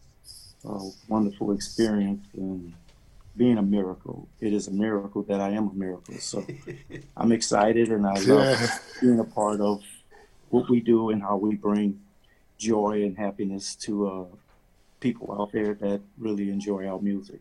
uh, 0.69 0.85
wonderful 1.09 1.53
experience 1.53 2.25
and 2.35 2.73
being 3.37 3.59
a 3.59 3.63
miracle. 3.63 4.29
It 4.41 4.53
is 4.53 4.69
a 4.69 4.71
miracle 4.71 5.23
that 5.25 5.41
I 5.41 5.51
am 5.51 5.69
a 5.69 5.75
miracle. 5.75 6.15
So 6.19 6.47
I'm 7.17 7.33
excited 7.33 7.89
and 7.89 8.07
I 8.07 8.19
love 8.21 8.81
being 9.01 9.19
a 9.19 9.25
part 9.25 9.61
of 9.61 9.83
what 10.51 10.69
we 10.69 10.81
do 10.81 11.11
and 11.11 11.23
how 11.23 11.37
we 11.37 11.57
bring 11.57 12.01
joy 12.59 13.03
and 13.03 13.17
happiness 13.17 13.75
to 13.75 14.07
uh, 14.07 14.37
people 15.01 15.35
out 15.39 15.51
there 15.53 15.75
that 15.75 16.01
really 16.19 16.51
enjoy 16.51 16.87
our 16.87 17.01
music. 17.01 17.41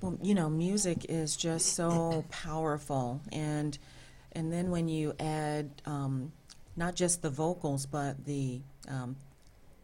Well, 0.00 0.18
you 0.22 0.34
know, 0.34 0.50
music 0.50 1.06
is 1.08 1.34
just 1.34 1.74
so 1.74 2.24
powerful, 2.30 3.22
and 3.32 3.78
and 4.32 4.52
then 4.52 4.70
when 4.70 4.88
you 4.88 5.14
add 5.18 5.70
um, 5.86 6.32
not 6.76 6.94
just 6.94 7.22
the 7.22 7.30
vocals 7.30 7.86
but 7.86 8.24
the 8.24 8.60
um, 8.88 9.16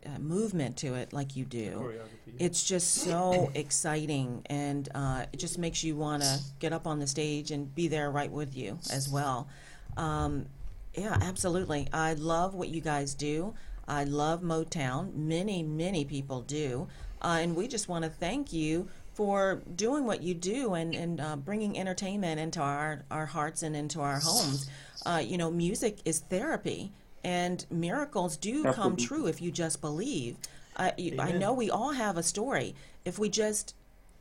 uh, 0.05 0.18
movement 0.18 0.76
to 0.78 0.95
it, 0.95 1.12
like 1.12 1.36
you 1.36 1.45
do, 1.45 1.93
it's 2.38 2.64
just 2.64 2.95
so 2.95 3.51
exciting, 3.55 4.43
and 4.47 4.88
uh, 4.95 5.26
it 5.32 5.36
just 5.38 5.59
makes 5.59 5.84
you 5.84 5.95
want 5.97 6.22
to 6.22 6.38
get 6.59 6.72
up 6.72 6.86
on 6.86 6.99
the 6.99 7.07
stage 7.07 7.51
and 7.51 7.74
be 7.74 7.88
there 7.88 8.11
right 8.11 8.30
with 8.30 8.57
you 8.57 8.78
as 8.91 9.09
well. 9.09 9.49
Um, 9.97 10.47
yeah, 10.95 11.18
absolutely. 11.20 11.88
I 11.93 12.14
love 12.14 12.55
what 12.55 12.68
you 12.68 12.80
guys 12.80 13.14
do. 13.14 13.55
I 13.86 14.05
love 14.05 14.41
Motown. 14.41 15.14
Many, 15.14 15.62
many 15.62 16.05
people 16.05 16.43
do. 16.43 16.88
Uh, 17.22 17.38
and 17.41 17.55
we 17.55 17.68
just 17.68 17.88
want 17.88 18.05
to 18.05 18.11
thank 18.11 18.53
you 18.53 18.88
for 19.21 19.61
doing 19.77 20.07
what 20.07 20.23
you 20.23 20.33
do 20.33 20.73
and, 20.73 20.95
and 20.95 21.21
uh, 21.21 21.37
bringing 21.37 21.79
entertainment 21.79 22.41
into 22.41 22.59
our, 22.59 23.05
our 23.11 23.27
hearts 23.27 23.62
and 23.62 23.77
into 23.77 24.01
our 24.01 24.18
homes. 24.18 24.66
Uh, 25.05 25.23
you 25.23 25.37
know, 25.37 25.51
music 25.51 25.99
is 26.07 26.21
therapy, 26.21 26.91
and 27.23 27.66
miracles 27.71 28.39
do 28.39 28.64
come 28.73 28.97
true 28.97 29.27
if 29.27 29.43
you 29.43 29.51
just 29.51 29.83
believe. 29.83 30.39
I, 30.75 30.95
you, 30.97 31.16
I 31.18 31.33
know 31.33 31.53
we 31.53 31.68
all 31.68 31.93
have 31.93 32.16
a 32.16 32.23
story. 32.23 32.75
If 33.05 33.18
we 33.18 33.29
just 33.29 33.75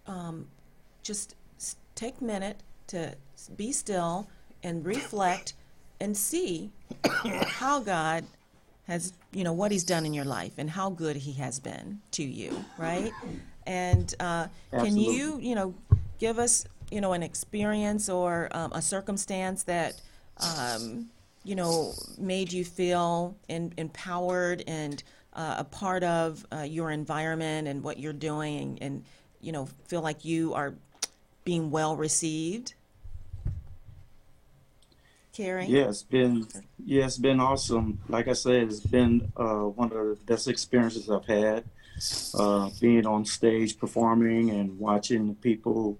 um, 0.05 0.47
just 1.01 1.37
take 1.95 2.19
a 2.19 2.23
minute 2.25 2.61
to 2.87 3.15
be 3.55 3.71
still 3.71 4.27
and 4.63 4.85
reflect 4.85 5.53
and 6.01 6.17
see 6.17 6.71
how 7.05 7.79
God 7.79 8.25
has, 8.85 9.13
you 9.31 9.45
know, 9.45 9.53
what 9.53 9.71
He's 9.71 9.85
done 9.85 10.05
in 10.05 10.13
your 10.13 10.25
life 10.25 10.55
and 10.57 10.69
how 10.69 10.89
good 10.89 11.15
He 11.15 11.31
has 11.33 11.57
been 11.57 12.01
to 12.11 12.23
you, 12.25 12.65
right? 12.77 13.13
And 13.69 14.15
uh, 14.19 14.47
can 14.71 14.97
you, 14.97 15.37
you 15.39 15.53
know, 15.53 15.75
give 16.17 16.39
us, 16.39 16.65
you 16.89 17.01
know, 17.01 17.13
an 17.13 17.21
experience 17.21 18.09
or 18.09 18.49
um, 18.51 18.71
a 18.73 18.81
circumstance 18.81 19.63
that, 19.65 20.01
um, 20.37 21.09
you 21.43 21.53
know, 21.53 21.93
made 22.17 22.51
you 22.51 22.65
feel 22.65 23.35
in, 23.47 23.71
empowered 23.77 24.63
and 24.65 25.03
uh, 25.33 25.57
a 25.59 25.63
part 25.63 26.03
of 26.03 26.43
uh, 26.51 26.61
your 26.61 26.89
environment 26.89 27.67
and 27.67 27.83
what 27.83 27.99
you're 27.99 28.11
doing 28.11 28.79
and, 28.81 29.03
you 29.39 29.51
know, 29.51 29.67
feel 29.87 30.01
like 30.01 30.25
you 30.25 30.55
are 30.55 30.73
being 31.45 31.69
well 31.69 31.95
received? 31.95 32.73
Carrie? 35.31 35.67
Yeah, 35.67 35.89
it's 35.89 36.01
been 36.01 36.47
yeah, 36.83 37.05
it's 37.05 37.19
been 37.19 37.39
awesome. 37.39 37.99
Like 38.09 38.27
I 38.27 38.33
said, 38.33 38.63
it's 38.63 38.79
been 38.79 39.31
uh, 39.37 39.65
one 39.65 39.91
of 39.91 39.97
the 39.97 40.17
best 40.25 40.47
experiences 40.47 41.07
I've 41.07 41.27
had. 41.27 41.63
Uh, 42.37 42.69
being 42.79 43.05
on 43.05 43.25
stage 43.25 43.77
performing 43.77 44.49
and 44.51 44.77
watching 44.79 45.35
people 45.35 45.97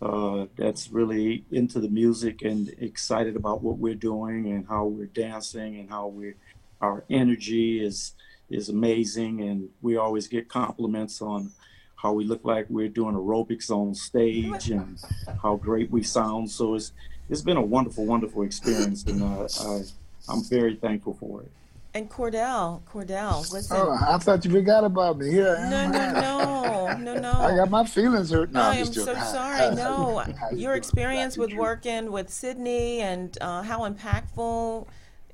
uh, 0.00 0.46
that's 0.56 0.90
really 0.90 1.44
into 1.50 1.80
the 1.80 1.88
music 1.88 2.42
and 2.42 2.68
excited 2.78 3.36
about 3.36 3.62
what 3.62 3.78
we're 3.78 3.94
doing 3.94 4.50
and 4.52 4.66
how 4.68 4.84
we're 4.84 5.06
dancing 5.06 5.78
and 5.78 5.88
how 5.90 6.06
we 6.06 6.34
our 6.80 7.04
energy 7.10 7.84
is 7.84 8.14
is 8.48 8.68
amazing 8.68 9.40
and 9.42 9.68
we 9.82 9.96
always 9.96 10.28
get 10.28 10.48
compliments 10.48 11.20
on 11.20 11.50
how 11.98 12.12
we 12.12 12.24
look 12.24 12.44
like 12.44 12.64
we're 12.68 12.88
doing 12.88 13.14
aerobics 13.14 13.70
on 13.70 13.94
stage 13.94 14.70
and 14.70 14.98
how 15.42 15.56
great 15.56 15.90
we 15.90 16.02
sound. 16.02 16.50
So 16.50 16.74
it's 16.74 16.92
it's 17.28 17.42
been 17.42 17.56
a 17.56 17.62
wonderful, 17.62 18.06
wonderful 18.06 18.42
experience, 18.42 19.04
and 19.04 19.22
uh, 19.22 19.46
I, 19.60 19.82
I'm 20.28 20.42
very 20.44 20.76
thankful 20.76 21.14
for 21.14 21.42
it. 21.42 21.50
And 21.94 22.10
Cordell, 22.10 22.82
Cordell, 22.84 23.50
listen. 23.52 23.76
Oh, 23.78 23.96
I 24.06 24.18
thought 24.18 24.44
you 24.44 24.50
forgot 24.50 24.84
about 24.84 25.18
me. 25.18 25.30
Here 25.30 25.56
I 25.58 25.70
No, 25.70 25.76
am. 25.76 25.92
no, 25.92 26.12
no, 26.20 26.96
no, 27.14 27.20
no. 27.20 27.32
I 27.32 27.56
got 27.56 27.70
my 27.70 27.84
feelings 27.84 28.30
hurt. 28.30 28.52
No, 28.52 28.60
I 28.60 28.76
I'm 28.80 28.92
so 28.92 29.14
sorry. 29.14 29.74
No, 29.74 30.22
your 30.54 30.74
experience 30.74 31.38
with 31.38 31.54
working 31.54 32.12
with 32.12 32.30
Sydney 32.30 33.00
and 33.00 33.36
uh, 33.40 33.62
how 33.62 33.88
impactful 33.88 34.86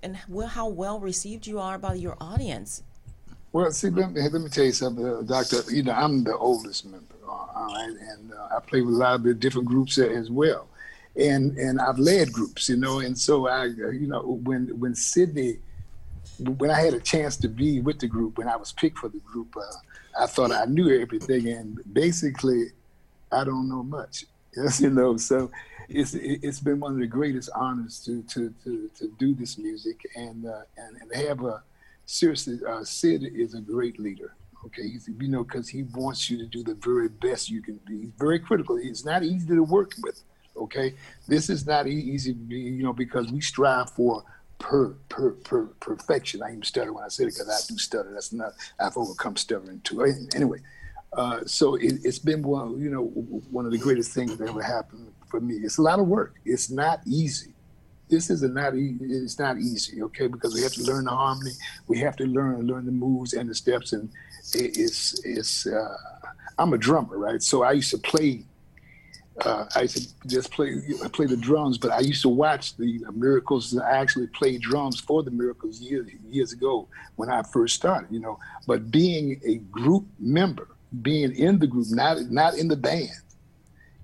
and 0.03 0.17
how 0.17 0.69
well 0.69 1.01
received 1.01 1.47
you 1.47 1.59
are 1.59 1.77
by 1.79 1.95
your 1.95 2.17
audience. 2.21 2.83
Well, 3.53 3.71
see, 3.73 3.91
let 3.91 4.13
me, 4.13 4.21
let 4.23 4.41
me 4.41 4.49
tell 4.49 4.65
you 4.65 4.73
something, 4.73 5.07
uh, 5.07 5.23
Doctor. 5.23 5.63
You 5.71 5.83
know, 5.85 5.93
I'm 5.93 6.25
the 6.25 6.37
oldest 6.37 6.87
member, 6.87 7.15
uh, 7.27 7.31
all 7.31 7.73
right, 7.75 7.95
and 8.01 8.33
uh, 8.33 8.57
I 8.57 8.61
play 8.61 8.81
with 8.81 8.95
a 8.95 8.99
lot 8.99 9.25
of 9.27 9.41
different 9.41 9.67
groups 9.69 9.97
as 9.99 10.31
well, 10.31 10.67
and 11.17 11.57
and 11.57 11.81
I've 11.81 11.99
led 11.99 12.33
groups, 12.33 12.69
you 12.69 12.77
know, 12.77 12.99
and 13.01 13.17
so 13.17 13.47
I, 13.49 13.67
uh, 13.67 13.91
you 13.91 14.07
know, 14.09 14.41
when 14.43 14.69
when 14.81 14.95
Sydney, 14.97 15.59
when 16.39 16.70
I 16.70 16.80
had 16.80 16.95
a 16.95 17.01
chance 17.01 17.37
to 17.39 17.49
be 17.49 17.80
with 17.80 17.99
the 18.01 18.07
group, 18.07 18.39
when 18.39 18.49
I 18.49 18.57
was 18.57 18.72
picked 18.72 18.99
for 18.99 19.09
the 19.09 19.18
group, 19.18 19.57
uh, 19.57 20.22
I 20.22 20.26
thought 20.26 20.53
I 20.53 20.64
knew 20.66 21.01
everything, 21.01 21.49
and 21.49 21.80
basically, 21.93 22.66
I 23.32 23.45
don't 23.45 23.68
know 23.68 23.82
much. 23.82 24.26
Yes, 24.57 24.80
you 24.80 24.91
know, 24.91 25.16
so 25.16 25.51
it's 25.89 26.14
it's 26.14 26.61
been 26.61 26.78
one 26.78 26.93
of 26.93 27.01
the 27.01 27.09
greatest 27.09 27.51
honors 27.57 27.99
to 28.05 28.22
to 28.22 28.55
to, 28.62 28.89
to 28.97 29.12
do 29.18 29.35
this 29.35 29.59
music 29.59 30.01
and 30.14 30.47
uh, 30.47 30.61
and 30.76 30.97
and 31.03 31.26
have 31.26 31.43
a 31.43 31.61
seriously, 32.07 32.59
uh, 32.68 32.85
Sid 32.85 33.24
is 33.35 33.55
a 33.55 33.61
great 33.61 33.99
leader. 33.99 34.35
Okay, 34.66 34.89
he's, 34.89 35.09
you 35.20 35.28
know, 35.28 35.45
because 35.45 35.68
he 35.68 35.82
wants 35.82 36.30
you 36.30 36.39
to 36.39 36.47
do 36.47 36.62
the 36.62 36.74
very 36.74 37.09
best 37.09 37.51
you 37.51 37.61
can 37.61 37.78
be. 37.87 38.03
He's 38.03 38.12
very 38.18 38.39
critical. 38.39 38.78
It's 38.80 39.05
not 39.05 39.22
easy 39.22 39.49
to 39.49 39.62
work 39.62 39.93
with. 40.03 40.22
Okay, 40.57 40.95
this 41.28 41.51
is 41.51 41.66
not 41.66 41.87
easy, 41.87 42.35
you 42.49 42.82
know, 42.82 42.93
because 42.93 43.30
we 43.30 43.41
strive 43.41 43.91
for 43.91 44.22
per 44.59 44.95
per 45.09 45.31
per 45.33 45.67
perfection. 45.81 46.43
I 46.43 46.51
even 46.51 46.63
stutter 46.63 46.93
when 46.93 47.05
I 47.05 47.09
say 47.09 47.25
it 47.25 47.27
because 47.27 47.49
I 47.49 47.61
do 47.69 47.79
stutter. 47.79 48.11
That's 48.13 48.33
not 48.33 48.53
I've 48.79 48.97
overcome 48.97 49.37
stuttering 49.37 49.81
too. 49.81 50.03
Anyway, 50.35 50.59
uh, 51.13 51.41
so 51.47 51.77
it, 51.77 52.03
has 52.05 52.19
been 52.19 52.43
one, 52.43 52.81
you 52.81 52.91
know, 52.91 53.05
one 53.51 53.67
of 53.67 53.73
the 53.73 53.79
greatest 53.79 54.13
things 54.13 54.37
that 54.37 54.49
ever 54.49 54.63
happened 54.63 55.13
for 55.29 55.41
me. 55.41 55.55
It's 55.57 55.79
a 55.79 55.83
lot 55.83 55.99
of 55.99 56.07
work. 56.07 56.35
It's 56.45 56.71
not 56.71 57.01
easy. 57.07 57.53
This 58.09 58.31
is 58.31 58.43
not 58.43 58.75
e- 58.75 58.99
it's 59.01 59.39
not 59.39 59.59
easy, 59.59 60.03
okay? 60.03 60.27
Because 60.27 60.55
we 60.55 60.63
have 60.63 60.73
to 60.73 60.83
learn 60.83 61.05
the 61.05 61.11
harmony. 61.11 61.53
We 61.89 61.99
have 61.99 62.17
to 62.17 62.25
learn 62.25 62.67
learn 62.67 62.85
the 62.85 62.93
moves 62.93 63.33
and 63.33 63.49
the 63.49 63.55
steps, 63.55 63.93
and 63.93 64.11
it, 64.55 64.77
it's 64.77 65.25
it's. 65.25 65.67
Uh, 65.67 65.97
I'm 66.59 66.73
a 66.73 66.79
drummer, 66.79 67.19
right? 67.19 67.43
So 67.43 67.63
I 67.63 67.73
used 67.73 67.91
to 67.91 67.99
play. 67.99 68.45
Uh, 69.41 69.66
I 69.74 69.82
used 69.82 69.97
to 69.97 70.28
just 70.28 70.53
play 70.53 70.80
play 71.12 71.26
the 71.26 71.37
drums, 71.37 71.76
but 71.76 71.91
I 71.91 72.01
used 72.01 72.22
to 72.22 72.28
watch 72.28 72.76
the 72.76 73.05
miracles. 73.12 73.76
I 73.76 73.99
actually 73.99 74.28
played 74.28 74.61
drums 74.61 75.01
for 75.01 75.22
the 75.22 75.30
miracles 75.30 75.80
years 75.80 76.09
years 76.28 76.53
ago 76.53 76.89
when 77.16 77.28
I 77.28 77.43
first 77.43 77.74
started, 77.74 78.12
you 78.12 78.20
know. 78.20 78.39
But 78.66 78.91
being 78.93 79.41
a 79.45 79.57
group 79.57 80.07
member, 80.20 80.68
being 81.03 81.35
in 81.35 81.59
the 81.59 81.66
group, 81.66 81.87
not 81.91 82.30
not 82.30 82.55
in 82.55 82.68
the 82.68 82.76
band, 82.76 83.11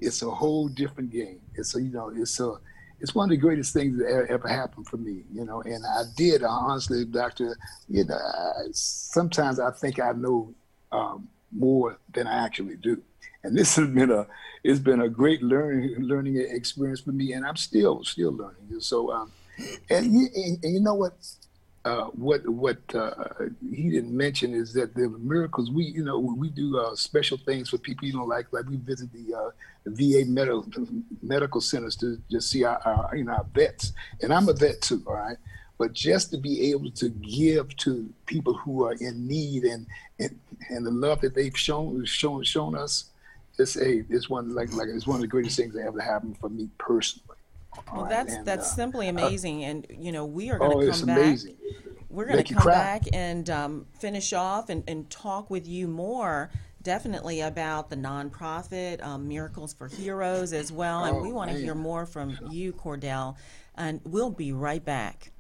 it's 0.01 0.23
a 0.23 0.31
whole 0.31 0.69
different 0.69 1.11
game. 1.11 1.41
It's 1.55 1.77
a 1.77 1.83
you 1.83 1.93
know, 1.93 2.13
it's 2.15 2.41
a 2.41 2.57
it's 3.01 3.15
one 3.15 3.25
of 3.25 3.31
the 3.31 3.37
greatest 3.37 3.73
things 3.73 3.99
that 3.99 4.27
ever 4.29 4.49
happened 4.49 4.87
for 4.87 4.99
me, 4.99 5.23
you 5.33 5.45
know. 5.45 5.63
And 5.63 5.85
I 5.87 6.03
did, 6.17 6.43
honestly, 6.43 7.05
doctor. 7.05 7.57
You 7.89 8.05
know, 8.05 8.19
sometimes 8.73 9.59
I 9.59 9.71
think 9.71 10.01
I 10.01 10.13
know 10.13 10.55
um, 10.93 11.29
more 11.53 11.99
than 12.13 12.27
I 12.27 12.45
actually 12.45 12.77
do. 12.77 13.03
And 13.43 13.57
this 13.57 13.77
has 13.77 13.89
been 13.89 14.11
a, 14.11 14.27
it's 14.63 14.81
been 14.81 15.01
a 15.01 15.09
great 15.09 15.43
learning 15.43 15.97
learning 15.99 16.37
experience 16.37 17.01
for 17.01 17.13
me, 17.13 17.33
and 17.33 17.47
I'm 17.47 17.57
still 17.57 18.05
still 18.05 18.33
learning. 18.33 18.81
So, 18.81 19.13
um, 19.13 19.33
and, 19.89 20.07
and, 20.07 20.65
and 20.65 20.75
you 20.75 20.81
know 20.81 20.95
what? 20.95 21.15
Uh, 21.83 22.05
what 22.09 22.47
what 22.47 22.77
uh, 22.95 23.15
he 23.75 23.89
didn't 23.89 24.15
mention 24.15 24.53
is 24.53 24.75
that 24.75 24.95
the 24.95 25.09
miracles 25.09 25.71
we 25.71 25.85
you 25.85 26.05
know 26.05 26.19
we 26.19 26.51
do 26.51 26.79
uh, 26.79 26.95
special 26.95 27.39
things 27.39 27.71
for 27.71 27.79
people 27.79 28.07
you 28.07 28.13
know 28.13 28.25
like 28.25 28.47
like 28.53 28.69
we 28.69 28.77
visit 28.77 29.11
the, 29.15 29.35
uh, 29.35 29.51
VA 29.87 30.25
medical 30.27 30.67
medical 31.23 31.59
centers 31.59 31.97
to 31.97 32.21
just 32.31 32.51
see 32.51 32.65
our, 32.65 32.79
our, 32.85 33.17
you 33.17 33.25
know 33.25 33.33
our 33.33 33.47
vets 33.55 33.95
and 34.21 34.31
I'm 34.31 34.47
a 34.51 34.53
vet 34.53 34.83
too 34.83 35.03
all 35.07 35.15
right 35.15 35.39
but 35.79 35.95
just 35.95 36.31
to 36.33 36.37
be 36.37 36.71
able 36.71 36.91
to 36.91 37.09
give 37.09 37.75
to 37.79 38.07
people 38.27 38.53
who 38.53 38.85
are 38.85 38.93
in 39.01 39.27
need 39.27 39.65
and 39.65 39.87
and, 40.19 40.39
and 40.69 40.85
the 40.85 40.91
love 40.91 41.23
that 41.23 41.35
they've 41.35 41.57
shown 41.57 42.05
shown 42.05 42.45
shown 42.45 42.75
us 42.75 43.07
it's 43.61 43.77
a 43.77 44.05
it's 44.09 44.29
one 44.29 44.55
like 44.55 44.73
like 44.73 44.89
it's 44.89 45.07
one 45.07 45.17
of 45.17 45.21
the 45.23 45.29
greatest 45.29 45.57
things 45.57 45.75
that 45.75 45.85
ever 45.85 46.01
happened 46.01 46.39
for 46.39 46.49
me 46.49 46.69
personally. 46.79 47.37
Well, 47.93 48.03
right? 48.03 48.11
that's 48.11 48.35
and, 48.35 48.47
that's 48.47 48.73
uh, 48.73 48.75
simply 48.75 49.07
uh, 49.07 49.11
amazing, 49.11 49.65
and 49.65 49.87
you 49.91 50.13
know 50.13 50.25
we 50.25 50.51
are 50.51 50.59
going 50.59 50.81
to 50.81 50.89
oh, 50.89 50.91
come 50.93 51.07
back. 51.07 51.19
Amazing. 51.19 51.57
We're 52.09 52.27
going 52.27 52.43
to 52.43 52.55
come 52.55 52.65
back 52.65 53.03
and 53.13 53.49
um, 53.49 53.87
finish 54.01 54.33
off 54.33 54.69
and, 54.69 54.83
and 54.89 55.09
talk 55.11 55.49
with 55.49 55.69
you 55.69 55.87
more 55.87 56.51
definitely 56.83 57.41
about 57.41 57.91
the 57.91 57.97
nonprofit 57.97 59.03
um, 59.03 59.29
Miracles 59.29 59.75
for 59.75 59.89
Heroes 59.89 60.53
as 60.53 60.73
well. 60.73 61.05
And 61.05 61.17
oh, 61.17 61.23
we 61.23 61.33
want 61.33 61.51
to 61.51 61.57
hear 61.57 61.75
more 61.75 62.07
from 62.07 62.37
you, 62.51 62.73
Cordell. 62.73 63.37
And 63.77 64.01
we'll 64.05 64.31
be 64.31 64.53
right 64.53 64.85
back. 64.85 65.31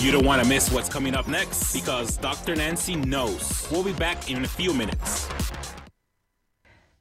You 0.00 0.10
don't 0.10 0.24
want 0.24 0.42
to 0.42 0.48
miss 0.48 0.70
what's 0.70 0.88
coming 0.88 1.14
up 1.14 1.28
next 1.28 1.72
because 1.72 2.16
Dr. 2.16 2.54
Nancy 2.54 2.96
knows. 2.96 3.66
We'll 3.70 3.84
be 3.84 3.92
back 3.92 4.30
in 4.30 4.44
a 4.44 4.48
few 4.48 4.74
minutes. 4.74 5.28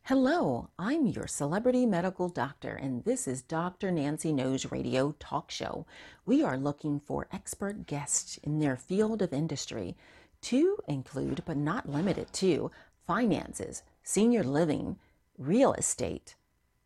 Hello, 0.08 0.68
I'm 0.78 1.06
your 1.06 1.28
celebrity 1.28 1.86
medical 1.86 2.28
doctor, 2.28 2.76
and 2.76 3.06
this 3.06 3.26
is 3.26 3.42
Dr. 3.42 3.90
Nancy 3.90 4.34
Knows 4.34 4.70
Radio 4.70 5.16
Talk 5.18 5.50
Show. 5.50 5.86
We 6.26 6.44
are 6.44 6.58
looking 6.58 7.00
for 7.00 7.30
expert 7.32 7.88
guests 7.88 8.38
in 8.44 8.60
their 8.60 8.76
field 8.76 9.22
of 9.22 9.32
industry 9.32 9.96
to 10.42 10.78
include, 10.90 11.44
but 11.46 11.56
not 11.56 11.90
limited 11.90 12.34
to, 12.34 12.70
finances, 13.08 13.84
senior 14.04 14.44
living, 14.44 14.98
real 15.38 15.72
estate, 15.72 16.36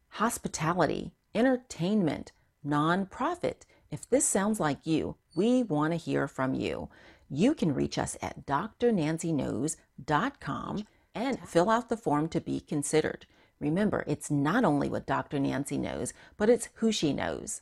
hospitality, 0.10 1.12
entertainment, 1.34 2.34
nonprofit. 2.64 3.64
If 3.90 4.08
this 4.08 4.28
sounds 4.28 4.60
like 4.60 4.86
you, 4.86 5.16
we 5.36 5.64
want 5.64 5.94
to 5.94 5.98
hear 5.98 6.28
from 6.28 6.54
you. 6.54 6.88
You 7.32 7.56
can 7.56 7.74
reach 7.74 7.98
us 7.98 8.16
at 8.22 8.46
drnancyknows.com 8.46 10.86
and 11.18 11.40
fill 11.40 11.70
out 11.72 11.90
the 11.90 11.98
form 11.98 12.30
to 12.30 12.40
be 12.40 12.60
considered. 12.60 13.26
Remember, 13.60 14.04
it's 14.06 14.30
not 14.30 14.64
only 14.64 14.88
what 14.88 15.08
Dr. 15.08 15.40
Nancy 15.40 15.76
knows, 15.76 16.14
but 16.38 16.48
it's 16.48 16.70
who 16.76 16.92
she 16.92 17.12
knows. 17.12 17.62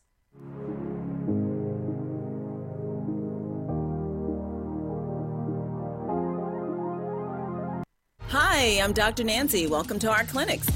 Hi, 8.28 8.82
I'm 8.84 8.92
Dr. 8.92 9.24
Nancy. 9.24 9.68
Welcome 9.68 10.00
to 10.00 10.10
our 10.10 10.26
clinics. 10.26 10.68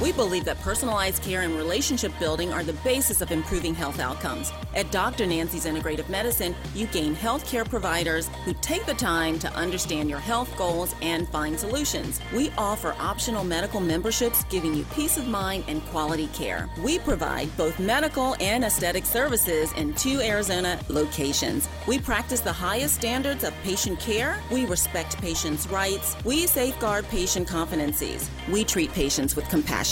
We 0.00 0.12
believe 0.12 0.46
that 0.46 0.58
personalized 0.60 1.22
care 1.22 1.42
and 1.42 1.54
relationship 1.54 2.18
building 2.18 2.54
are 2.54 2.64
the 2.64 2.72
basis 2.72 3.20
of 3.20 3.30
improving 3.30 3.74
health 3.74 4.00
outcomes. 4.00 4.50
At 4.74 4.90
Dr. 4.90 5.26
Nancy's 5.26 5.66
Integrative 5.66 6.08
Medicine, 6.08 6.54
you 6.74 6.86
gain 6.86 7.14
healthcare 7.14 7.68
providers 7.68 8.30
who 8.46 8.54
take 8.62 8.86
the 8.86 8.94
time 8.94 9.38
to 9.40 9.52
understand 9.52 10.08
your 10.08 10.18
health 10.18 10.56
goals 10.56 10.94
and 11.02 11.28
find 11.28 11.60
solutions. 11.60 12.18
We 12.34 12.50
offer 12.56 12.96
optional 12.98 13.44
medical 13.44 13.80
memberships 13.80 14.42
giving 14.44 14.72
you 14.72 14.84
peace 14.94 15.18
of 15.18 15.28
mind 15.28 15.64
and 15.68 15.84
quality 15.88 16.28
care. 16.28 16.70
We 16.82 16.98
provide 16.98 17.54
both 17.58 17.78
medical 17.78 18.36
and 18.40 18.64
aesthetic 18.64 19.04
services 19.04 19.70
in 19.74 19.92
two 19.94 20.22
Arizona 20.22 20.80
locations. 20.88 21.68
We 21.86 21.98
practice 21.98 22.40
the 22.40 22.52
highest 22.52 22.94
standards 22.94 23.44
of 23.44 23.52
patient 23.62 24.00
care. 24.00 24.40
We 24.50 24.64
respect 24.64 25.18
patients' 25.18 25.66
rights. 25.66 26.16
We 26.24 26.46
safeguard 26.46 27.06
patient 27.08 27.48
confidences. 27.48 28.30
We 28.50 28.64
treat 28.64 28.92
patients 28.92 29.36
with 29.36 29.46
compassion 29.50 29.89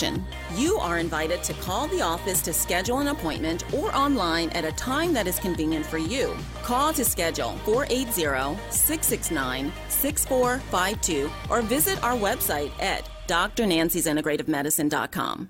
you 0.55 0.77
are 0.77 0.99
invited 0.99 1.43
to 1.45 1.55
call 1.55 1.89
the 1.89 2.03
office 2.03 2.43
to 2.43 2.53
schedule 2.53 2.99
an 2.99 3.09
appointment 3.09 3.65
or 3.75 3.95
online 3.95 4.51
at 4.51 4.65
a 4.65 4.73
time 4.73 5.13
that 5.13 5.27
is 5.27 5.39
convenient 5.39 5.85
for 5.85 5.99
you. 5.99 6.35
Call 6.63 6.93
to 6.93 7.05
schedule 7.05 7.53
480 7.65 8.61
669 8.71 9.73
6452 9.89 11.31
or 11.51 11.63
visit 11.63 12.03
our 12.05 12.15
website 12.15 12.71
at 12.81 13.09
drnancysintegrativemedicine.com. 13.27 15.49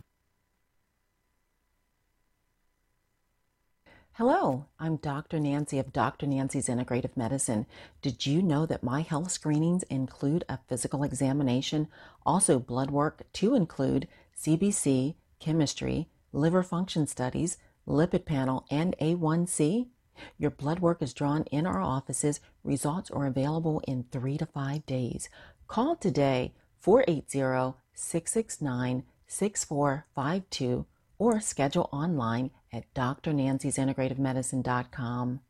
Hello, 4.19 4.65
I'm 4.81 4.97
Dr. 4.97 5.39
Nancy 5.39 5.79
of 5.79 5.93
Dr. 5.93 6.27
Nancy's 6.27 6.67
Integrative 6.67 7.17
Medicine. 7.17 7.67
Did 8.03 8.27
you 8.27 8.43
know 8.43 8.67
that 8.67 8.83
my 8.83 9.03
health 9.03 9.31
screenings 9.31 9.85
include 9.85 10.43
a 10.49 10.59
physical 10.67 11.05
examination, 11.05 11.87
also 12.27 12.59
blood 12.59 12.91
work 12.91 13.23
to 13.35 13.55
include 13.55 14.09
CBC, 14.39 15.17
chemistry, 15.41 16.09
liver 16.33 16.63
function 16.63 17.07
studies, 17.07 17.59
lipid 17.87 18.25
panel, 18.25 18.65
and 18.71 18.97
A1C? 19.01 19.89
Your 20.37 20.51
blood 20.51 20.81
work 20.81 21.01
is 21.03 21.15
drawn 21.15 21.45
in 21.45 21.67
our 21.67 21.81
offices. 21.81 22.41
Results 22.63 23.11
are 23.11 23.27
available 23.27 23.81
in 23.87 24.05
three 24.11 24.37
to 24.39 24.47
five 24.47 24.87
days. 24.87 25.29
Call 25.67 25.97
today 25.97 26.55
480 26.81 27.77
669 27.95 29.05
6452 29.27 30.87
or 31.19 31.41
schedule 31.41 31.89
online 31.93 32.51
at 32.73 32.85
drnancysintegrativemedicine.com. 32.95 35.41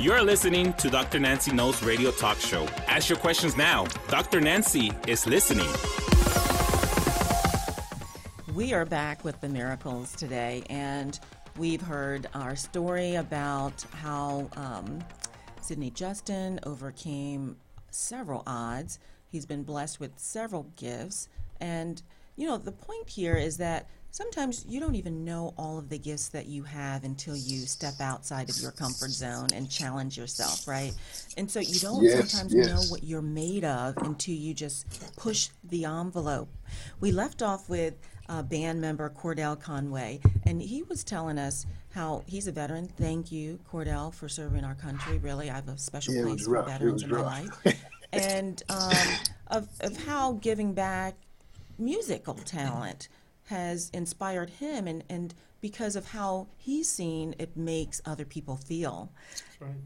You're 0.00 0.22
listening 0.22 0.72
to 0.74 0.90
Dr. 0.90 1.20
Nancy 1.20 1.52
Knows 1.52 1.82
Radio 1.82 2.10
Talk 2.10 2.38
Show. 2.38 2.66
Ask 2.88 3.08
your 3.08 3.18
questions 3.18 3.56
now. 3.56 3.86
Dr. 4.08 4.40
Nancy 4.40 4.92
is 5.06 5.26
listening. 5.26 5.70
We 8.54 8.72
are 8.72 8.84
back 8.84 9.24
with 9.24 9.40
the 9.40 9.48
miracles 9.48 10.14
today, 10.14 10.62
and 10.70 11.18
we've 11.58 11.80
heard 11.80 12.28
our 12.34 12.54
story 12.54 13.16
about 13.16 13.84
how 13.90 14.48
um, 14.56 15.02
Sydney 15.60 15.90
Justin 15.90 16.60
overcame 16.62 17.56
several 17.90 18.44
odds. 18.46 19.00
He's 19.26 19.44
been 19.44 19.64
blessed 19.64 19.98
with 19.98 20.12
several 20.16 20.70
gifts. 20.76 21.28
And, 21.60 22.00
you 22.36 22.46
know, 22.46 22.56
the 22.56 22.70
point 22.70 23.08
here 23.08 23.34
is 23.34 23.56
that 23.56 23.88
sometimes 24.12 24.64
you 24.68 24.78
don't 24.78 24.94
even 24.94 25.24
know 25.24 25.52
all 25.58 25.76
of 25.76 25.88
the 25.88 25.98
gifts 25.98 26.28
that 26.28 26.46
you 26.46 26.62
have 26.62 27.02
until 27.02 27.34
you 27.34 27.66
step 27.66 27.94
outside 28.00 28.48
of 28.48 28.56
your 28.58 28.70
comfort 28.70 29.10
zone 29.10 29.48
and 29.52 29.68
challenge 29.68 30.16
yourself, 30.16 30.68
right? 30.68 30.92
And 31.36 31.50
so 31.50 31.58
you 31.58 31.80
don't 31.80 32.04
yes, 32.04 32.30
sometimes 32.30 32.54
yes. 32.54 32.68
know 32.68 32.82
what 32.88 33.02
you're 33.02 33.20
made 33.20 33.64
of 33.64 33.96
until 33.96 34.36
you 34.36 34.54
just 34.54 35.16
push 35.16 35.48
the 35.64 35.86
envelope. 35.86 36.48
We 37.00 37.10
left 37.10 37.42
off 37.42 37.68
with 37.68 37.94
uh, 38.28 38.42
band 38.42 38.80
member 38.80 39.10
Cordell 39.10 39.60
Conway, 39.60 40.20
and 40.44 40.60
he 40.60 40.82
was 40.82 41.04
telling 41.04 41.38
us 41.38 41.66
how 41.94 42.22
he's 42.26 42.46
a 42.46 42.52
veteran. 42.52 42.88
Thank 42.88 43.30
you, 43.30 43.58
Cordell, 43.70 44.12
for 44.12 44.28
serving 44.28 44.64
our 44.64 44.74
country. 44.74 45.18
Really, 45.18 45.50
I 45.50 45.54
have 45.56 45.68
a 45.68 45.78
special 45.78 46.14
Yeah, 46.14 46.22
place 46.22 46.44
for 46.44 46.52
rough. 46.52 46.68
Veterans 46.68 46.94
was 46.94 47.02
in 47.04 47.10
my 47.10 47.22
life, 47.22 47.82
and 48.12 48.62
um, 48.68 48.96
of 49.48 49.68
of 49.80 49.96
how 50.04 50.32
giving 50.32 50.72
back 50.72 51.14
musical 51.78 52.34
talent 52.34 53.08
has 53.48 53.90
inspired 53.90 54.50
him, 54.50 54.86
and 54.86 55.04
and 55.08 55.34
because 55.60 55.96
of 55.96 56.06
how 56.08 56.46
he's 56.56 56.88
seen 56.88 57.34
it 57.38 57.56
makes 57.56 58.00
other 58.04 58.24
people 58.24 58.56
feel. 58.56 59.10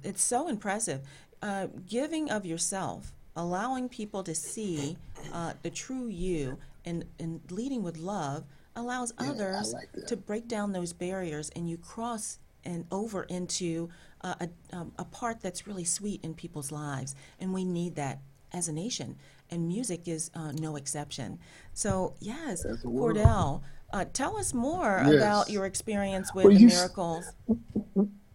It's 0.03 0.23
so 0.23 0.49
impressive. 0.49 1.03
Uh, 1.41 1.69
giving 1.89 2.31
of 2.31 2.45
yourself, 2.45 3.13
allowing 3.37 3.89
people 3.89 4.25
to 4.25 4.35
see 4.35 4.97
uh, 5.33 5.53
the 5.63 5.71
true 5.71 6.09
you, 6.09 6.59
and, 6.89 7.05
and 7.19 7.41
leading 7.51 7.83
with 7.83 7.99
love 7.99 8.45
allows 8.75 9.13
I 9.19 9.29
others 9.29 9.73
like 9.73 10.07
to 10.07 10.17
break 10.17 10.49
down 10.49 10.73
those 10.73 10.93
barriers, 10.93 11.51
and 11.55 11.69
you 11.69 11.77
cross 11.77 12.39
and 12.65 12.87
over 12.91 13.23
into 13.25 13.89
uh, 14.23 14.35
a, 14.41 14.49
um, 14.77 14.93
a 14.99 15.05
part 15.05 15.41
that's 15.41 15.67
really 15.67 15.85
sweet 15.85 16.21
in 16.25 16.35
people's 16.35 16.73
lives, 16.73 17.15
and 17.41 17.53
we 17.55 17.65
need 17.65 17.95
that 17.97 18.21
as 18.53 18.69
a 18.69 18.73
nation. 18.73 19.17
And 19.51 19.69
music 19.69 20.09
is 20.09 20.31
uh, 20.35 20.53
no 20.53 20.77
exception. 20.77 21.39
So, 21.73 22.15
yes, 22.21 22.63
That's 22.63 22.83
the 22.83 22.91
word. 22.91 23.17
Cordell, 23.17 23.63
uh, 23.93 24.05
tell 24.13 24.37
us 24.37 24.53
more 24.53 25.03
Yes. 25.07 25.17
about 25.17 25.51
your 25.51 25.65
experience 25.67 26.35
with 26.35 26.45
Well, 26.47 26.55
the 26.55 26.61
you 26.61 26.67
miracles. 26.69 27.35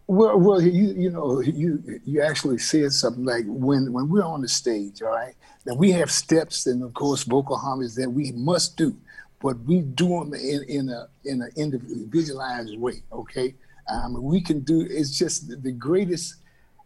Well, 0.08 0.38
well, 0.38 0.62
you 0.62 0.94
you 0.94 1.10
know 1.10 1.40
you 1.40 2.02
you 2.04 2.22
actually 2.22 2.58
said 2.58 2.92
something 2.92 3.24
like 3.24 3.46
when 3.48 3.94
when 3.94 4.10
we're 4.10 4.24
on 4.24 4.42
the 4.42 4.50
stage, 4.50 5.02
all 5.02 5.10
right. 5.10 5.34
Now 5.66 5.76
we 5.76 5.92
have 5.92 6.12
steps 6.12 6.68
and 6.68 6.84
of 6.84 6.94
course 6.94 7.24
vocal 7.24 7.56
harmonies 7.56 7.96
that 7.96 8.10
we 8.10 8.34
must 8.34 8.76
do, 8.76 8.98
but 9.42 9.58
we 9.62 9.80
do 9.82 10.10
them 10.10 10.34
in 10.34 10.64
in 10.68 10.90
a 10.90 11.08
in 11.24 11.42
an 11.42 11.52
individualized 11.56 12.78
way. 12.78 13.02
Okay, 13.14 13.56
um, 13.90 14.22
we 14.22 14.42
can 14.42 14.60
do. 14.60 14.86
It's 14.90 15.18
just 15.18 15.48
the, 15.64 15.72
greatest. 15.72 16.36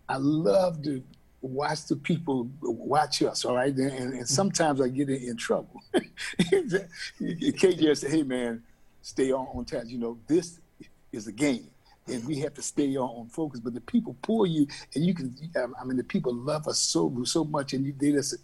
I 0.07 0.17
love 0.17 0.83
to 0.83 1.01
watch 1.41 1.87
the 1.87 1.95
people 1.95 2.47
watch 2.61 3.23
us. 3.23 3.45
All 3.45 3.55
right, 3.55 3.75
and, 3.75 4.13
and 4.13 4.27
sometimes 4.27 4.79
I 4.79 4.89
get 4.89 5.09
in, 5.09 5.29
in 5.29 5.37
trouble. 5.37 5.81
KJ 6.39 7.97
said, 7.97 8.11
"Hey 8.11 8.21
man, 8.21 8.61
stay 9.01 9.31
on 9.31 9.47
on 9.47 9.65
task. 9.65 9.87
You 9.87 9.97
know 9.97 10.19
this 10.27 10.59
is 11.11 11.25
a 11.25 11.31
game." 11.31 11.71
And 12.07 12.25
we 12.25 12.39
have 12.39 12.53
to 12.55 12.61
stay 12.61 12.95
on, 12.95 13.09
on 13.09 13.27
focus. 13.27 13.59
But 13.59 13.73
the 13.73 13.81
people 13.81 14.15
pull 14.21 14.45
you, 14.45 14.67
and 14.95 15.05
you 15.05 15.13
can. 15.13 15.35
I 15.79 15.83
mean, 15.83 15.97
the 15.97 16.03
people 16.03 16.33
love 16.33 16.67
us 16.67 16.79
so 16.79 17.13
so 17.23 17.43
much, 17.43 17.73
and 17.73 17.85
you, 17.85 17.93
they 17.97 18.11
just. 18.11 18.35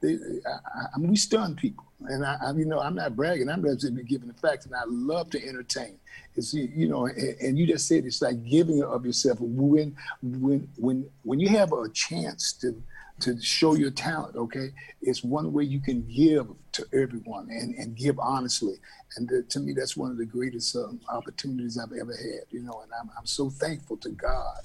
They, 0.00 0.16
I, 0.46 0.86
I 0.94 0.98
mean, 0.98 1.10
we 1.10 1.16
stun 1.16 1.56
people, 1.56 1.84
and 2.06 2.24
I, 2.24 2.36
I, 2.40 2.52
you 2.52 2.66
know, 2.66 2.78
I'm 2.78 2.94
not 2.94 3.16
bragging. 3.16 3.48
I'm 3.48 3.64
just 3.64 3.92
giving 4.06 4.28
the 4.28 4.34
facts, 4.34 4.64
and 4.64 4.74
I 4.74 4.84
love 4.86 5.30
to 5.30 5.44
entertain. 5.44 5.98
It's 6.36 6.54
you 6.54 6.88
know, 6.88 7.06
and, 7.06 7.36
and 7.40 7.58
you 7.58 7.66
just 7.66 7.88
said 7.88 8.04
it's 8.04 8.22
like 8.22 8.44
giving 8.44 8.82
of 8.82 9.04
yourself. 9.04 9.40
When 9.40 9.96
when 10.22 10.68
when 10.76 11.10
when 11.24 11.40
you 11.40 11.48
have 11.48 11.72
a 11.72 11.88
chance 11.88 12.52
to 12.54 12.80
to 13.20 13.40
show 13.40 13.74
your 13.74 13.90
talent, 13.90 14.36
okay, 14.36 14.70
it's 15.02 15.24
one 15.24 15.52
way 15.52 15.64
you 15.64 15.80
can 15.80 16.02
give 16.02 16.46
to 16.72 16.86
everyone 16.92 17.48
and, 17.50 17.74
and 17.74 17.96
give 17.96 18.18
honestly. 18.18 18.74
And 19.16 19.28
the, 19.28 19.42
to 19.42 19.60
me, 19.60 19.72
that's 19.72 19.96
one 19.96 20.10
of 20.10 20.18
the 20.18 20.26
greatest 20.26 20.76
um, 20.76 21.00
opportunities 21.08 21.78
I've 21.78 21.92
ever 21.92 22.12
had, 22.12 22.44
you 22.50 22.62
know, 22.62 22.80
and 22.82 22.92
I'm, 23.00 23.10
I'm 23.18 23.26
so 23.26 23.50
thankful 23.50 23.96
to 23.98 24.10
God 24.10 24.58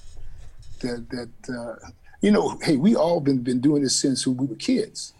that, 0.80 1.06
that 1.10 1.54
uh, 1.54 1.88
you 2.20 2.30
know, 2.30 2.58
hey, 2.62 2.76
we 2.76 2.96
all 2.96 3.20
been, 3.20 3.42
been 3.42 3.60
doing 3.60 3.82
this 3.82 3.96
since 3.96 4.26
we 4.26 4.46
were 4.46 4.54
kids. 4.54 5.12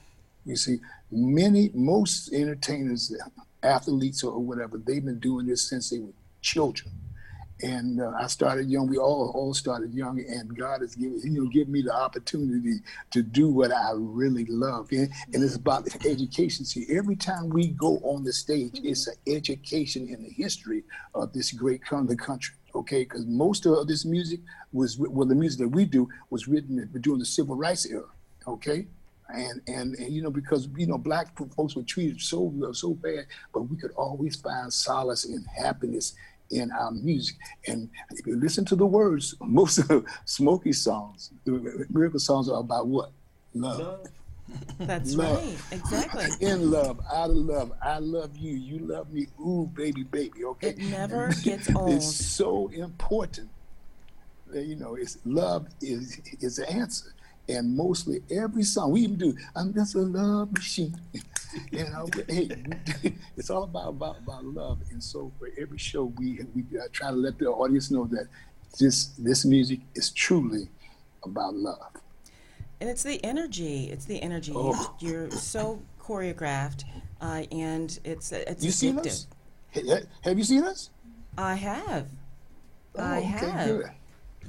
You 0.47 0.57
see, 0.57 0.79
many, 1.11 1.71
most 1.75 2.33
entertainers, 2.33 3.15
athletes 3.63 4.23
or 4.23 4.39
whatever, 4.39 4.79
they've 4.79 5.05
been 5.05 5.19
doing 5.19 5.47
this 5.47 5.69
since 5.69 5.91
they 5.91 5.99
were 5.99 6.13
children 6.41 6.93
and 7.63 8.01
uh, 8.01 8.13
I 8.19 8.27
started 8.27 8.69
young. 8.69 8.89
We 8.89 8.99
all 8.99 9.31
all 9.35 9.55
started 9.55 9.95
young, 9.95 10.21
and 10.21 10.57
God 10.57 10.81
has 10.81 10.95
given 10.95 11.21
you 11.23 11.43
know 11.43 11.49
given 11.49 11.73
me 11.73 11.83
the 11.83 11.95
opportunity 11.95 12.81
to 13.13 13.23
do 13.23 13.49
what 13.49 13.73
I 13.73 13.93
really 13.95 14.45
love, 14.47 14.89
and, 14.91 15.11
and 15.33 15.43
it's 15.43 15.57
about 15.57 15.87
education. 16.05 16.65
See, 16.65 16.87
every 16.91 17.17
time 17.17 17.49
we 17.49 17.69
go 17.69 17.99
on 17.99 18.25
the 18.25 18.33
stage, 18.33 18.81
it's 18.83 19.07
an 19.07 19.15
education 19.27 20.09
in 20.09 20.23
the 20.23 20.31
history 20.31 20.83
of 21.15 21.33
this 21.33 21.53
great 21.53 21.83
the 21.91 22.17
country. 22.17 22.57
Okay, 22.75 23.05
because 23.05 23.25
most 23.27 23.67
of 23.67 23.87
this 23.87 24.05
music 24.05 24.41
was 24.73 24.99
well, 24.99 25.27
the 25.27 25.35
music 25.35 25.61
that 25.61 25.69
we 25.69 25.85
do 25.85 26.09
was 26.31 26.49
written 26.49 26.89
during 27.01 27.21
the 27.21 27.27
civil 27.27 27.55
rights 27.55 27.87
era. 27.87 28.09
Okay, 28.49 28.89
and, 29.33 29.61
and 29.69 29.95
and 29.95 30.13
you 30.13 30.23
know 30.23 30.31
because 30.31 30.69
you 30.77 30.87
know 30.87 30.99
black 30.99 31.37
folks 31.57 31.77
were 31.77 31.83
treated 31.83 32.21
so 32.21 32.53
so 32.73 32.95
bad, 32.95 33.27
but 33.53 33.63
we 33.63 33.77
could 33.77 33.93
always 33.93 34.37
find 34.37 34.73
solace 34.73 35.25
and 35.25 35.47
happiness 35.47 36.15
in 36.51 36.71
our 36.73 36.91
music. 36.91 37.37
And 37.67 37.89
if 38.11 38.27
you 38.27 38.37
listen 38.37 38.65
to 38.67 38.77
the 38.77 38.87
words, 38.87 39.35
most 39.41 39.79
of 39.91 40.05
Smokey 40.25 40.73
songs, 40.73 41.31
the 41.45 41.87
miracle 41.91 42.21
songs 42.21 42.49
are 42.49 42.61
about 42.61 42.87
what? 42.87 43.11
Love. 43.55 43.79
Love. 43.79 44.07
That's 44.79 45.15
Love. 45.15 45.39
right, 45.39 45.57
exactly. 45.73 46.27
In 46.47 46.71
love, 46.71 47.01
out 47.13 47.31
of 47.31 47.37
love, 47.37 47.73
I 47.83 47.99
love 47.99 48.37
you, 48.37 48.53
you 48.53 48.79
love 48.79 49.11
me, 49.13 49.27
ooh, 49.41 49.71
baby, 49.75 50.03
baby, 50.03 50.45
okay? 50.45 50.69
It 50.71 50.79
never 50.79 51.33
gets 51.43 51.69
old. 51.75 51.95
It's 51.95 52.15
so 52.15 52.69
important. 52.69 53.49
that, 54.53 54.65
You 54.67 54.77
know, 54.77 54.97
it's 54.97 55.17
love 55.25 55.69
is 55.81 56.21
is 56.41 56.57
the 56.57 56.71
answer. 56.71 57.15
And 57.49 57.75
mostly 57.77 58.23
every 58.31 58.63
song 58.65 58.93
we 58.93 59.01
even 59.03 59.17
do, 59.17 59.35
I'm 59.57 59.73
just 59.73 59.95
a 59.95 60.01
love 60.01 60.53
machine. 60.53 60.95
You 61.71 61.85
know, 61.85 62.09
but, 62.13 62.31
hey, 62.31 62.49
it's 63.37 63.51
all 63.51 63.65
about, 63.65 63.89
about 63.91 64.19
about 64.19 64.45
love. 64.45 64.79
And 64.91 65.03
so 65.03 65.33
for 65.39 65.49
every 65.59 65.79
show, 65.79 66.05
we 66.19 66.41
we 66.55 66.63
uh, 66.79 66.85
try 66.93 67.11
to 67.11 67.17
let 67.17 67.39
the 67.39 67.47
audience 67.47 67.91
know 67.91 68.07
that 68.07 68.29
this 68.79 69.07
this 69.19 69.45
music 69.45 69.81
is 69.95 70.11
truly 70.11 70.69
about 71.25 71.55
love. 71.55 71.93
And 72.81 72.91
it's 72.91 73.03
the 73.03 73.23
energy. 73.25 73.89
It's 73.91 74.05
the 74.05 74.21
energy. 74.21 74.53
Oh. 74.55 74.95
You're 74.99 75.31
so 75.31 75.81
choreographed, 76.01 76.85
uh, 77.21 77.45
and 77.53 77.99
it's 78.05 78.33
it's 78.33 78.65
You 78.65 78.71
seen 78.71 78.97
addictive. 78.97 79.27
us? 79.77 80.07
Have 80.23 80.39
you 80.39 80.45
seen 80.45 80.65
us? 80.65 80.91
I 81.39 81.55
have. 81.55 82.09
Oh, 82.97 83.03
I 83.03 83.19
okay, 83.19 83.27
have. 83.27 83.67
good. 83.69 83.91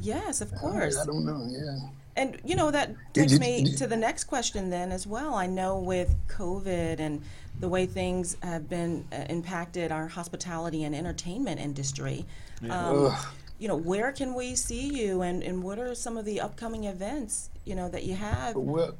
Yes, 0.01 0.41
of 0.41 0.53
course. 0.53 0.97
I 0.97 1.05
don't 1.05 1.25
know. 1.25 1.47
Yeah. 1.49 1.89
And 2.17 2.39
you 2.45 2.55
know 2.55 2.71
that 2.71 2.95
Did 3.13 3.21
takes 3.21 3.33
you- 3.33 3.39
me 3.39 3.63
did- 3.63 3.77
to 3.79 3.87
the 3.87 3.97
next 3.97 4.25
question 4.25 4.69
then 4.69 4.91
as 4.91 5.05
well. 5.05 5.33
I 5.35 5.47
know 5.47 5.79
with 5.79 6.15
COVID 6.27 6.99
and 6.99 7.21
the 7.59 7.67
way 7.69 7.85
things 7.85 8.37
have 8.43 8.69
been 8.69 9.05
uh, 9.11 9.25
impacted 9.29 9.91
our 9.91 10.07
hospitality 10.07 10.83
and 10.83 10.95
entertainment 10.95 11.59
industry. 11.59 12.25
Um, 12.69 13.15
you 13.59 13.67
know, 13.67 13.75
where 13.75 14.11
can 14.11 14.33
we 14.33 14.55
see 14.55 14.87
you, 14.93 15.21
and, 15.21 15.41
and 15.41 15.63
what 15.63 15.79
are 15.79 15.95
some 15.95 16.17
of 16.17 16.25
the 16.25 16.41
upcoming 16.41 16.83
events 16.85 17.49
you 17.63 17.75
know 17.75 17.87
that 17.89 18.03
you 18.03 18.15
have? 18.15 18.55
Well, 18.55 18.95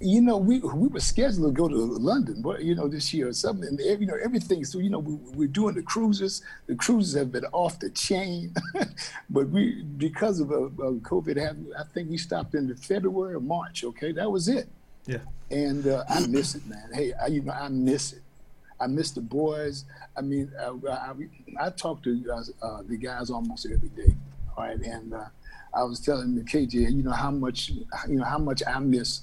you 0.00 0.20
know, 0.20 0.36
we 0.36 0.58
we 0.60 0.88
were 0.88 1.00
scheduled 1.00 1.54
to 1.54 1.58
go 1.62 1.68
to 1.68 1.74
London, 1.76 2.42
but 2.42 2.62
you 2.62 2.74
know, 2.74 2.86
this 2.86 3.14
year 3.14 3.28
or 3.28 3.32
something. 3.32 3.66
And 3.68 3.80
every- 3.80 4.04
you 4.04 4.06
know, 4.12 4.18
everything. 4.22 4.64
So 4.64 4.78
you 4.78 4.90
know, 4.90 4.98
we, 4.98 5.14
we're 5.34 5.48
doing 5.48 5.74
the 5.74 5.82
cruises. 5.82 6.42
The 6.66 6.74
cruises 6.74 7.14
have 7.14 7.32
been 7.32 7.46
off 7.52 7.78
the 7.78 7.90
chain, 7.90 8.54
but 9.30 9.48
we 9.48 9.82
because 9.82 10.40
of, 10.40 10.50
uh, 10.52 10.92
COVID, 11.00 11.36
have 11.38 11.56
I 11.78 11.84
think 11.94 12.10
we 12.10 12.18
stopped 12.18 12.54
in 12.54 12.74
February 12.76 13.34
or 13.34 13.40
March. 13.40 13.84
Okay, 13.84 14.12
that 14.12 14.30
was 14.30 14.48
it. 14.48 14.68
Yeah. 15.06 15.18
and 15.52 15.86
uh, 15.86 16.02
I 16.08 16.26
miss 16.26 16.56
it, 16.56 16.66
man. 16.66 16.90
Hey, 16.92 17.12
I, 17.12 17.28
you 17.28 17.40
know, 17.42 17.52
I 17.52 17.68
miss 17.68 18.12
it. 18.12 18.22
I 18.80 18.88
miss 18.88 19.12
the 19.12 19.20
boys. 19.20 19.84
I 20.16 20.20
mean, 20.20 20.50
uh, 20.60 20.74
I, 20.90 21.12
I, 21.60 21.66
I 21.66 21.70
talk 21.70 22.02
to 22.02 22.24
uh, 22.30 22.42
uh, 22.66 22.82
the 22.86 22.96
guys 22.98 23.30
almost 23.30 23.66
every 23.72 23.88
day. 23.90 24.14
All 24.56 24.64
right, 24.64 24.78
and 24.78 25.14
uh, 25.14 25.26
I 25.72 25.84
was 25.84 26.00
telling 26.00 26.34
the 26.34 26.42
KJ, 26.42 26.92
you 26.92 27.02
know 27.04 27.12
how 27.12 27.30
much, 27.30 27.70
you 27.70 28.16
know 28.16 28.24
how 28.24 28.38
much 28.38 28.62
I 28.66 28.78
miss 28.80 29.20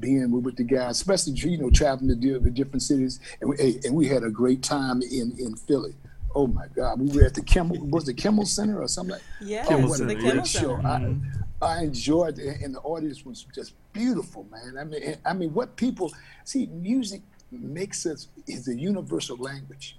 being 0.00 0.30
with, 0.30 0.44
with 0.44 0.56
the 0.56 0.64
guys, 0.64 0.96
especially 0.96 1.32
you 1.34 1.58
know 1.58 1.70
traveling 1.70 2.08
to 2.20 2.38
the 2.38 2.50
different 2.50 2.82
cities, 2.82 3.20
and 3.40 3.50
we, 3.50 3.80
and 3.84 3.94
we 3.94 4.06
had 4.06 4.22
a 4.22 4.30
great 4.30 4.62
time 4.62 5.02
in 5.02 5.34
in 5.38 5.56
Philly. 5.56 5.94
Oh 6.34 6.46
my 6.46 6.66
God, 6.74 7.00
we 7.00 7.16
were 7.16 7.24
at 7.24 7.34
the 7.34 7.42
Kimmel, 7.42 7.78
was 7.86 8.04
the 8.04 8.12
Kimmel 8.12 8.44
Center 8.44 8.82
or 8.82 8.88
something 8.88 9.14
like? 9.14 9.22
Yes, 9.40 9.66
Oh, 9.66 9.70
Kimmel 9.70 9.88
what 9.88 9.98
Center, 9.98 10.14
the 10.14 10.14
yeah. 10.14 10.20
Kimmel 10.20 10.34
great 10.36 10.46
show! 10.46 10.76
Center. 10.76 10.88
I, 10.88 10.98
mm-hmm. 11.00 11.64
I 11.64 11.82
enjoyed 11.82 12.38
it, 12.38 12.60
and 12.60 12.74
the 12.74 12.80
audience 12.80 13.24
was 13.24 13.46
just 13.54 13.72
beautiful, 13.92 14.46
man. 14.50 14.76
I 14.78 14.84
mean, 14.84 15.16
I 15.24 15.32
mean, 15.32 15.54
what 15.54 15.76
people 15.76 16.12
see, 16.44 16.66
music 16.66 17.22
makes 17.50 18.04
us 18.04 18.28
is 18.46 18.68
a 18.68 18.74
universal 18.74 19.36
language. 19.38 19.96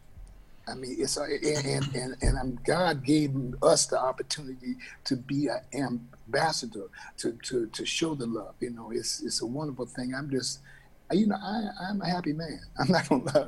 I 0.68 0.76
mean, 0.76 0.96
it's 1.00 1.18
a, 1.18 1.24
and 1.24 1.96
and 1.96 2.16
and 2.22 2.38
um, 2.38 2.60
God 2.66 3.04
gave 3.04 3.34
us 3.64 3.86
the 3.86 4.00
opportunity 4.00 4.76
to 5.06 5.16
be 5.16 5.48
an 5.48 5.62
ambassador 6.28 6.88
to 7.18 7.34
to 7.44 7.68
to 7.68 7.86
show 7.86 8.16
the 8.16 8.26
love. 8.26 8.56
You 8.60 8.72
know, 8.72 8.92
it's 8.92 9.22
it's 9.22 9.42
a 9.42 9.46
wonderful 9.46 9.86
thing. 9.86 10.14
I'm 10.16 10.30
just. 10.30 10.60
You 11.10 11.28
know, 11.28 11.38
I, 11.42 11.70
I'm 11.90 12.02
a 12.02 12.06
happy 12.10 12.34
man. 12.34 12.60
I'm 12.78 12.92
not 12.92 13.08
gonna 13.08 13.24
lie. 13.24 13.48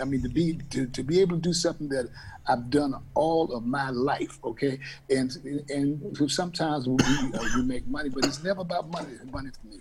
I 0.00 0.04
mean, 0.04 0.22
to 0.22 0.28
be 0.28 0.60
to, 0.70 0.86
to 0.86 1.02
be 1.02 1.20
able 1.20 1.34
to 1.34 1.42
do 1.42 1.52
something 1.52 1.88
that 1.88 2.08
I've 2.46 2.70
done 2.70 2.94
all 3.14 3.52
of 3.52 3.66
my 3.66 3.90
life, 3.90 4.38
okay, 4.44 4.78
and 5.10 5.36
and 5.68 6.30
sometimes 6.30 6.86
we 6.86 6.96
uh, 7.34 7.62
make 7.64 7.88
money, 7.88 8.08
but 8.08 8.24
it's 8.24 8.40
never 8.44 8.60
about 8.60 8.88
money. 8.88 9.18
Money 9.32 9.50
for 9.60 9.66
me. 9.66 9.80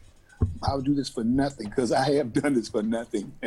I'll 0.64 0.82
do 0.82 0.96
this 0.96 1.10
for 1.10 1.24
nothing 1.24 1.70
because 1.70 1.92
I 1.92 2.14
have 2.14 2.34
done 2.34 2.56
this 2.56 2.70
for 2.70 2.82
nothing 2.82 3.32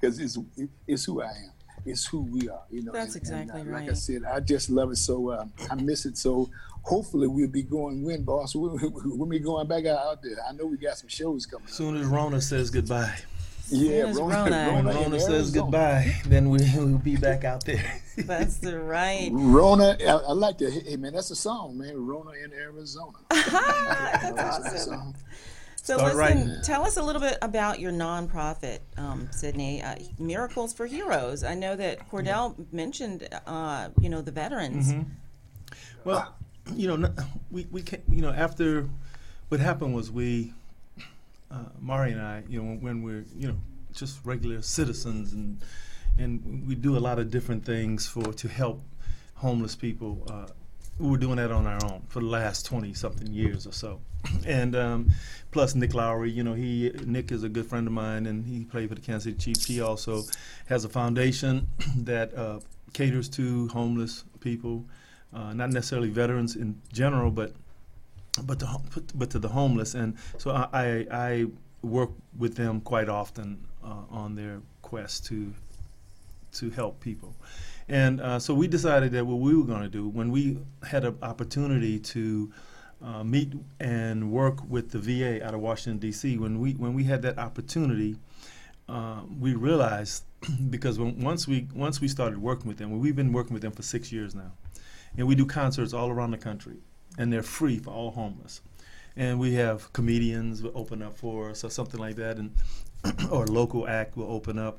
because 0.00 0.18
it's 0.18 0.38
it's 0.86 1.04
who 1.06 1.22
I 1.22 1.28
am. 1.28 1.52
It's 1.84 2.06
who 2.06 2.22
we 2.22 2.48
are. 2.48 2.62
You 2.70 2.82
know, 2.82 2.92
that's 2.92 3.14
and, 3.14 3.22
exactly 3.22 3.60
and, 3.60 3.70
uh, 3.70 3.72
right. 3.72 3.82
Like 3.82 3.90
I 3.90 3.94
said, 3.94 4.24
I 4.24 4.40
just 4.40 4.70
love 4.70 4.90
it 4.90 4.96
so. 4.96 5.30
Uh, 5.30 5.46
I 5.70 5.74
miss 5.76 6.06
it 6.06 6.16
so. 6.16 6.48
Hopefully, 6.82 7.28
we'll 7.28 7.48
be 7.48 7.62
going 7.62 8.02
win, 8.02 8.24
boss. 8.24 8.54
When 8.54 9.28
we 9.28 9.38
going 9.38 9.68
back 9.68 9.86
out 9.86 10.22
there, 10.22 10.36
I 10.48 10.52
know 10.52 10.66
we 10.66 10.76
got 10.76 10.98
some 10.98 11.08
shows 11.08 11.46
coming. 11.46 11.66
As 11.68 11.74
soon 11.74 11.96
as 11.96 12.06
Rona 12.06 12.40
says 12.40 12.70
goodbye. 12.70 13.14
Yeah, 13.68 14.12
Rona, 14.12 14.18
Rona, 14.18 14.70
Rona, 14.70 14.92
Rona 14.92 15.20
says 15.20 15.50
goodbye, 15.50 16.20
then 16.26 16.50
we, 16.50 16.58
will 16.76 16.98
be 16.98 17.16
back 17.16 17.44
out 17.44 17.64
there. 17.64 18.02
that's 18.18 18.58
the 18.58 18.78
right. 18.78 19.30
Rona, 19.32 19.96
I, 20.00 20.10
I, 20.10 20.32
like 20.32 20.58
that. 20.58 20.72
Hey, 20.86 20.96
man, 20.96 21.14
that's 21.14 21.30
a 21.30 21.36
song, 21.36 21.78
man. 21.78 21.94
Rona 21.96 22.32
in 22.32 22.52
Arizona. 22.52 23.16
that's 23.30 24.38
awesome. 24.38 25.14
So 25.82 25.98
Start 25.98 26.14
listen, 26.14 26.62
tell 26.62 26.84
us 26.84 26.96
a 26.96 27.02
little 27.02 27.20
bit 27.20 27.38
about 27.42 27.80
your 27.80 27.90
nonprofit, 27.90 28.78
um, 28.96 29.28
Sydney, 29.32 29.82
uh, 29.82 29.96
Miracles 30.16 30.72
for 30.72 30.86
Heroes. 30.86 31.42
I 31.42 31.54
know 31.54 31.74
that 31.74 32.08
Cordell 32.08 32.54
mentioned, 32.72 33.28
uh, 33.48 33.88
you 34.00 34.08
know, 34.08 34.22
the 34.22 34.30
veterans. 34.30 34.92
Mm-hmm. 34.92 35.10
Well, 36.04 36.36
you 36.72 36.96
know, 36.96 37.12
we 37.50 37.66
we 37.72 37.82
can, 37.82 38.00
you 38.08 38.22
know 38.22 38.30
after 38.30 38.88
what 39.48 39.60
happened 39.60 39.92
was 39.92 40.08
we, 40.08 40.54
uh, 41.50 41.64
Mari 41.80 42.12
and 42.12 42.22
I, 42.22 42.44
you 42.48 42.62
know, 42.62 42.76
when 42.76 43.02
we're 43.02 43.24
you 43.36 43.48
know 43.48 43.56
just 43.92 44.24
regular 44.24 44.62
citizens 44.62 45.32
and 45.32 45.60
and 46.16 46.64
we 46.64 46.76
do 46.76 46.96
a 46.96 47.00
lot 47.00 47.18
of 47.18 47.28
different 47.28 47.64
things 47.64 48.06
for 48.06 48.32
to 48.32 48.46
help 48.46 48.80
homeless 49.34 49.74
people. 49.74 50.24
Uh, 50.30 50.46
we 50.98 51.10
were 51.10 51.16
doing 51.16 51.36
that 51.36 51.50
on 51.50 51.66
our 51.66 51.84
own 51.86 52.02
for 52.08 52.20
the 52.20 52.26
last 52.26 52.66
20 52.66 52.94
something 52.94 53.32
years 53.32 53.66
or 53.66 53.72
so. 53.72 54.00
And 54.46 54.76
um, 54.76 55.10
plus 55.52 55.74
Nick 55.74 55.94
Lowery, 55.94 56.30
you 56.30 56.42
know, 56.42 56.54
he 56.54 56.90
Nick 57.04 57.30
is 57.30 57.44
a 57.44 57.48
good 57.48 57.66
friend 57.66 57.86
of 57.86 57.92
mine 57.92 58.26
and 58.26 58.44
he 58.44 58.64
played 58.64 58.88
for 58.88 58.96
the 58.96 59.00
Kansas 59.00 59.24
City 59.24 59.38
Chiefs. 59.38 59.66
He 59.66 59.80
also 59.80 60.22
has 60.66 60.84
a 60.84 60.88
foundation 60.88 61.68
that 61.98 62.34
uh, 62.34 62.58
caters 62.92 63.28
to 63.30 63.68
homeless 63.68 64.24
people, 64.40 64.84
uh, 65.32 65.52
not 65.52 65.70
necessarily 65.70 66.08
veterans 66.08 66.56
in 66.56 66.80
general, 66.92 67.30
but 67.30 67.52
but 68.44 68.58
to, 68.60 68.80
but 69.14 69.30
to 69.30 69.38
the 69.38 69.48
homeless. 69.48 69.94
And 69.94 70.16
so 70.38 70.50
I, 70.52 70.68
I, 70.72 71.06
I 71.10 71.46
work 71.82 72.10
with 72.38 72.56
them 72.56 72.80
quite 72.80 73.10
often 73.10 73.66
uh, 73.84 74.04
on 74.10 74.34
their 74.34 74.60
quest 74.80 75.26
to 75.26 75.52
to 76.54 76.70
help 76.70 77.00
people. 77.00 77.34
And 77.88 78.20
uh, 78.20 78.38
so 78.38 78.54
we 78.54 78.68
decided 78.68 79.12
that 79.12 79.26
what 79.26 79.40
we 79.40 79.54
were 79.54 79.64
going 79.64 79.82
to 79.82 79.88
do 79.88 80.08
when 80.08 80.30
we 80.30 80.58
had 80.82 81.04
an 81.04 81.18
opportunity 81.22 81.98
to 81.98 82.52
uh, 83.04 83.24
meet 83.24 83.52
and 83.80 84.30
work 84.30 84.68
with 84.68 84.90
the 84.90 84.98
VA 84.98 85.44
out 85.44 85.54
of 85.54 85.60
Washington 85.60 85.98
D.C. 85.98 86.38
When 86.38 86.60
we 86.60 86.72
when 86.72 86.94
we 86.94 87.04
had 87.04 87.22
that 87.22 87.38
opportunity, 87.38 88.16
uh, 88.88 89.22
we 89.40 89.54
realized 89.54 90.24
because 90.70 90.98
when, 90.98 91.20
once 91.20 91.46
we 91.48 91.68
once 91.74 92.00
we 92.00 92.08
started 92.08 92.38
working 92.38 92.68
with 92.68 92.78
them, 92.78 92.98
we've 92.98 93.16
been 93.16 93.32
working 93.32 93.52
with 93.52 93.62
them 93.62 93.72
for 93.72 93.82
six 93.82 94.12
years 94.12 94.34
now, 94.34 94.52
and 95.16 95.26
we 95.26 95.34
do 95.34 95.46
concerts 95.46 95.92
all 95.92 96.10
around 96.10 96.30
the 96.30 96.38
country, 96.38 96.76
and 97.18 97.32
they're 97.32 97.42
free 97.42 97.78
for 97.78 97.90
all 97.90 98.10
homeless. 98.12 98.60
And 99.14 99.38
we 99.38 99.54
have 99.54 99.92
comedians 99.92 100.62
will 100.62 100.72
open 100.74 101.02
up 101.02 101.14
for 101.14 101.50
us 101.50 101.64
or 101.64 101.70
something 101.70 102.00
like 102.00 102.16
that, 102.16 102.38
and 102.38 102.54
or 103.30 103.46
local 103.46 103.86
act 103.86 104.16
will 104.16 104.30
open 104.30 104.58
up 104.58 104.78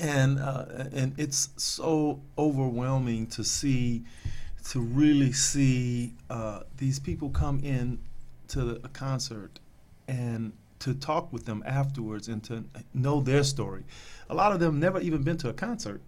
and 0.00 0.38
uh, 0.38 0.64
and 0.92 1.14
it's 1.18 1.50
so 1.56 2.20
overwhelming 2.38 3.26
to 3.28 3.44
see 3.44 4.04
to 4.70 4.80
really 4.80 5.32
see 5.32 6.14
uh, 6.30 6.60
these 6.78 6.98
people 6.98 7.30
come 7.30 7.60
in 7.60 7.98
to 8.48 8.80
a 8.84 8.88
concert 8.88 9.60
and 10.08 10.52
to 10.78 10.94
talk 10.94 11.32
with 11.32 11.46
them 11.46 11.62
afterwards 11.66 12.28
and 12.28 12.42
to 12.44 12.64
know 12.92 13.20
their 13.20 13.42
story. 13.42 13.84
A 14.30 14.34
lot 14.34 14.52
of 14.52 14.60
them 14.60 14.80
never 14.80 15.00
even 15.00 15.22
been 15.22 15.36
to 15.38 15.48
a 15.48 15.52
concert. 15.52 16.00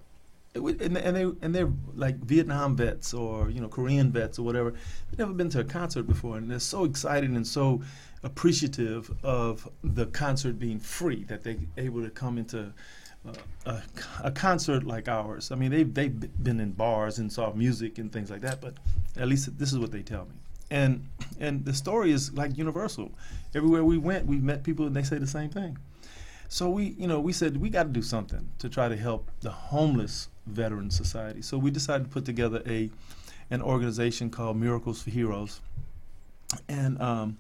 and, 0.55 0.97
and 0.97 1.17
they 1.17 1.23
and 1.43 1.55
they're 1.55 1.73
like 1.95 2.17
Vietnam 2.17 2.77
vets 2.77 3.13
or 3.13 3.51
you 3.51 3.61
know 3.61 3.69
Korean 3.69 4.11
vets 4.11 4.39
or 4.39 4.43
whatever. 4.43 4.71
They've 5.11 5.19
never 5.19 5.33
been 5.33 5.51
to 5.51 5.61
a 5.61 5.65
concert 5.65 6.05
before, 6.05 6.37
and 6.39 6.51
they're 6.51 6.59
so 6.59 6.85
excited 6.85 7.31
and 7.31 7.47
so 7.47 7.83
appreciative 8.23 9.15
of 9.23 9.69
the 9.85 10.07
concert 10.07 10.59
being 10.59 10.81
free 10.81 11.25
that 11.25 11.45
they're 11.45 11.57
able 11.77 12.03
to 12.03 12.11
come 12.11 12.39
into 12.39 12.73
a, 13.67 13.83
a, 14.25 14.31
concert 14.31 14.85
like 14.85 15.09
ours. 15.09 15.51
I 15.51 15.57
mean, 15.57 15.71
they've, 15.71 15.93
they've 15.93 16.43
been 16.43 16.61
in 16.61 16.73
bars 16.73 17.19
and 17.19 17.33
saw 17.33 17.53
music 17.53 17.99
and 17.99 18.13
things 18.13 18.31
like 18.31 18.41
that, 18.43 18.61
but 18.61 18.75
at 19.17 19.29
least 19.29 19.59
this 19.59 19.73
is 19.73 19.79
what 19.79 19.93
they 19.93 20.03
tell 20.03 20.25
me. 20.25 20.35
And 20.71 21.07
and 21.39 21.65
the 21.65 21.75
story 21.75 22.11
is 22.11 22.33
like 22.33 22.59
universal. 22.59 23.13
Everywhere 23.55 23.85
we 23.85 23.99
went, 23.99 24.27
we 24.27 24.37
met 24.37 24.65
people 24.65 24.87
and 24.87 24.97
they 24.97 25.05
say 25.05 25.19
the 25.19 25.27
same 25.27 25.51
thing. 25.51 25.79
So 26.49 26.71
we, 26.71 26.95
you 26.99 27.07
know, 27.07 27.21
we 27.21 27.33
said 27.33 27.57
we 27.57 27.71
got 27.71 27.85
to 27.85 27.89
do 27.89 28.03
something 28.03 28.49
to 28.59 28.69
try 28.69 28.89
to 28.89 28.97
help 28.97 29.31
the 29.41 29.51
homeless 29.51 30.29
veteran 30.47 30.91
society. 30.91 31.43
So 31.43 31.59
we 31.59 31.71
decided 31.71 32.05
to 32.05 32.11
put 32.11 32.25
together 32.25 32.63
a 32.67 32.91
an 33.51 33.63
organization 33.63 34.31
called 34.31 34.57
Miracles 34.57 35.03
for 35.03 35.11
Heroes. 35.11 35.61
And 36.69 37.01
um, 37.01 37.39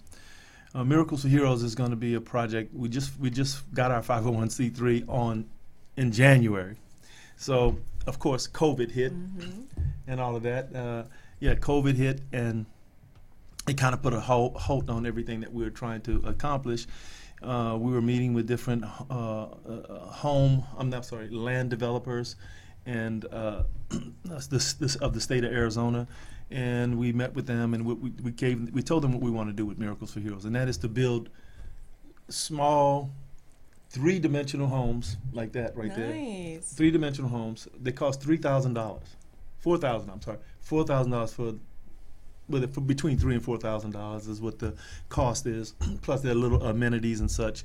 uh, 0.74 0.84
Miracles 0.84 1.22
for 1.22 1.28
Heroes 1.28 1.62
is 1.62 1.74
going 1.74 1.91
to 1.91 1.97
be 1.97 2.14
a 2.14 2.20
project. 2.20 2.74
We 2.74 2.89
just 2.89 3.18
we 3.18 3.30
just 3.30 3.72
got 3.74 3.91
our 3.91 4.03
501c3 4.03 5.09
on 5.09 5.47
in 5.97 6.12
January. 6.12 6.76
So 7.36 7.76
of 8.07 8.18
course 8.18 8.47
COVID 8.47 8.90
hit 8.90 9.12
mm-hmm. 9.12 9.62
and 10.07 10.20
all 10.20 10.36
of 10.36 10.42
that. 10.44 10.74
Uh, 10.74 11.05
yeah, 11.40 11.55
COVID 11.55 11.94
hit 11.94 12.20
and 12.32 12.66
it 13.68 13.76
kind 13.76 13.94
of 13.94 14.03
put 14.03 14.12
a 14.12 14.20
halt, 14.20 14.57
halt 14.57 14.88
on 14.88 15.07
everything 15.07 15.40
that 15.40 15.53
we 15.53 15.64
were 15.64 15.70
trying 15.70 16.01
to 16.03 16.22
accomplish. 16.24 16.86
Uh, 17.42 17.76
we 17.78 17.92
were 17.92 18.01
meeting 18.01 18.32
with 18.32 18.47
different 18.47 18.84
uh, 19.11 19.42
uh 19.44 19.99
home, 20.07 20.64
I'm 20.78 20.88
not 20.88 21.05
sorry, 21.05 21.28
land 21.28 21.70
developers 21.70 22.36
and 22.86 23.26
uh, 23.32 23.64
this, 24.49 24.74
this, 24.74 24.97
of 24.97 25.12
the 25.12 25.20
state 25.20 25.44
of 25.44 25.53
Arizona, 25.53 26.07
and 26.51 26.97
we 26.97 27.12
met 27.12 27.34
with 27.34 27.47
them 27.47 27.74
and 27.74 27.84
we, 27.84 27.94
we 27.94 28.30
gave 28.30 28.70
we 28.72 28.82
told 28.82 29.03
them 29.03 29.12
what 29.12 29.20
we 29.20 29.30
want 29.30 29.49
to 29.49 29.53
do 29.53 29.66
with 29.66 29.78
Miracles 29.78 30.12
for 30.12 30.20
Heroes, 30.20 30.44
and 30.44 30.55
that 30.55 30.68
is 30.68 30.78
to 30.78 30.88
build 30.88 31.28
small 32.28 33.11
three 33.97 34.18
dimensional 34.18 34.66
homes 34.66 35.16
like 35.32 35.53
that 35.53 35.74
right 35.74 35.88
nice. 35.88 35.97
there. 35.97 36.59
Three 36.61 36.90
dimensional 36.90 37.30
homes. 37.30 37.66
They 37.80 37.92
cost 37.92 38.20
three 38.20 38.36
thousand 38.36 38.74
dollars. 38.74 39.16
Four 39.59 39.78
thousand. 39.78 40.11
I'm 40.11 40.20
sorry. 40.20 40.36
Four 40.61 40.84
thousand 40.84 41.12
dollars 41.12 41.32
for. 41.32 41.55
With 42.49 42.72
for 42.74 42.82
between 42.82 43.18
three 43.18 43.34
and 43.34 43.42
four 43.42 43.57
thousand 43.57 43.92
dollars 43.92 44.28
is 44.28 44.40
what 44.40 44.59
the 44.59 44.74
cost 45.09 45.47
is. 45.47 45.72
Plus, 46.03 46.20
there 46.20 46.32
are 46.32 46.36
little 46.36 46.62
amenities 46.62 47.20
and 47.20 47.30
such. 47.30 47.64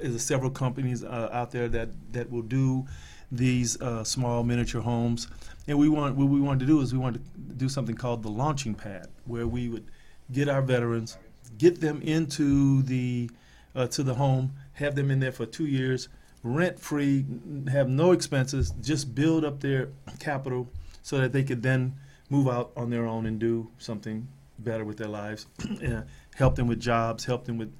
There's 0.00 0.22
several 0.22 0.50
companies 0.50 1.02
uh, 1.02 1.28
out 1.32 1.50
there 1.50 1.68
that 1.68 1.88
that 2.12 2.30
will 2.30 2.42
do 2.42 2.86
these 3.32 3.78
uh, 3.82 4.04
small 4.04 4.44
miniature 4.44 4.80
homes. 4.80 5.26
And 5.66 5.76
we 5.76 5.88
want 5.88 6.14
what 6.14 6.28
we 6.28 6.40
wanted 6.40 6.60
to 6.60 6.66
do 6.66 6.80
is 6.80 6.92
we 6.92 7.00
wanted 7.00 7.22
to 7.24 7.54
do 7.54 7.68
something 7.68 7.96
called 7.96 8.22
the 8.22 8.30
launching 8.30 8.74
pad, 8.74 9.08
where 9.26 9.46
we 9.46 9.68
would 9.68 9.86
get 10.32 10.48
our 10.48 10.62
veterans, 10.62 11.18
get 11.58 11.80
them 11.80 12.00
into 12.00 12.82
the 12.82 13.28
uh, 13.74 13.88
to 13.88 14.02
the 14.04 14.14
home, 14.14 14.52
have 14.74 14.94
them 14.94 15.10
in 15.10 15.20
there 15.20 15.32
for 15.32 15.46
two 15.46 15.66
years, 15.66 16.08
rent 16.42 16.78
free, 16.78 17.24
have 17.70 17.88
no 17.88 18.12
expenses, 18.12 18.72
just 18.80 19.14
build 19.14 19.44
up 19.44 19.60
their 19.60 19.88
capital 20.18 20.68
so 21.02 21.18
that 21.18 21.32
they 21.32 21.42
could 21.42 21.62
then 21.62 21.94
move 22.30 22.48
out 22.48 22.72
on 22.76 22.90
their 22.90 23.06
own 23.06 23.26
and 23.26 23.38
do 23.38 23.70
something 23.78 24.26
better 24.58 24.84
with 24.84 24.96
their 24.96 25.08
lives, 25.08 25.46
help 26.36 26.54
them 26.54 26.66
with 26.66 26.80
jobs, 26.80 27.24
help 27.24 27.44
them 27.44 27.58
with 27.58 27.72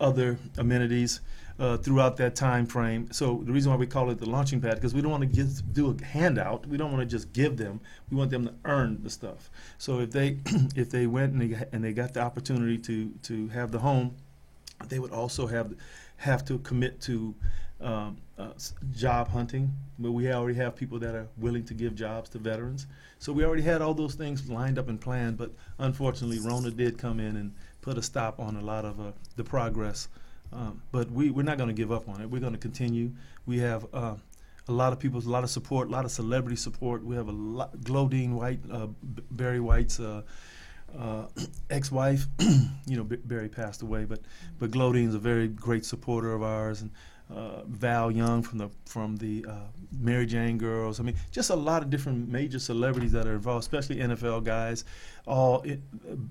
other 0.00 0.38
amenities 0.58 1.20
uh, 1.58 1.76
throughout 1.78 2.16
that 2.18 2.34
time 2.34 2.66
frame. 2.66 3.10
So 3.12 3.42
the 3.44 3.52
reason 3.52 3.70
why 3.70 3.76
we 3.76 3.86
call 3.86 4.10
it 4.10 4.18
the 4.18 4.28
launching 4.28 4.60
pad 4.60 4.74
because 4.74 4.94
we 4.94 5.00
don't 5.00 5.10
want 5.10 5.22
to 5.22 5.28
give, 5.28 5.72
do 5.72 5.90
a 5.90 6.04
handout. 6.04 6.66
We 6.66 6.76
don't 6.76 6.92
want 6.92 7.00
to 7.00 7.06
just 7.06 7.32
give 7.32 7.56
them. 7.56 7.80
We 8.10 8.16
want 8.16 8.30
them 8.30 8.46
to 8.46 8.54
earn 8.64 9.02
the 9.02 9.10
stuff. 9.10 9.50
So 9.78 10.00
if 10.00 10.10
they 10.10 10.38
if 10.76 10.90
they 10.90 11.06
went 11.06 11.32
and 11.32 11.40
they 11.42 11.66
and 11.72 11.82
they 11.82 11.92
got 11.92 12.14
the 12.14 12.20
opportunity 12.20 12.78
to 12.78 13.10
to 13.22 13.48
have 13.48 13.72
the 13.72 13.78
home, 13.78 14.14
they 14.88 14.98
would 14.98 15.12
also 15.12 15.46
have 15.46 15.74
have 16.16 16.44
to 16.46 16.58
commit 16.58 17.00
to 17.02 17.34
um, 17.80 18.16
uh, 18.38 18.50
job 18.92 19.28
hunting, 19.28 19.72
but 19.98 20.12
we 20.12 20.32
already 20.32 20.56
have 20.58 20.74
people 20.74 20.98
that 20.98 21.14
are 21.14 21.28
willing 21.36 21.64
to 21.64 21.74
give 21.74 21.94
jobs 21.94 22.28
to 22.30 22.38
veterans. 22.38 22.86
So 23.18 23.32
we 23.32 23.44
already 23.44 23.62
had 23.62 23.82
all 23.82 23.94
those 23.94 24.14
things 24.14 24.48
lined 24.48 24.78
up 24.78 24.88
and 24.88 25.00
planned, 25.00 25.36
but 25.36 25.52
unfortunately, 25.78 26.38
Rona 26.38 26.70
did 26.70 26.98
come 26.98 27.20
in 27.20 27.36
and 27.36 27.54
put 27.80 27.98
a 27.98 28.02
stop 28.02 28.40
on 28.40 28.56
a 28.56 28.62
lot 28.62 28.84
of 28.84 29.00
uh, 29.00 29.12
the 29.36 29.44
progress. 29.44 30.08
Um, 30.52 30.82
but 30.92 31.10
we, 31.10 31.30
we're 31.30 31.42
not 31.42 31.58
going 31.58 31.68
to 31.68 31.74
give 31.74 31.92
up 31.92 32.08
on 32.08 32.20
it. 32.20 32.30
We're 32.30 32.40
going 32.40 32.52
to 32.52 32.58
continue. 32.58 33.10
We 33.46 33.58
have 33.58 33.86
uh, 33.92 34.14
a 34.68 34.72
lot 34.72 34.92
of 34.92 34.98
people, 34.98 35.20
a 35.20 35.22
lot 35.22 35.44
of 35.44 35.50
support, 35.50 35.88
a 35.88 35.90
lot 35.90 36.04
of 36.04 36.10
celebrity 36.10 36.56
support. 36.56 37.04
We 37.04 37.16
have 37.16 37.28
a 37.28 37.32
lot, 37.32 37.76
Glodean 37.78 38.32
White, 38.32 38.60
uh, 38.70 38.86
Barry 39.30 39.60
White's 39.60 40.00
uh, 40.98 41.26
ex-wife, 41.70 42.26
you 42.86 42.96
know, 42.96 43.04
Barry 43.04 43.48
passed 43.48 43.82
away, 43.82 44.04
but 44.04 44.20
but 44.58 44.70
Glodean's 44.70 45.14
a 45.14 45.18
very 45.18 45.48
great 45.48 45.84
supporter 45.84 46.32
of 46.32 46.42
ours, 46.42 46.82
and 46.82 46.90
uh, 47.34 47.62
Val 47.66 48.10
Young 48.10 48.42
from 48.42 48.58
the 48.58 48.70
from 48.84 49.16
the 49.16 49.44
uh, 49.48 49.68
Mary 49.98 50.26
Jane 50.26 50.58
Girls. 50.58 51.00
I 51.00 51.02
mean, 51.02 51.16
just 51.30 51.50
a 51.50 51.56
lot 51.56 51.82
of 51.82 51.90
different 51.90 52.28
major 52.28 52.58
celebrities 52.58 53.12
that 53.12 53.26
are 53.26 53.34
involved, 53.34 53.62
especially 53.62 53.96
NFL 53.96 54.44
guys. 54.44 54.84
All 55.26 55.62
it, 55.62 55.80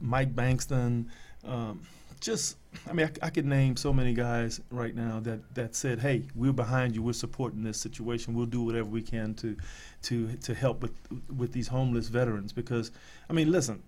Mike 0.01 0.36
Bankston. 0.36 1.07
Um, 1.43 1.82
just 2.22 2.57
I 2.89 2.93
mean, 2.93 3.07
I, 3.07 3.28
I, 3.28 3.30
could 3.30 3.45
name 3.45 3.76
so 3.76 3.93
many 3.93 4.13
guys 4.13 4.59
right 4.72 4.95
now 4.95 5.20
that, 5.22 5.53
that 5.53 5.76
said, 5.76 5.99
"Hey, 5.99 6.24
we're 6.34 6.53
behind 6.53 6.95
you. 6.95 7.03
We're 7.03 7.13
supporting 7.13 7.63
this 7.63 7.80
situation. 7.80 8.34
We'll 8.34 8.45
do 8.45 8.63
whatever 8.63 8.89
we 8.89 9.01
can 9.01 9.34
to 9.36 9.55
to 10.03 10.36
to 10.38 10.53
help 10.53 10.82
with 10.82 10.93
with 11.36 11.51
these 11.51 11.68
homeless 11.68 12.07
veterans." 12.07 12.51
Because, 12.51 12.91
I 13.30 13.34
mean, 13.34 13.51
listen, 13.51 13.84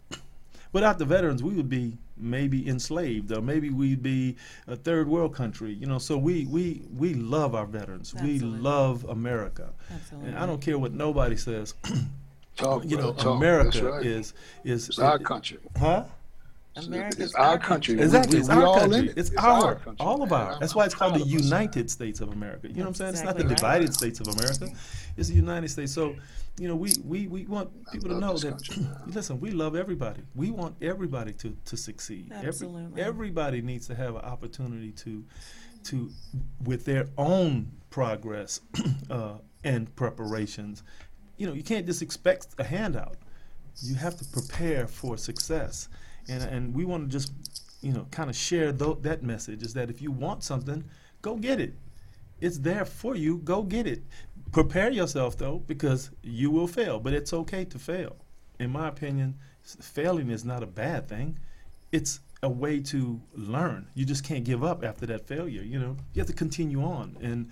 without 0.73 0.99
the 0.99 1.05
veterans, 1.05 1.43
we 1.43 1.53
would 1.53 1.69
be 1.69 1.97
maybe 2.19 2.67
enslaved, 2.67 3.31
or 3.31 3.41
maybe 3.41 3.69
we'd 3.69 4.01
be 4.01 4.35
a 4.67 4.75
third 4.75 5.07
world 5.07 5.33
country. 5.33 5.73
You 5.73 5.87
know, 5.87 5.99
so 5.99 6.17
we 6.17 6.45
we 6.45 6.81
we 6.95 7.13
love 7.13 7.55
our 7.55 7.65
veterans. 7.65 8.13
Absolutely. 8.13 8.49
We 8.49 8.55
love 8.57 9.03
America, 9.05 9.69
Absolutely. 9.93 10.29
and 10.29 10.37
I 10.37 10.45
don't 10.45 10.61
care 10.61 10.77
what 10.77 10.93
nobody 10.93 11.37
says. 11.37 11.73
Talk, 12.55 12.85
you 12.85 12.97
know, 12.97 13.13
talk. 13.13 13.37
America 13.37 13.91
right. 13.91 14.05
is 14.05 14.33
is 14.63 14.89
it's 14.89 14.99
our 14.99 15.19
country, 15.19 15.59
huh? 15.77 16.05
America 16.85 17.23
it's 17.23 17.35
our 17.35 17.57
country. 17.57 17.99
Exactly, 17.99 18.35
we, 18.35 18.39
it's 18.41 18.49
we 18.49 18.55
our 18.55 18.65
all 18.65 18.79
country. 18.79 18.99
it. 19.09 19.17
It's, 19.17 19.29
it's 19.31 19.37
our, 19.37 19.65
our 19.65 19.75
country. 19.75 20.05
all 20.05 20.21
of 20.23 20.31
our. 20.33 20.59
That's 20.59 20.75
why 20.75 20.85
it's 20.85 20.93
called 20.95 21.15
the 21.15 21.19
All 21.19 21.27
of 21.27 21.33
us. 21.35 21.43
United 21.43 21.89
States 21.91 22.21
of 22.21 22.29
America. 22.33 22.67
You 22.67 22.75
know 22.75 22.81
what 22.81 22.87
I'm 22.89 22.93
saying? 22.95 23.13
It's 23.13 23.23
not 23.23 23.37
the 23.37 23.43
Exactly 23.43 23.49
right. 23.49 23.55
divided 23.81 23.93
states 23.93 24.19
of 24.19 24.27
America. 24.27 24.67
It's 25.17 25.29
the 25.29 25.35
United 25.35 25.69
States. 25.69 25.91
So, 25.93 26.15
you 26.59 26.67
know, 26.67 26.75
we, 26.75 26.91
we, 27.05 27.27
we 27.27 27.45
want 27.45 27.69
people 27.91 28.09
to 28.09 28.19
know 28.19 28.37
that. 28.37 28.49
country, 28.51 28.87
listen, 29.07 29.39
we 29.39 29.51
love 29.51 29.75
everybody. 29.75 30.21
We 30.35 30.51
want 30.51 30.75
everybody 30.81 31.33
to 31.33 31.55
to 31.65 31.77
succeed. 31.77 32.31
Every- 32.33 32.47
Absolutely. 32.49 33.01
everybody 33.01 33.61
needs 33.61 33.87
to 33.87 33.95
have 33.95 34.15
an 34.15 34.21
opportunity 34.21 34.91
to 34.91 35.23
to 35.85 36.09
with 36.65 36.85
their 36.85 37.07
own 37.17 37.71
progress 37.89 38.61
uh, 39.09 39.33
and 39.63 39.93
preparations. 39.95 40.83
You 41.37 41.47
know, 41.47 41.53
you 41.53 41.63
can't 41.63 41.85
just 41.85 42.01
expect 42.01 42.47
a 42.57 42.63
handout. 42.63 43.15
You 43.83 43.93
have 43.95 44.17
to 44.17 44.25
prepare 44.25 44.87
for 44.87 45.17
success, 45.17 45.87
and 46.29 46.43
and 46.43 46.75
we 46.75 46.85
want 46.85 47.03
to 47.03 47.09
just 47.09 47.31
you 47.81 47.93
know 47.93 48.07
kind 48.11 48.29
of 48.29 48.35
share 48.35 48.71
tho- 48.71 48.99
that 49.01 49.23
message 49.23 49.63
is 49.63 49.73
that 49.73 49.89
if 49.89 50.01
you 50.01 50.11
want 50.11 50.43
something, 50.43 50.83
go 51.21 51.35
get 51.35 51.59
it. 51.59 51.73
It's 52.39 52.59
there 52.59 52.85
for 52.85 53.15
you. 53.15 53.37
Go 53.39 53.63
get 53.63 53.87
it. 53.87 54.03
Prepare 54.51 54.91
yourself 54.91 55.37
though, 55.37 55.59
because 55.67 56.11
you 56.23 56.51
will 56.51 56.67
fail, 56.67 56.99
but 56.99 57.13
it's 57.13 57.33
okay 57.33 57.65
to 57.65 57.79
fail. 57.79 58.15
In 58.59 58.71
my 58.71 58.87
opinion, 58.87 59.35
failing 59.61 60.29
is 60.29 60.45
not 60.45 60.63
a 60.63 60.67
bad 60.67 61.07
thing. 61.07 61.37
It's 61.91 62.19
a 62.43 62.49
way 62.49 62.79
to 62.79 63.19
learn. 63.33 63.87
You 63.95 64.05
just 64.05 64.23
can't 64.23 64.43
give 64.43 64.63
up 64.63 64.83
after 64.83 65.05
that 65.07 65.27
failure. 65.27 65.63
You 65.63 65.79
know, 65.79 65.97
you 66.13 66.19
have 66.19 66.27
to 66.27 66.33
continue 66.33 66.83
on, 66.83 67.17
and 67.21 67.49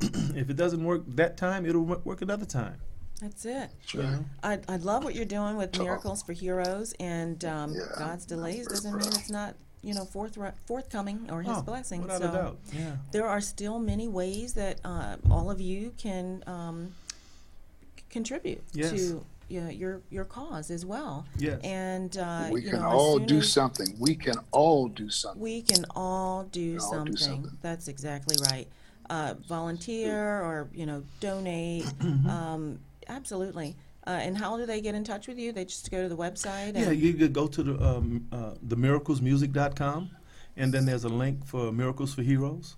if 0.36 0.50
it 0.50 0.56
doesn't 0.56 0.82
work 0.84 1.02
that 1.08 1.36
time, 1.36 1.66
it'll 1.66 1.82
work 1.82 2.22
another 2.22 2.46
time. 2.46 2.76
That's 3.20 3.44
it. 3.44 3.70
Sure. 3.86 4.20
I, 4.42 4.58
I 4.68 4.76
love 4.76 5.04
what 5.04 5.14
you're 5.14 5.24
doing 5.26 5.56
with 5.56 5.78
Miracles 5.78 6.22
for 6.22 6.32
Heroes, 6.32 6.94
and 6.98 7.44
um, 7.44 7.74
Yeah, 7.74 7.80
God's 7.98 8.24
delays 8.24 8.66
doesn't 8.66 8.92
mean 8.96 9.08
it's 9.08 9.30
not, 9.30 9.54
you 9.82 9.92
know, 9.94 10.04
forthri- 10.04 10.54
forthcoming 10.66 11.28
or 11.30 11.42
His 11.42 11.58
Oh, 11.58 11.62
blessing. 11.62 12.02
without 12.02 12.22
so 12.22 12.28
a 12.28 12.32
doubt. 12.32 12.58
Yeah. 12.72 12.96
there 13.12 13.26
are 13.26 13.40
still 13.42 13.78
many 13.78 14.08
ways 14.08 14.54
that 14.54 14.80
uh, 14.84 15.16
all 15.30 15.50
of 15.50 15.60
you 15.60 15.92
can 15.98 16.42
um, 16.46 16.94
contribute 18.08 18.62
Yes. 18.72 18.90
to 18.90 19.24
you 19.48 19.60
know, 19.60 19.68
your 19.68 20.00
your 20.10 20.24
cause 20.24 20.70
as 20.70 20.86
well. 20.86 21.26
Yes. 21.36 21.60
And 21.64 22.16
uh, 22.16 22.48
we 22.52 22.62
you 22.62 22.70
can 22.70 22.80
know, 22.80 22.86
all 22.88 23.18
do 23.18 23.42
something. 23.42 23.96
We 23.98 24.14
can 24.14 24.36
all 24.52 24.86
do 24.86 25.10
something. 25.10 25.42
We 25.42 25.62
can 25.62 25.84
all 25.96 26.44
do, 26.44 26.78
can 26.78 26.80
all 26.98 27.04
do 27.04 27.16
something. 27.16 27.50
That's 27.60 27.88
exactly 27.88 28.36
right. 28.48 28.68
Uh, 29.10 29.34
volunteer 29.48 30.16
or 30.40 30.68
you 30.72 30.86
know 30.86 31.02
donate. 31.20 31.84
Mm-hmm. 32.00 32.30
um, 32.30 32.78
absolutely. 33.10 33.76
Uh, 34.06 34.10
and 34.10 34.36
how 34.36 34.56
do 34.56 34.64
they 34.64 34.80
get 34.80 34.94
in 34.94 35.04
touch 35.04 35.28
with 35.28 35.38
you? 35.38 35.52
They 35.52 35.66
just 35.66 35.90
go 35.90 36.02
to 36.02 36.08
the 36.08 36.16
website. 36.16 36.74
Yeah, 36.74 36.90
you 36.90 37.12
could 37.12 37.32
go 37.32 37.46
to 37.46 37.62
the 37.62 37.84
um, 37.84 38.26
uh, 38.32 38.52
themiraclesmusic.com, 38.66 40.10
and 40.56 40.72
then 40.72 40.86
there's 40.86 41.04
a 41.04 41.08
link 41.08 41.44
for 41.44 41.70
Miracles 41.70 42.14
for 42.14 42.22
Heroes. 42.22 42.76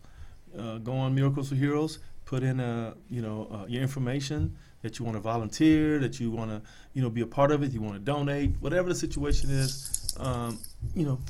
Uh, 0.58 0.78
go 0.78 0.92
on 0.92 1.14
Miracles 1.14 1.50
for 1.50 1.54
Heroes, 1.54 2.00
put 2.24 2.42
in 2.42 2.58
uh, 2.58 2.94
you 3.08 3.22
know 3.22 3.48
uh, 3.52 3.66
your 3.68 3.82
information 3.82 4.56
that 4.82 4.98
you 4.98 5.04
want 5.04 5.16
to 5.16 5.20
volunteer, 5.20 6.00
that 6.00 6.18
you 6.18 6.32
want 6.32 6.50
to 6.50 6.60
you 6.92 7.02
know 7.02 7.08
be 7.08 7.20
a 7.20 7.26
part 7.26 7.52
of 7.52 7.62
it, 7.62 7.70
you 7.70 7.80
want 7.80 7.94
to 7.94 8.00
donate, 8.00 8.56
whatever 8.58 8.88
the 8.88 8.94
situation 8.94 9.48
is. 9.50 10.16
Um, 10.18 10.58
you 10.94 11.06
know, 11.06 11.20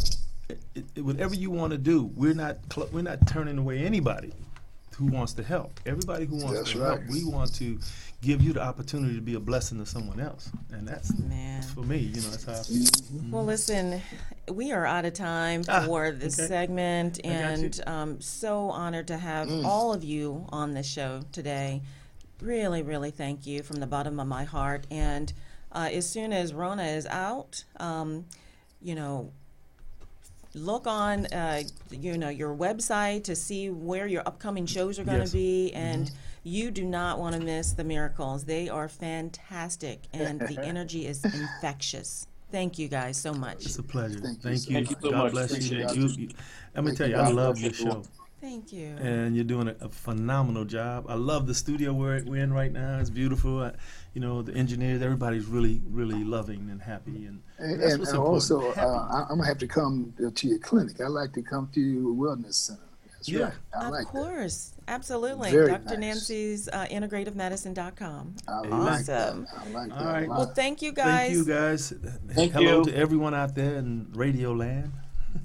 it, 0.48 0.58
it, 0.96 1.04
whatever 1.04 1.34
you 1.34 1.50
want 1.50 1.72
to 1.72 1.78
do, 1.78 2.10
we're 2.16 2.34
not 2.34 2.56
cl- 2.72 2.88
we're 2.92 3.02
not 3.02 3.26
turning 3.26 3.58
away 3.58 3.84
anybody 3.84 4.32
who 4.94 5.06
wants 5.06 5.32
to 5.34 5.42
help. 5.42 5.80
Everybody 5.86 6.26
who 6.26 6.36
wants 6.36 6.58
That's 6.58 6.72
to 6.72 6.78
right. 6.80 6.98
help, 6.98 7.10
we 7.10 7.24
want 7.24 7.54
to 7.56 7.78
give 8.20 8.40
you 8.42 8.52
the 8.52 8.62
opportunity 8.62 9.14
to 9.16 9.20
be 9.20 9.34
a 9.34 9.40
blessing 9.40 9.78
to 9.78 9.86
someone 9.86 10.20
else, 10.20 10.48
and 10.70 10.86
that's, 10.86 11.12
Man. 11.18 11.60
that's 11.60 11.72
for 11.72 11.80
me. 11.80 11.98
You 11.98 12.20
know, 12.22 12.28
that's 12.30 12.44
how. 12.44 12.52
I 12.52 12.62
feel. 12.62 13.30
Well, 13.30 13.44
listen, 13.44 14.00
we 14.50 14.70
are 14.72 14.86
out 14.86 15.04
of 15.04 15.14
time 15.14 15.62
Ah, 15.68 15.84
for 15.86 16.12
this 16.12 16.38
okay. 16.38 16.46
segment, 16.48 17.18
I 17.24 17.28
got 17.28 17.32
you. 17.32 17.42
and 17.64 17.80
um, 17.88 18.20
so 18.20 18.70
honored 18.70 19.08
to 19.08 19.18
have 19.18 19.48
Mm. 19.48 19.64
all 19.64 19.92
of 19.92 20.04
you 20.04 20.46
on 20.50 20.74
the 20.74 20.82
show 20.82 21.22
today. 21.32 21.82
Really, 22.40 22.82
really 22.82 23.10
thank 23.10 23.46
you 23.46 23.62
from 23.62 23.76
the 23.76 23.86
bottom 23.86 24.18
of 24.20 24.26
my 24.28 24.44
heart. 24.44 24.86
And 24.90 25.32
uh, 25.72 25.88
as 25.92 26.08
soon 26.08 26.32
as 26.32 26.52
Rona 26.52 26.84
is 26.84 27.06
out, 27.06 27.64
um, 27.78 28.24
you 28.80 28.94
know, 28.94 29.32
look 30.54 30.86
on 30.86 31.26
uh, 31.26 31.62
you 31.90 32.18
know 32.18 32.28
your 32.28 32.54
website 32.54 33.24
to 33.24 33.34
see 33.34 33.70
where 33.70 34.06
your 34.06 34.22
upcoming 34.26 34.66
shows 34.66 34.98
are 34.98 35.04
going 35.04 35.18
to 35.18 35.22
Yes. 35.24 35.32
be 35.32 35.72
and 35.72 36.10
you 36.44 36.70
do 36.70 36.84
not 36.84 37.18
want 37.18 37.34
to 37.34 37.40
miss 37.40 37.72
the 37.72 37.84
miracles 37.84 38.44
they 38.44 38.68
are 38.68 38.88
fantastic 38.88 40.00
and 40.12 40.40
the 40.40 40.60
energy 40.64 41.06
is 41.06 41.24
infectious 41.24 42.26
thank 42.50 42.78
you 42.78 42.86
guys 42.88 43.16
so 43.16 43.32
much 43.32 43.64
It's 43.64 43.78
a 43.78 43.82
pleasure. 43.82 44.18
Thank 44.20 44.42
Thank 44.42 44.68
you 44.68 44.74
you. 44.74 44.74
so 44.74 44.74
much. 44.74 44.74
Thank 44.74 44.90
you 44.90 44.96
so 45.00 45.10
God 45.10 45.22
much. 45.24 45.32
bless 45.32 45.70
you. 45.70 45.78
You- 45.78 46.08
you- 46.08 46.28
Let 46.74 46.84
me 46.84 46.90
Thank 46.90 46.98
tell 46.98 47.08
you. 47.08 47.16
you, 47.16 47.20
I 47.22 47.28
love 47.30 47.58
your 47.58 47.72
show, 47.72 48.02
thank 48.42 48.72
you 48.72 48.88
and 49.00 49.34
you're 49.34 49.44
doing 49.44 49.68
a, 49.68 49.76
a 49.80 49.88
phenomenal 49.88 50.64
job. 50.66 51.06
I 51.08 51.14
love 51.14 51.46
the 51.46 51.54
studio 51.54 51.94
we're, 51.94 52.22
we're 52.24 52.42
in 52.42 52.52
right 52.52 52.72
now. 52.72 52.98
It's 52.98 53.08
beautiful. 53.08 53.62
I, 53.62 53.72
you 54.14 54.20
know, 54.20 54.42
the 54.42 54.54
engineers, 54.54 55.00
everybody's 55.02 55.46
really, 55.46 55.80
really 55.88 56.22
loving 56.24 56.68
and 56.70 56.82
happy, 56.82 57.24
and 57.26 57.40
And, 57.58 57.80
that's 57.80 57.92
and 57.94 58.00
what's 58.00 58.12
also, 58.14 58.56
important. 58.60 58.86
uh, 58.86 58.98
Happy. 58.98 59.14
I, 59.14 59.20
I'm 59.30 59.36
gonna 59.38 59.46
have 59.46 59.58
to 59.58 59.66
come 59.66 60.12
to 60.34 60.46
your 60.48 60.58
clinic. 60.58 61.00
I 61.00 61.06
like 61.08 61.32
to 61.34 61.42
come 61.42 61.68
to 61.74 61.80
your 61.80 62.12
wellness 62.14 62.54
center. 62.54 62.80
That's 63.12 63.28
Yeah. 63.28 63.44
right. 63.44 63.52
I 63.74 63.84
of 63.86 63.90
like 63.92 64.04
that. 64.06 64.10
course 64.12 64.72
absolutely 64.88 65.50
Very 65.52 65.70
dr 65.70 65.84
nice. 65.84 65.98
nancy's 65.98 66.68
uh, 66.68 66.86
integrativemedicine.com 66.90 68.34
I 68.48 68.58
like 68.62 68.72
awesome 68.72 69.44
that. 69.44 69.48
I 69.64 69.70
like 69.70 69.88
that. 69.90 69.98
All 69.98 70.06
right. 70.06 70.28
well 70.28 70.46
thank 70.46 70.82
you 70.82 70.90
guys 70.92 71.28
Thank 71.28 71.34
you, 71.36 71.44
guys. 71.44 71.92
Thank 72.30 72.52
Hello 72.52 72.78
you. 72.78 72.84
to 72.86 72.96
everyone 72.96 73.32
out 73.32 73.54
there 73.54 73.76
in 73.76 74.08
Radio 74.14 74.52
Land. 74.52 74.92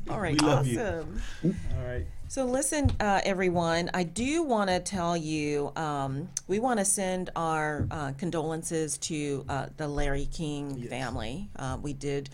all 0.09 0.19
right 0.19 0.33
we 0.41 0.47
love 0.47 0.65
you. 0.65 0.79
awesome 0.81 1.21
All 1.45 1.85
right. 1.85 2.07
So 2.29 2.43
listen, 2.43 2.91
uh, 2.99 3.21
everyone. 3.23 3.89
I 3.93 4.03
do 4.03 4.43
want 4.43 4.69
to 4.69 4.81
tell 4.81 5.15
you, 5.15 5.71
um, 5.77 6.27
we 6.45 6.59
want 6.59 6.77
to 6.77 6.83
send 6.83 7.29
our 7.37 7.87
uh, 7.89 8.11
condolences 8.17 8.97
to 8.99 9.45
uh, 9.47 9.67
the 9.77 9.87
Larry 9.87 10.25
King 10.25 10.89
family. 10.89 11.49
Uh, 11.55 11.77
we 11.81 11.93
did 11.93 12.29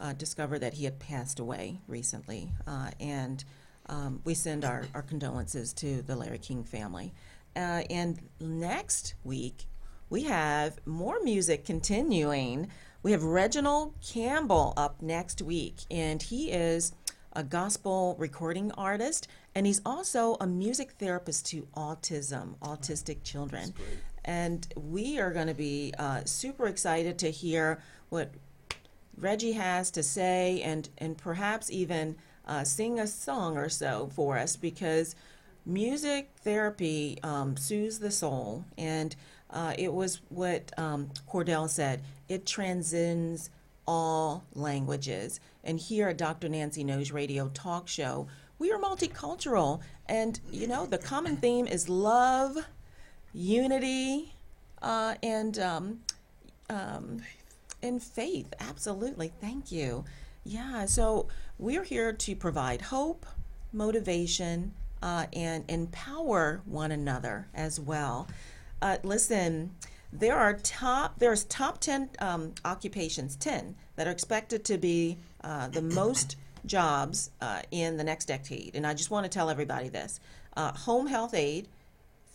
uh, 0.00 0.14
discover 0.14 0.58
that 0.58 0.74
he 0.74 0.84
had 0.84 0.98
passed 0.98 1.38
away 1.38 1.78
recently, 1.86 2.50
uh, 2.66 2.90
and 2.98 3.44
um, 3.88 4.20
we 4.24 4.34
send 4.34 4.64
our, 4.64 4.84
our 4.94 5.02
condolences 5.02 5.72
to 5.74 6.02
the 6.02 6.16
Larry 6.16 6.38
King 6.38 6.64
family. 6.64 7.14
Uh, 7.54 7.82
and 7.88 8.18
next 8.40 9.14
week, 9.22 9.66
we 10.10 10.24
have 10.24 10.76
more 10.86 11.22
music 11.22 11.64
continuing. 11.64 12.66
We 13.04 13.12
have 13.12 13.22
Reginald 13.22 13.94
Campbell 14.04 14.74
up 14.76 15.00
next 15.00 15.40
week, 15.40 15.82
and 15.88 16.20
he 16.20 16.50
is 16.50 16.92
a 17.36 17.44
gospel 17.44 18.16
recording 18.18 18.72
artist, 18.72 19.28
and 19.54 19.66
he's 19.66 19.82
also 19.84 20.36
a 20.40 20.46
music 20.46 20.92
therapist 20.92 21.46
to 21.46 21.68
autism, 21.76 22.56
autistic 22.60 23.22
children. 23.22 23.74
And 24.24 24.66
we 24.74 25.20
are 25.20 25.32
going 25.32 25.46
to 25.46 25.54
be 25.54 25.92
uh, 25.98 26.22
super 26.24 26.66
excited 26.66 27.18
to 27.18 27.30
hear 27.30 27.82
what 28.08 28.32
Reggie 29.18 29.52
has 29.52 29.90
to 29.92 30.02
say 30.02 30.62
and, 30.62 30.88
and 30.98 31.16
perhaps 31.16 31.70
even 31.70 32.16
uh, 32.46 32.64
sing 32.64 32.98
a 32.98 33.06
song 33.06 33.58
or 33.58 33.68
so 33.68 34.10
for 34.14 34.38
us 34.38 34.56
because 34.56 35.14
music 35.66 36.30
therapy 36.42 37.18
um, 37.22 37.56
soothes 37.56 37.98
the 37.98 38.10
soul. 38.10 38.64
And 38.78 39.14
uh, 39.50 39.74
it 39.78 39.92
was 39.92 40.22
what 40.30 40.72
um, 40.78 41.10
Cordell 41.30 41.68
said 41.68 42.02
it 42.28 42.46
transcends 42.46 43.50
all 43.86 44.44
languages. 44.54 45.40
And 45.64 45.78
here 45.78 46.08
at 46.08 46.18
Dr. 46.18 46.48
Nancy 46.48 46.84
Knows 46.84 47.10
Radio 47.10 47.48
Talk 47.54 47.88
Show, 47.88 48.28
we 48.58 48.72
are 48.72 48.78
multicultural. 48.78 49.80
And, 50.06 50.38
you 50.50 50.66
know, 50.66 50.86
the 50.86 50.98
common 50.98 51.36
theme 51.36 51.66
is 51.66 51.88
love, 51.88 52.56
unity, 53.32 54.34
uh, 54.82 55.14
and 55.22 55.58
um, 55.58 56.00
um, 56.70 57.18
and 57.82 58.02
faith. 58.02 58.52
Absolutely. 58.60 59.32
Thank 59.40 59.70
you. 59.70 60.04
Yeah. 60.44 60.86
So 60.86 61.28
we're 61.58 61.84
here 61.84 62.12
to 62.12 62.36
provide 62.36 62.80
hope, 62.82 63.26
motivation, 63.72 64.72
uh, 65.02 65.26
and 65.32 65.64
empower 65.68 66.62
one 66.64 66.92
another 66.92 67.48
as 67.54 67.78
well. 67.78 68.28
Uh, 68.80 68.98
listen, 69.02 69.70
there 70.12 70.36
are 70.36 70.54
top. 70.54 71.18
There's 71.18 71.44
top 71.44 71.78
ten 71.80 72.10
um, 72.18 72.52
occupations, 72.64 73.36
ten 73.36 73.74
that 73.96 74.06
are 74.06 74.12
expected 74.12 74.64
to 74.66 74.78
be 74.78 75.18
uh, 75.42 75.68
the 75.68 75.82
most 75.82 76.36
jobs 76.66 77.30
uh, 77.40 77.62
in 77.70 77.96
the 77.96 78.04
next 78.04 78.26
decade, 78.26 78.74
and 78.74 78.86
I 78.86 78.94
just 78.94 79.10
want 79.10 79.24
to 79.24 79.30
tell 79.30 79.50
everybody 79.50 79.88
this 79.88 80.20
uh, 80.56 80.72
home 80.72 81.06
health 81.06 81.34
aide, 81.34 81.68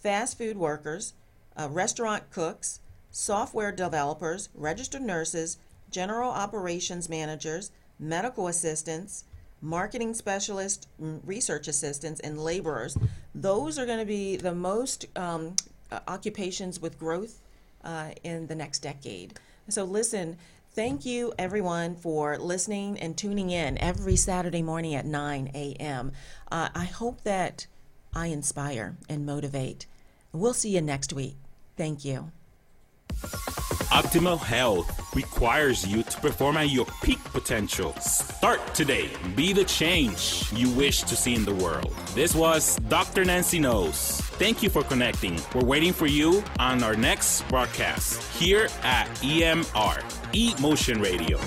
fast 0.02 0.38
food 0.38 0.58
workers, 0.58 1.14
uh, 1.58 1.68
restaurant 1.70 2.30
cooks, 2.32 2.80
software 3.10 3.72
developers, 3.72 4.50
registered 4.54 5.02
nurses, 5.02 5.58
general 5.90 6.32
operations 6.32 7.10
managers, 7.10 7.72
medical 8.00 8.48
assistants, 8.48 9.26
marketing 9.62 10.14
specialists, 10.14 10.88
research 11.00 11.68
assistants, 11.68 12.20
and 12.22 12.40
laborers. 12.40 12.98
Those 13.36 13.78
are 13.78 13.86
going 13.86 14.00
to 14.00 14.06
be 14.06 14.38
the 14.38 14.56
most 14.56 15.06
um, 15.16 15.56
uh, 15.92 16.00
occupations 16.08 16.82
with 16.82 16.98
growth 16.98 17.40
uh, 17.84 18.12
in 18.24 18.48
the 18.48 18.56
next 18.56 18.80
decade. 18.80 19.40
So, 19.70 19.84
listen, 19.84 20.38
thank 20.74 21.06
you 21.06 21.34
everyone 21.38 21.96
for 21.96 22.38
listening 22.38 23.00
and 23.00 23.18
tuning 23.18 23.50
in 23.50 23.78
every 23.78 24.16
Saturday 24.16 24.62
morning 24.62 24.96
at 24.96 25.06
9 25.06 25.52
a.m. 25.54 26.12
Uh, 26.52 26.70
I 26.74 26.86
hope 26.86 27.24
that 27.24 27.68
I 28.14 28.28
inspire 28.28 28.98
and 29.08 29.26
motivate. 29.26 29.86
We'll 30.34 30.54
see 30.54 30.70
you 30.70 30.82
next 30.82 31.14
week. 31.14 31.36
Thank 31.78 32.04
you. 32.06 32.32
Optimal 33.92 34.40
health 34.40 35.16
requires 35.16 35.86
you 35.86 36.04
to 36.04 36.22
perform 36.22 36.58
at 36.58 36.70
your 36.70 36.86
peak 37.04 37.24
potential. 37.26 37.94
Start 38.00 38.74
today. 38.74 39.10
Be 39.36 39.54
the 39.54 39.66
change 39.66 40.46
you 40.54 40.70
wish 40.72 41.02
to 41.04 41.16
see 41.16 41.36
in 41.36 41.46
the 41.46 41.54
world. 41.54 41.94
This 42.16 42.34
was 42.34 42.78
Dr. 42.88 43.26
Nancy 43.26 43.60
Knows. 43.60 44.22
Thank 44.40 44.64
you 44.64 44.70
for 44.70 44.84
connecting. 44.84 45.40
We're 45.54 45.66
waiting 45.66 45.94
for 45.94 46.08
you 46.08 46.44
on 46.60 46.84
our 46.84 46.96
next 46.96 47.48
broadcast 47.50 48.22
here 48.40 48.70
at 48.84 49.08
EMR, 49.22 50.04
E 50.34 50.54
Motion 50.62 51.02
Radio. 51.02 51.38